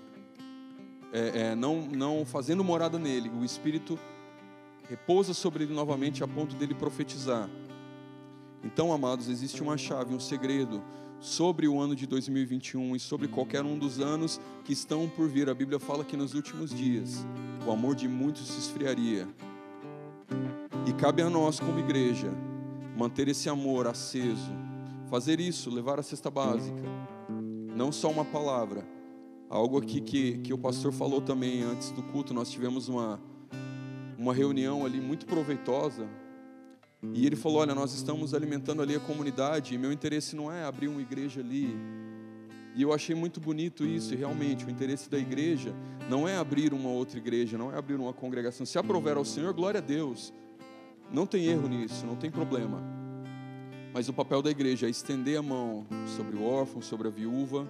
é, 1.13 1.51
é, 1.51 1.55
não, 1.55 1.81
não 1.81 2.25
fazendo 2.25 2.63
morada 2.63 2.97
nele, 2.97 3.29
o 3.29 3.45
Espírito 3.45 3.99
repousa 4.89 5.33
sobre 5.33 5.63
ele 5.63 5.73
novamente 5.73 6.23
a 6.23 6.27
ponto 6.27 6.55
dele 6.55 6.73
profetizar. 6.73 7.49
Então, 8.63 8.93
amados, 8.93 9.27
existe 9.27 9.61
uma 9.61 9.77
chave, 9.77 10.13
um 10.13 10.19
segredo 10.19 10.81
sobre 11.19 11.67
o 11.67 11.79
ano 11.79 11.95
de 11.95 12.05
2021 12.07 12.95
e 12.95 12.99
sobre 12.99 13.27
qualquer 13.27 13.63
um 13.63 13.77
dos 13.77 13.99
anos 13.99 14.39
que 14.63 14.73
estão 14.73 15.07
por 15.09 15.27
vir. 15.27 15.49
A 15.49 15.53
Bíblia 15.53 15.79
fala 15.79 16.03
que 16.03 16.17
nos 16.17 16.33
últimos 16.33 16.73
dias 16.73 17.25
o 17.65 17.71
amor 17.71 17.95
de 17.95 18.07
muitos 18.07 18.47
se 18.47 18.59
esfriaria. 18.59 19.27
E 20.87 20.93
cabe 20.93 21.21
a 21.21 21.29
nós, 21.29 21.59
como 21.59 21.79
igreja, 21.79 22.31
manter 22.97 23.27
esse 23.27 23.49
amor 23.49 23.87
aceso, 23.87 24.51
fazer 25.09 25.39
isso, 25.39 25.69
levar 25.69 25.99
a 25.99 26.03
cesta 26.03 26.29
básica, 26.29 26.83
não 27.75 27.91
só 27.91 28.09
uma 28.09 28.25
palavra. 28.25 28.85
Algo 29.49 29.77
aqui 29.77 30.01
que, 30.01 30.39
que 30.39 30.53
o 30.53 30.57
pastor 30.57 30.91
falou 30.91 31.21
também 31.21 31.63
antes 31.63 31.91
do 31.91 32.01
culto, 32.03 32.33
nós 32.33 32.49
tivemos 32.49 32.89
uma 32.89 33.19
uma 34.17 34.33
reunião 34.33 34.85
ali 34.85 35.01
muito 35.01 35.25
proveitosa. 35.25 36.07
E 37.11 37.25
ele 37.25 37.35
falou: 37.35 37.59
Olha, 37.59 37.75
nós 37.75 37.93
estamos 37.93 38.33
alimentando 38.33 38.81
ali 38.81 38.95
a 38.95 38.99
comunidade, 38.99 39.73
e 39.73 39.77
meu 39.77 39.91
interesse 39.91 40.35
não 40.35 40.51
é 40.51 40.63
abrir 40.63 40.87
uma 40.87 41.01
igreja 41.01 41.41
ali. 41.41 41.75
E 42.75 42.81
eu 42.81 42.93
achei 42.93 43.15
muito 43.15 43.39
bonito 43.39 43.85
isso, 43.85 44.13
e 44.13 44.17
realmente 44.17 44.65
o 44.65 44.69
interesse 44.69 45.09
da 45.09 45.17
igreja 45.17 45.75
não 46.09 46.27
é 46.27 46.37
abrir 46.37 46.73
uma 46.73 46.89
outra 46.89 47.17
igreja, 47.19 47.57
não 47.57 47.71
é 47.71 47.77
abrir 47.77 47.95
uma 47.95 48.13
congregação. 48.13 48.65
Se 48.65 48.77
aprover 48.77 49.17
ao 49.17 49.25
Senhor, 49.25 49.53
glória 49.53 49.79
a 49.79 49.81
Deus. 49.81 50.33
Não 51.11 51.27
tem 51.27 51.45
erro 51.45 51.67
nisso, 51.67 52.05
não 52.05 52.15
tem 52.15 52.31
problema. 52.31 52.81
Mas 53.93 54.09
o 54.09 54.13
papel 54.13 54.41
da 54.41 54.49
igreja 54.49 54.87
é 54.87 54.89
estender 54.89 55.37
a 55.37 55.43
mão 55.43 55.85
sobre 56.17 56.35
o 56.35 56.43
órfão, 56.43 56.81
sobre 56.81 57.07
a 57.07 57.11
viúva, 57.11 57.69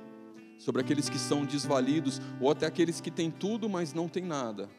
sobre 0.58 0.82
aqueles 0.82 1.10
que 1.10 1.20
são 1.20 1.44
desvalidos, 1.44 2.22
ou 2.40 2.50
até 2.50 2.66
aqueles 2.66 3.02
que 3.02 3.12
têm 3.12 3.30
tudo, 3.30 3.68
mas 3.68 3.94
não 3.94 4.08
têm 4.08 4.24
nada. 4.24 4.70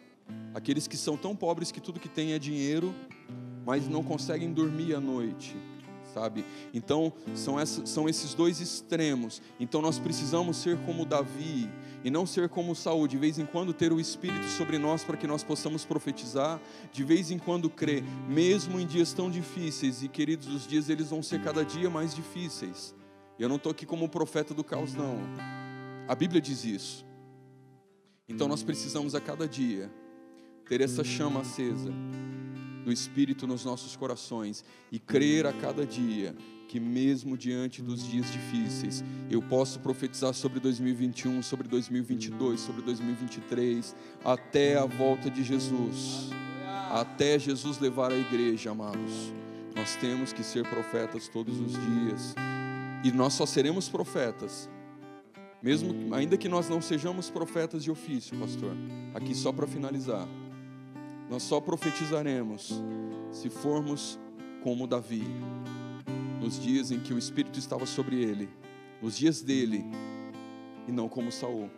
Aqueles 0.54 0.86
que 0.86 0.96
são 0.96 1.18
tão 1.18 1.36
pobres 1.36 1.70
que 1.70 1.80
tudo 1.80 2.00
que 2.00 2.08
têm 2.08 2.32
é 2.32 2.38
dinheiro, 2.38 2.94
mas 3.64 3.88
não 3.88 4.02
conseguem 4.02 4.52
dormir 4.52 4.94
à 4.94 5.00
noite, 5.00 5.56
sabe? 6.12 6.44
Então, 6.72 7.12
são, 7.34 7.58
essa, 7.58 7.84
são 7.86 8.08
esses 8.08 8.34
dois 8.34 8.60
extremos. 8.60 9.40
Então, 9.58 9.80
nós 9.80 9.98
precisamos 9.98 10.58
ser 10.58 10.76
como 10.84 11.04
Davi 11.04 11.68
e 12.04 12.10
não 12.10 12.26
ser 12.26 12.48
como 12.48 12.74
Saul, 12.74 13.08
de 13.08 13.16
vez 13.16 13.38
em 13.38 13.46
quando 13.46 13.72
ter 13.72 13.92
o 13.92 13.98
Espírito 13.98 14.44
sobre 14.48 14.78
nós 14.78 15.02
para 15.02 15.16
que 15.16 15.26
nós 15.26 15.42
possamos 15.42 15.84
profetizar, 15.84 16.60
de 16.92 17.02
vez 17.02 17.30
em 17.30 17.38
quando 17.38 17.70
crer, 17.70 18.04
mesmo 18.28 18.78
em 18.78 18.86
dias 18.86 19.12
tão 19.12 19.30
difíceis. 19.30 20.02
E, 20.02 20.08
queridos, 20.08 20.46
os 20.48 20.66
dias 20.66 20.90
eles 20.90 21.08
vão 21.08 21.22
ser 21.22 21.42
cada 21.42 21.64
dia 21.64 21.88
mais 21.88 22.14
difíceis. 22.14 22.94
Eu 23.38 23.48
não 23.48 23.56
estou 23.56 23.72
aqui 23.72 23.86
como 23.86 24.08
profeta 24.08 24.52
do 24.52 24.62
caos, 24.62 24.94
não. 24.94 25.18
A 26.06 26.14
Bíblia 26.14 26.40
diz 26.40 26.64
isso. 26.64 27.04
Então, 28.28 28.46
nós 28.46 28.62
precisamos 28.62 29.14
a 29.14 29.20
cada 29.20 29.48
dia 29.48 29.90
ter 30.68 30.80
essa 30.80 31.02
chama 31.02 31.40
acesa 31.40 31.92
do 32.84 32.92
Espírito 32.92 33.46
nos 33.46 33.64
nossos 33.64 33.96
corações 33.96 34.64
e 34.92 34.98
crer 34.98 35.46
a 35.46 35.52
cada 35.52 35.84
dia 35.86 36.34
que 36.68 36.80
mesmo 36.80 37.36
diante 37.36 37.80
dos 37.80 38.04
dias 38.04 38.32
difíceis, 38.32 39.04
eu 39.30 39.40
posso 39.40 39.78
profetizar 39.78 40.34
sobre 40.34 40.58
2021, 40.58 41.42
sobre 41.42 41.68
2022, 41.68 42.60
sobre 42.60 42.82
2023, 42.82 43.94
até 44.24 44.76
a 44.76 44.84
volta 44.84 45.30
de 45.30 45.44
Jesus. 45.44 46.30
Até 46.90 47.38
Jesus 47.38 47.78
levar 47.78 48.10
a 48.10 48.16
igreja, 48.16 48.72
amados. 48.72 49.32
Nós 49.76 49.94
temos 49.96 50.32
que 50.32 50.42
ser 50.42 50.68
profetas 50.68 51.28
todos 51.28 51.60
os 51.60 51.72
dias. 51.72 52.34
E 53.04 53.12
nós 53.12 53.34
só 53.34 53.46
seremos 53.46 53.88
profetas 53.88 54.68
mesmo 55.64 56.14
ainda 56.14 56.36
que 56.36 56.46
nós 56.46 56.68
não 56.68 56.82
sejamos 56.82 57.30
profetas 57.30 57.82
de 57.82 57.90
ofício, 57.90 58.38
pastor. 58.38 58.76
Aqui 59.14 59.34
só 59.34 59.50
para 59.50 59.66
finalizar. 59.66 60.28
Nós 61.34 61.42
só 61.42 61.60
profetizaremos 61.60 62.80
se 63.32 63.50
formos 63.50 64.20
como 64.62 64.86
Davi, 64.86 65.24
nos 66.40 66.62
dias 66.62 66.92
em 66.92 67.00
que 67.00 67.12
o 67.12 67.18
Espírito 67.18 67.58
estava 67.58 67.84
sobre 67.86 68.22
ele, 68.22 68.48
nos 69.02 69.16
dias 69.16 69.42
dele, 69.42 69.84
e 70.86 70.92
não 70.92 71.08
como 71.08 71.32
Saul. 71.32 71.68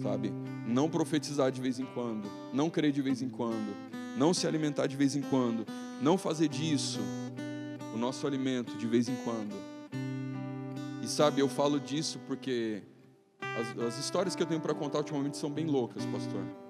Sabe? 0.00 0.32
Não 0.64 0.88
profetizar 0.88 1.50
de 1.50 1.60
vez 1.60 1.80
em 1.80 1.86
quando, 1.86 2.30
não 2.52 2.70
crer 2.70 2.92
de 2.92 3.02
vez 3.02 3.20
em 3.20 3.28
quando, 3.28 3.74
não 4.16 4.32
se 4.32 4.46
alimentar 4.46 4.86
de 4.86 4.96
vez 4.96 5.16
em 5.16 5.22
quando, 5.22 5.66
não 6.00 6.16
fazer 6.16 6.46
disso 6.46 7.00
o 7.92 7.98
nosso 7.98 8.28
alimento 8.28 8.78
de 8.78 8.86
vez 8.86 9.08
em 9.08 9.16
quando. 9.24 9.56
E 11.02 11.08
sabe, 11.08 11.40
eu 11.40 11.48
falo 11.48 11.80
disso 11.80 12.20
porque 12.28 12.80
as, 13.40 13.76
as 13.76 13.98
histórias 13.98 14.36
que 14.36 14.42
eu 14.44 14.46
tenho 14.46 14.60
para 14.60 14.72
contar 14.72 14.98
ultimamente 14.98 15.36
são 15.36 15.50
bem 15.50 15.66
loucas, 15.66 16.06
pastor. 16.06 16.63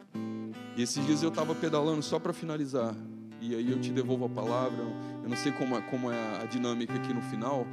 E 0.76 0.82
esses 0.82 1.04
dias 1.06 1.22
eu 1.22 1.28
estava 1.28 1.54
pedalando 1.54 2.02
só 2.02 2.18
para 2.18 2.32
finalizar. 2.32 2.94
E 3.40 3.54
aí 3.54 3.70
eu 3.70 3.80
te 3.80 3.92
devolvo 3.92 4.24
a 4.24 4.28
palavra. 4.28 4.82
Eu 5.22 5.28
não 5.28 5.36
sei 5.36 5.52
como 5.52 5.76
é, 5.76 5.80
como 5.82 6.10
é 6.10 6.42
a 6.42 6.46
dinâmica 6.46 6.94
aqui 6.94 7.12
no 7.12 7.22
final, 7.22 7.66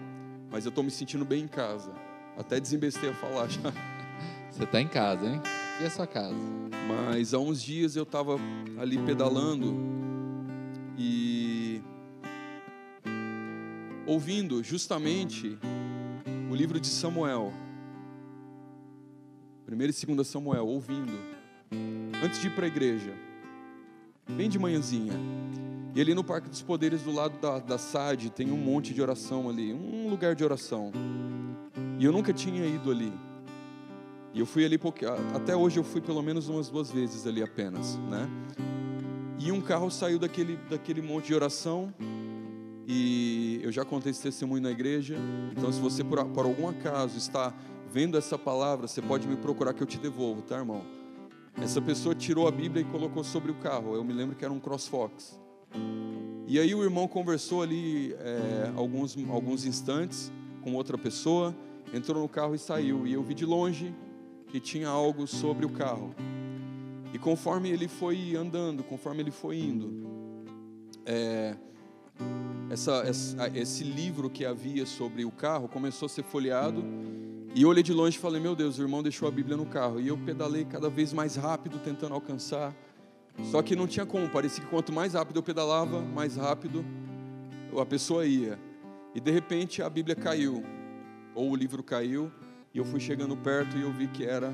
mas 0.51 0.65
eu 0.65 0.69
estou 0.69 0.83
me 0.83 0.91
sentindo 0.91 1.25
bem 1.25 1.43
em 1.43 1.47
casa. 1.47 1.91
Até 2.37 2.59
desembestei 2.59 3.09
a 3.09 3.13
falar 3.13 3.47
já. 3.47 3.73
Você 4.51 4.63
está 4.63 4.81
em 4.81 4.87
casa, 4.87 5.25
hein? 5.25 5.41
E 5.81 5.85
a 5.85 5.89
sua 5.89 6.05
casa? 6.05 6.35
Mas 6.87 7.33
há 7.33 7.39
uns 7.39 7.61
dias 7.61 7.95
eu 7.95 8.03
estava 8.03 8.37
ali 8.79 8.97
pedalando 8.99 9.73
e 10.97 11.81
ouvindo 14.05 14.61
justamente 14.63 15.57
o 16.51 16.55
livro 16.55 16.79
de 16.79 16.87
Samuel. 16.87 17.53
1 19.67 19.73
e 19.73 20.15
2 20.15 20.27
Samuel, 20.27 20.67
ouvindo. 20.67 21.40
Antes 22.23 22.39
de 22.39 22.47
ir 22.47 22.51
para 22.51 22.65
a 22.65 22.67
igreja. 22.67 23.13
Bem 24.29 24.49
de 24.49 24.59
manhãzinha. 24.59 25.13
E 25.93 25.99
ali 25.99 26.13
no 26.13 26.23
Parque 26.23 26.49
dos 26.49 26.61
Poderes, 26.61 27.01
do 27.01 27.11
lado 27.11 27.37
da, 27.39 27.59
da 27.59 27.77
SAD, 27.77 28.29
tem 28.29 28.51
um 28.51 28.57
monte 28.57 28.93
de 28.93 29.01
oração 29.01 29.49
ali, 29.49 29.73
um 29.73 30.09
lugar 30.09 30.35
de 30.35 30.43
oração. 30.43 30.91
E 31.99 32.05
eu 32.05 32.11
nunca 32.11 32.31
tinha 32.31 32.65
ido 32.65 32.91
ali. 32.91 33.11
E 34.33 34.39
eu 34.39 34.45
fui 34.45 34.63
ali, 34.63 34.79
até 35.35 35.55
hoje 35.55 35.77
eu 35.77 35.83
fui 35.83 35.99
pelo 35.99 36.21
menos 36.21 36.47
umas 36.47 36.69
duas 36.69 36.89
vezes 36.89 37.27
ali 37.27 37.43
apenas, 37.43 37.97
né? 38.09 38.29
E 39.37 39.51
um 39.51 39.59
carro 39.59 39.89
saiu 39.89 40.17
daquele, 40.17 40.57
daquele 40.69 41.01
monte 41.01 41.27
de 41.27 41.33
oração. 41.33 41.93
E 42.87 43.59
eu 43.63 43.71
já 43.71 43.83
contei 43.83 44.11
esse 44.11 44.21
testemunho 44.21 44.61
na 44.61 44.71
igreja. 44.71 45.17
Então, 45.51 45.71
se 45.71 45.79
você 45.79 46.03
por, 46.03 46.23
por 46.25 46.45
algum 46.45 46.69
acaso 46.69 47.17
está 47.17 47.53
vendo 47.91 48.17
essa 48.17 48.37
palavra, 48.37 48.87
você 48.87 49.01
pode 49.01 49.27
me 49.27 49.35
procurar 49.35 49.73
que 49.73 49.83
eu 49.83 49.87
te 49.87 49.97
devolvo, 49.97 50.41
tá, 50.41 50.57
irmão? 50.57 51.00
Essa 51.57 51.81
pessoa 51.81 52.15
tirou 52.15 52.47
a 52.47 52.51
Bíblia 52.51 52.81
e 52.81 52.85
colocou 52.85 53.23
sobre 53.23 53.51
o 53.51 53.55
carro. 53.55 53.95
Eu 53.95 54.03
me 54.03 54.13
lembro 54.13 54.35
que 54.35 54.43
era 54.43 54.53
um 54.53 54.59
CrossFox. 54.59 55.39
E 56.47 56.59
aí 56.59 56.75
o 56.75 56.83
irmão 56.83 57.07
conversou 57.07 57.61
ali 57.61 58.13
é, 58.13 58.71
alguns, 58.75 59.17
alguns 59.29 59.65
instantes 59.65 60.31
com 60.61 60.73
outra 60.75 60.97
pessoa, 60.97 61.55
entrou 61.93 62.21
no 62.21 62.29
carro 62.29 62.53
e 62.55 62.59
saiu. 62.59 63.07
E 63.07 63.13
eu 63.13 63.23
vi 63.23 63.33
de 63.33 63.45
longe 63.45 63.93
que 64.47 64.59
tinha 64.59 64.89
algo 64.89 65.25
sobre 65.25 65.65
o 65.65 65.69
carro. 65.69 66.13
E 67.13 67.19
conforme 67.19 67.69
ele 67.69 67.87
foi 67.87 68.35
andando, 68.35 68.83
conforme 68.83 69.21
ele 69.21 69.31
foi 69.31 69.59
indo, 69.59 69.93
é, 71.05 71.55
essa, 72.69 73.03
essa, 73.05 73.51
esse 73.57 73.83
livro 73.83 74.29
que 74.29 74.45
havia 74.45 74.85
sobre 74.85 75.25
o 75.25 75.31
carro 75.31 75.67
começou 75.67 76.05
a 76.05 76.09
ser 76.09 76.23
folheado. 76.23 76.83
E 77.53 77.65
olhei 77.65 77.83
de 77.83 77.93
longe 77.93 78.17
e 78.17 78.19
falei: 78.19 78.41
Meu 78.41 78.55
Deus, 78.55 78.79
o 78.79 78.81
irmão 78.81 79.03
deixou 79.03 79.27
a 79.27 79.31
Bíblia 79.31 79.57
no 79.57 79.65
carro. 79.65 79.99
E 79.99 80.07
eu 80.07 80.17
pedalei 80.17 80.63
cada 80.63 80.89
vez 80.89 81.11
mais 81.11 81.35
rápido, 81.35 81.79
tentando 81.79 82.13
alcançar. 82.13 82.73
Só 83.43 83.61
que 83.61 83.75
não 83.75 83.87
tinha 83.87 84.05
como, 84.05 84.29
parecia 84.29 84.63
que 84.63 84.69
quanto 84.69 84.91
mais 84.91 85.13
rápido 85.13 85.37
eu 85.37 85.43
pedalava, 85.43 86.01
mais 86.01 86.35
rápido 86.35 86.85
a 87.79 87.85
pessoa 87.85 88.25
ia. 88.25 88.59
E 89.15 89.19
de 89.19 89.31
repente 89.31 89.81
a 89.81 89.89
Bíblia 89.89 90.15
caiu, 90.15 90.63
ou 91.33 91.51
o 91.51 91.55
livro 91.55 91.81
caiu, 91.81 92.31
e 92.73 92.77
eu 92.77 92.85
fui 92.85 92.99
chegando 92.99 93.35
perto 93.35 93.77
e 93.77 93.81
eu 93.81 93.91
vi 93.91 94.07
que 94.07 94.23
era 94.25 94.53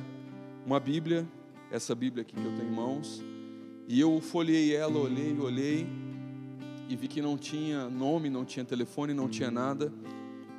uma 0.65 0.79
Bíblia, 0.79 1.27
essa 1.71 1.93
Bíblia 1.93 2.21
aqui 2.21 2.35
que 2.35 2.45
eu 2.45 2.55
tenho 2.55 2.69
em 2.69 2.71
mãos. 2.71 3.23
E 3.87 3.99
eu 3.99 4.19
folhei 4.21 4.75
ela, 4.75 4.97
olhei, 4.97 5.37
olhei, 5.39 5.87
e 6.89 6.95
vi 6.95 7.07
que 7.07 7.21
não 7.21 7.37
tinha 7.37 7.89
nome, 7.89 8.29
não 8.29 8.45
tinha 8.45 8.65
telefone, 8.65 9.13
não 9.13 9.27
tinha 9.27 9.51
nada. 9.51 9.91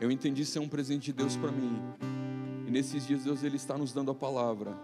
Eu 0.00 0.10
entendi 0.10 0.44
ser 0.44 0.60
um 0.60 0.68
presente 0.68 1.06
de 1.06 1.12
Deus 1.12 1.36
para 1.36 1.50
mim. 1.50 1.78
E 2.68 2.70
nesses 2.70 3.08
dias 3.08 3.24
Deus 3.24 3.42
ele 3.42 3.56
está 3.56 3.76
nos 3.76 3.92
dando 3.92 4.12
a 4.12 4.14
palavra 4.14 4.76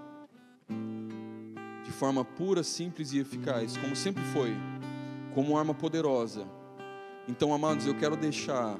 forma 1.95 2.24
pura, 2.24 2.62
simples 2.62 3.12
e 3.12 3.18
eficaz, 3.18 3.76
como 3.76 3.95
sempre 3.95 4.22
foi, 4.24 4.53
como 5.32 5.57
arma 5.57 5.72
poderosa. 5.72 6.47
Então, 7.28 7.55
amados, 7.55 7.87
eu 7.87 7.95
quero 7.95 8.16
deixar 8.16 8.78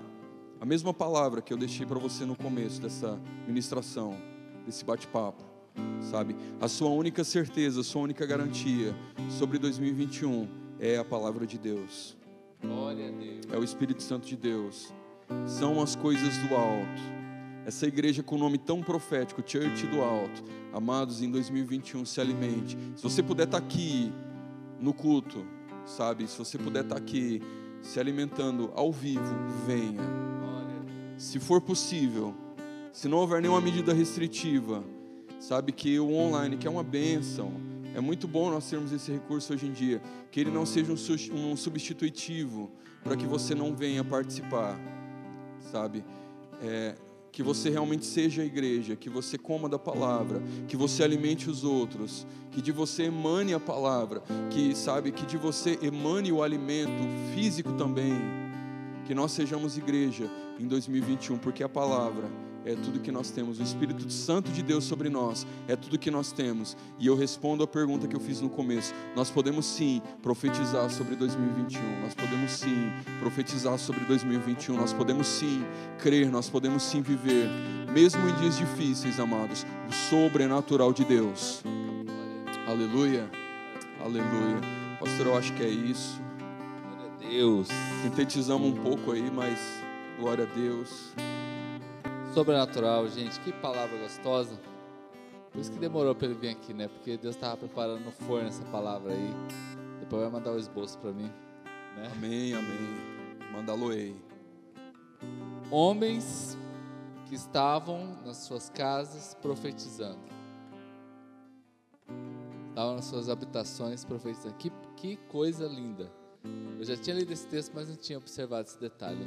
a 0.61 0.67
mesma 0.67 0.93
palavra 0.93 1.41
que 1.41 1.53
eu 1.53 1.57
deixei 1.57 1.87
para 1.87 1.99
você 1.99 2.27
no 2.27 2.37
começo 2.37 2.83
dessa 2.83 3.19
ministração, 3.47 4.17
desse 4.67 4.85
bate-papo, 4.85 5.43
sabe? 6.11 6.37
A 6.61 6.69
sua 6.69 6.91
única 6.91 7.25
certeza, 7.25 7.81
a 7.81 7.85
sua 7.85 8.03
única 8.03 8.27
garantia 8.27 8.95
sobre 9.31 9.59
2021 9.59 10.49
é 10.79 10.99
a 10.99 11.05
palavra 11.05 11.47
de 11.47 11.57
Deus. 11.57 12.17
Glória 12.61 13.09
a 13.09 13.13
Deus. 13.13 13.47
É 13.51 13.57
o 13.57 13.65
Espírito 13.65 14.03
Santo 14.03 14.27
de 14.27 14.37
Deus. 14.37 14.93
São 15.47 15.81
as 15.81 15.95
coisas 15.97 16.37
do 16.39 16.55
alto 16.55 17.24
essa 17.67 17.87
igreja 17.87 18.23
com 18.23 18.37
o 18.37 18.39
nome 18.39 18.59
tão 18.59 18.83
profético, 18.83 19.43
Church 19.45 19.87
do 19.87 20.03
Alto, 20.03 20.45
amados, 20.73 21.23
em 21.23 21.31
2021 21.31 22.05
se 22.05 22.21
alimente. 22.21 22.77
Se 22.97 23.03
você 23.03 23.23
puder 23.23 23.45
estar 23.45 23.59
aqui 23.59 24.13
no 24.79 24.93
culto, 24.93 25.47
sabe? 25.87 26.27
Se 26.27 26.39
você 26.39 26.59
puder 26.59 26.85
estar 26.85 26.97
aqui 26.97 27.41
se 27.83 27.99
alimentando 27.99 28.71
ao 28.75 28.93
vivo, 28.93 29.35
venha. 29.67 30.03
Se 31.17 31.39
for 31.39 31.61
possível, 31.61 32.35
se 32.93 33.09
não 33.09 33.19
houver 33.19 33.41
nenhuma 33.41 33.61
medida 33.61 33.93
restritiva, 33.93 34.85
sabe 35.41 35.73
que 35.73 35.99
o 35.99 36.13
online, 36.13 36.57
que 36.57 36.67
é 36.67 36.71
uma 36.71 36.83
bênção, 36.83 37.53
é 37.95 38.01
muito 38.01 38.27
bom 38.27 38.51
nós 38.51 38.69
termos 38.69 38.93
esse 38.93 39.13
recurso 39.13 39.53
hoje 39.53 39.67
em 39.67 39.73
dia, 39.73 40.03
que 40.31 40.41
ele 40.41 40.51
não 40.51 40.67
seja 40.67 40.93
um 40.93 41.57
substitutivo 41.57 42.71
para 43.03 43.17
que 43.17 43.27
você 43.27 43.55
não 43.55 43.75
venha 43.75 44.03
participar, 44.03 44.79
sabe? 45.71 46.05
É, 46.63 46.97
que 47.35 47.43
você 47.43 47.69
realmente 47.69 48.07
seja 48.07 48.43
a 48.43 48.45
igreja, 48.45 48.95
que 48.95 49.11
você 49.11 49.37
coma 49.37 49.69
da 49.69 49.77
palavra, 49.77 50.41
que 50.69 50.77
você 50.77 51.03
alimente 51.03 51.51
os 51.51 51.65
outros, 51.65 52.25
que 52.53 52.63
de 52.63 52.71
você 52.71 53.07
emane 53.07 53.53
a 53.53 53.59
palavra, 53.59 54.23
que 54.51 54.73
sabe 54.73 55.11
que 55.11 55.27
de 55.27 55.37
você 55.37 55.77
emane 55.83 56.31
o 56.31 56.45
alimento 56.45 57.03
físico 57.35 57.73
também, 57.73 58.15
que 59.05 59.17
nós 59.17 59.33
sejamos 59.33 59.77
igreja 59.77 60.31
em 60.61 60.69
2021, 60.69 61.37
porque 61.39 61.65
a 61.65 61.69
palavra 61.69 62.31
é 62.65 62.75
tudo 62.75 63.01
que 63.01 63.13
nós 63.13 63.31
temos. 63.31 63.59
O 63.59 63.63
Espírito 63.63 64.11
Santo 64.11 64.51
de 64.51 64.63
Deus 64.63 64.85
sobre 64.85 65.09
nós 65.09 65.47
é 65.69 65.77
tudo 65.77 65.99
que 65.99 66.11
nós 66.11 66.33
temos. 66.33 66.77
E 66.99 67.07
eu 67.07 67.15
respondo 67.15 67.63
a 67.63 67.67
pergunta 67.67 68.09
que 68.09 68.17
eu 68.17 68.21
fiz 68.21 68.41
no 68.41 68.49
começo. 68.49 68.95
Nós 69.15 69.31
podemos 69.31 69.67
sim 69.67 70.01
profetizar 70.23 70.89
sobre 70.91 71.15
2021. 71.17 72.01
Nós 72.01 72.15
podemos 72.15 72.51
sim 72.53 72.91
profetizar 73.21 73.79
sobre 73.79 74.05
2021. 74.05 74.77
Nós 74.77 74.93
podemos 74.93 75.27
sim 75.27 75.65
crer, 75.99 76.31
nós 76.31 76.49
podemos 76.49 76.83
sim 76.83 77.03
viver, 77.03 77.49
mesmo 77.93 78.27
em 78.29 78.35
dias 78.37 78.57
difíceis, 78.57 79.21
amados, 79.21 79.67
o 79.89 79.93
sobrenatural 79.93 80.93
de 80.93 81.05
Deus. 81.05 81.63
Aleluia. 82.67 83.31
Aleluia. 84.03 84.61
Pastor, 84.99 85.27
eu 85.27 85.37
acho 85.37 85.53
que 85.55 85.63
é 85.63 85.69
isso. 85.69 86.21
Glória 86.83 87.13
a 87.13 87.29
Deus. 87.29 87.69
Sintetizamos 88.03 88.69
um 88.69 88.83
pouco 88.83 89.13
aí, 89.13 89.31
mas 89.31 89.59
glória 90.19 90.45
a 90.45 90.55
Deus. 90.55 91.13
Sobrenatural, 92.35 93.07
gente, 93.07 93.39
que 93.43 93.53
palavra 93.53 93.97
gostosa. 93.97 94.59
Por 95.53 95.61
isso 95.61 95.71
que 95.71 95.79
demorou 95.79 96.17
para 96.17 96.27
ele 96.27 96.35
vir 96.35 96.49
aqui, 96.49 96.75
né? 96.75 96.89
Porque 96.89 97.17
Deus 97.17 97.37
estava 97.37 97.57
preparando 97.57 98.05
no 98.05 98.11
forno 98.11 98.49
essa 98.49 98.65
palavra 98.65 99.13
aí. 99.13 99.31
Depois 100.01 100.21
vai 100.21 100.33
mandar 100.33 100.51
o 100.51 100.59
esboço 100.59 100.99
para 100.99 101.13
mim. 101.13 101.31
Né? 101.97 102.11
Amém, 102.13 102.55
amém. 102.55 103.53
Manda-lo 103.53 103.91
aí. 103.91 104.17
Homens 105.71 106.59
que 107.29 107.37
estavam 107.37 108.19
nas 108.27 108.39
suas 108.39 108.69
casas 108.69 109.37
profetizando. 109.41 110.19
Estavam 112.71 112.97
nas 112.97 113.05
suas 113.05 113.29
habitações 113.29 114.05
profetizando. 114.05 114.57
Que, 114.57 114.73
que 114.97 115.17
coisa 115.29 115.69
linda. 115.69 116.11
Eu 116.81 116.85
já 116.85 116.97
tinha 116.97 117.15
lido 117.15 117.33
esse 117.33 117.47
texto, 117.47 117.71
mas 117.73 117.89
não 117.89 117.95
tinha 117.95 118.19
observado 118.19 118.67
esse 118.67 118.81
detalhe. 118.81 119.25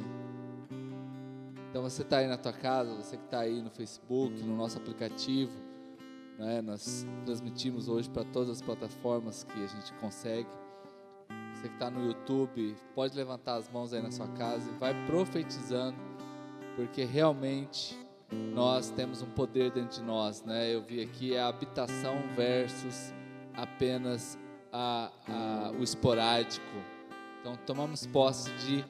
Então 1.70 1.82
você 1.82 2.02
está 2.02 2.18
aí 2.18 2.26
na 2.26 2.38
tua 2.38 2.52
casa, 2.52 2.94
você 2.94 3.16
que 3.16 3.24
está 3.24 3.40
aí 3.40 3.62
no 3.62 3.70
Facebook, 3.70 4.42
no 4.42 4.56
nosso 4.56 4.78
aplicativo, 4.78 5.52
né? 6.38 6.62
nós 6.62 7.06
transmitimos 7.26 7.88
hoje 7.88 8.08
para 8.08 8.24
todas 8.24 8.48
as 8.48 8.62
plataformas 8.62 9.44
que 9.44 9.62
a 9.62 9.66
gente 9.66 9.92
consegue. 9.94 10.48
Você 11.52 11.68
que 11.68 11.74
está 11.74 11.90
no 11.90 12.06
YouTube, 12.06 12.76
pode 12.94 13.16
levantar 13.16 13.56
as 13.56 13.68
mãos 13.68 13.92
aí 13.92 14.00
na 14.00 14.10
sua 14.10 14.28
casa 14.28 14.70
e 14.70 14.78
vai 14.78 14.94
profetizando, 15.06 15.98
porque 16.76 17.04
realmente 17.04 17.98
nós 18.54 18.90
temos 18.90 19.22
um 19.22 19.30
poder 19.30 19.70
dentro 19.72 20.00
de 20.00 20.06
nós, 20.06 20.44
né? 20.44 20.72
Eu 20.72 20.82
vi 20.82 21.02
aqui 21.02 21.34
é 21.34 21.40
a 21.40 21.48
habitação 21.48 22.22
versus 22.36 23.12
apenas 23.54 24.38
a, 24.72 25.10
a, 25.26 25.72
o 25.72 25.82
esporádico. 25.82 26.64
Então 27.40 27.56
tomamos 27.66 28.06
posse 28.06 28.50
de 28.58 28.84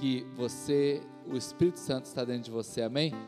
que 0.00 0.26
você, 0.36 1.00
o 1.26 1.36
Espírito 1.36 1.78
Santo 1.78 2.04
está 2.06 2.24
dentro 2.24 2.44
de 2.44 2.50
você, 2.50 2.82
amém? 2.82 3.12